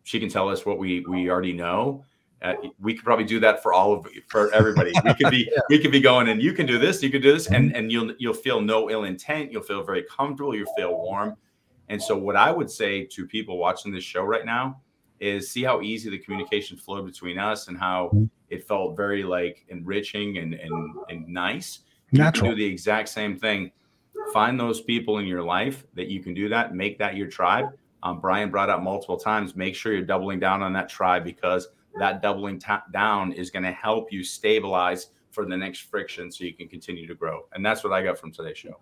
[0.05, 2.05] she can tell us what we we already know.
[2.43, 4.93] Uh, we could probably do that for all of for everybody.
[5.05, 5.63] We could be yeah.
[5.71, 7.91] we could be going and you can do this, you can do this, and and
[7.91, 9.51] you'll you'll feel no ill intent.
[9.51, 10.55] You'll feel very comfortable.
[10.55, 11.37] You'll feel warm.
[11.89, 14.81] And so, what I would say to people watching this show right now
[15.21, 18.25] is see how easy the communication flowed between us and how mm-hmm.
[18.51, 21.81] it felt very like enriching and and, and nice.
[22.13, 22.51] Natural.
[22.51, 23.73] do the exact same thing.
[24.33, 26.75] Find those people in your life that you can do that.
[26.75, 27.67] Make that your tribe.
[28.03, 29.57] Um, Brian brought up multiple times.
[29.57, 31.69] Make sure you're doubling down on that tribe because
[31.99, 36.45] that doubling t- down is going to help you stabilize for the next friction so
[36.45, 37.47] you can continue to grow.
[37.53, 38.77] And that's what I got from today's show.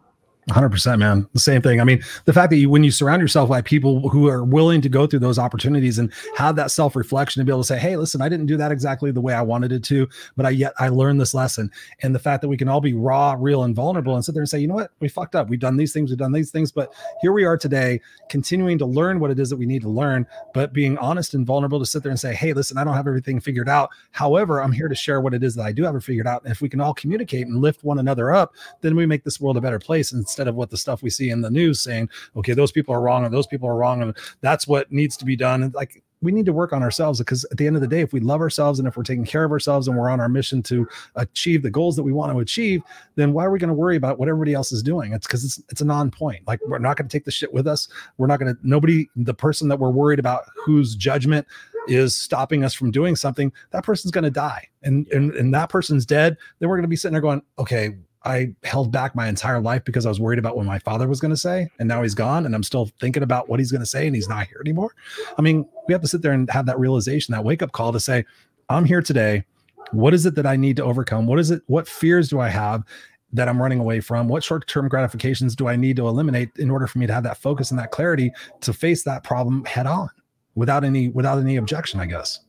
[0.51, 1.29] 100% man.
[1.35, 1.81] The same thing.
[1.81, 4.81] I mean the fact that you when you surround yourself by people who are willing
[4.81, 7.97] to go through those opportunities and have that self-reflection to be able to say hey
[7.97, 10.73] listen i didn't do that exactly the way i wanted it to but i yet
[10.81, 11.71] i learned this lesson.
[12.03, 14.43] And the fact that we can all be raw real and vulnerable and sit there
[14.43, 14.91] and say you know what?
[14.99, 15.49] We fucked up.
[15.49, 16.11] We've done these things.
[16.11, 16.73] We've done these things.
[16.73, 19.89] But here we are today continuing to learn what it is that we need to
[19.89, 22.95] learn but being honest and vulnerable to sit there and say hey listen i don't
[22.95, 23.91] have everything figured out.
[24.11, 26.43] However i'm here to share what it is that i do have it figured out.
[26.43, 29.41] And if we can all communicate and lift one another up then we make this
[29.41, 30.11] world a better place.
[30.11, 32.95] And instead of what the stuff we see in the news saying, okay, those people
[32.95, 35.63] are wrong and those people are wrong and that's what needs to be done.
[35.63, 38.01] And like we need to work on ourselves because at the end of the day,
[38.01, 40.29] if we love ourselves and if we're taking care of ourselves and we're on our
[40.29, 42.83] mission to achieve the goals that we want to achieve,
[43.17, 45.13] then why are we going to worry about what everybody else is doing?
[45.13, 46.47] It's because it's it's a non-point.
[46.47, 47.89] Like we're not going to take the shit with us.
[48.17, 51.47] We're not going to nobody, the person that we're worried about whose judgment
[51.89, 54.69] is stopping us from doing something, that person's going to die.
[54.83, 57.97] And, and and that person's dead, then we're going to be sitting there going, okay,
[58.25, 61.21] I held back my entire life because I was worried about what my father was
[61.21, 61.69] going to say.
[61.79, 64.15] And now he's gone and I'm still thinking about what he's going to say and
[64.15, 64.95] he's not here anymore.
[65.37, 67.93] I mean, we have to sit there and have that realization, that wake up call
[67.93, 68.25] to say,
[68.69, 69.45] I'm here today.
[69.91, 71.27] What is it that I need to overcome?
[71.27, 71.63] What is it?
[71.67, 72.85] What fears do I have
[73.33, 74.29] that I'm running away from?
[74.29, 77.25] What short term gratifications do I need to eliminate in order for me to have
[77.25, 80.09] that focus and that clarity to face that problem head on
[80.55, 82.41] without any, without any objection, I guess.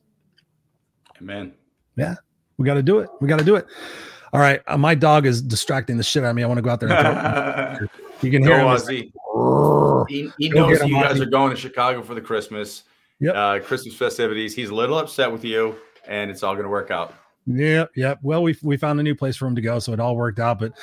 [1.20, 1.54] Amen.
[1.96, 2.16] Yeah.
[2.58, 3.10] We got to do it.
[3.20, 3.66] We got to do it.
[4.34, 6.42] All right, uh, my dog is distracting the shit out of me.
[6.42, 6.90] I want to go out there.
[6.92, 8.02] And talk.
[8.24, 9.12] you can hear him.
[10.10, 12.84] He, he knows you guys are going to Chicago for the Christmas,
[13.20, 13.36] yep.
[13.36, 14.56] uh, Christmas festivities.
[14.56, 15.76] He's a little upset with you,
[16.08, 17.14] and it's all going to work out.
[17.46, 18.20] Yep, yep.
[18.24, 20.40] Well, we we found a new place for him to go, so it all worked
[20.40, 20.60] out.
[20.60, 20.74] But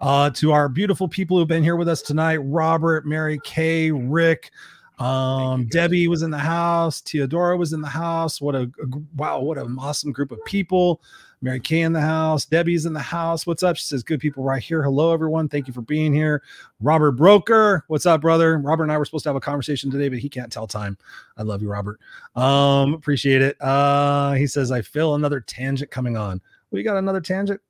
[0.00, 4.52] uh, to our beautiful people who've been here with us tonight, Robert, Mary Kay, Rick.
[5.00, 7.00] Um, Debbie was in the house.
[7.00, 8.40] Teodora was in the house.
[8.40, 9.40] What a, a wow!
[9.40, 11.00] What an awesome group of people.
[11.42, 12.44] Mary Kay in the house.
[12.44, 13.46] Debbie's in the house.
[13.46, 13.76] What's up?
[13.76, 14.82] She says, Good people right here.
[14.82, 15.48] Hello, everyone.
[15.48, 16.42] Thank you for being here.
[16.80, 17.84] Robert Broker.
[17.88, 18.58] What's up, brother?
[18.58, 20.98] Robert and I were supposed to have a conversation today, but he can't tell time.
[21.38, 21.98] I love you, Robert.
[22.36, 23.60] Um, appreciate it.
[23.60, 26.42] Uh, he says, I feel another tangent coming on.
[26.70, 27.60] We got another tangent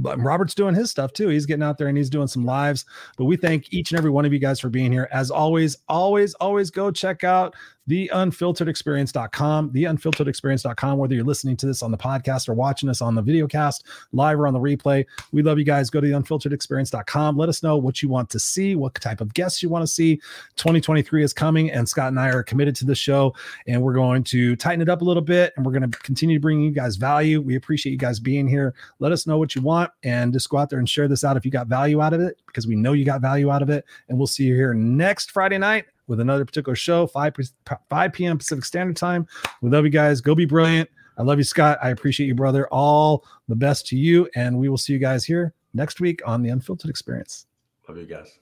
[0.00, 1.28] but Robert's doing his stuff too.
[1.28, 2.84] He's getting out there and he's doing some lives.
[3.16, 5.08] But we thank each and every one of you guys for being here.
[5.12, 7.54] As always, always, always go check out
[7.88, 13.22] theunfilteredexperience.com, theunfilteredexperience.com, whether you're listening to this on the podcast or watching us on the
[13.22, 15.04] video cast, live or on the replay.
[15.32, 15.90] We love you guys.
[15.90, 17.36] Go to theunfilteredexperience.com.
[17.36, 19.88] Let us know what you want to see, what type of guests you want to
[19.88, 20.16] see.
[20.56, 23.34] 2023 is coming, and Scott and I are committed to the show,
[23.66, 26.36] and we're going to tighten it up a little bit, and we're going to continue
[26.36, 27.40] to bring you guys value.
[27.40, 28.74] We appreciate you guys being here.
[29.00, 31.36] Let us know what you want, and just go out there and share this out
[31.36, 33.70] if you got value out of it, because we know you got value out of
[33.70, 33.84] it.
[34.08, 37.34] And we'll see you here next Friday night with another particular show, 5,
[37.88, 38.38] 5 p.m.
[38.38, 39.26] Pacific Standard Time.
[39.62, 40.20] We love you guys.
[40.20, 40.90] Go be brilliant.
[41.18, 41.78] I love you, Scott.
[41.82, 42.66] I appreciate you, brother.
[42.68, 44.28] All the best to you.
[44.34, 47.46] And we will see you guys here next week on the Unfiltered Experience.
[47.88, 48.39] Love you guys.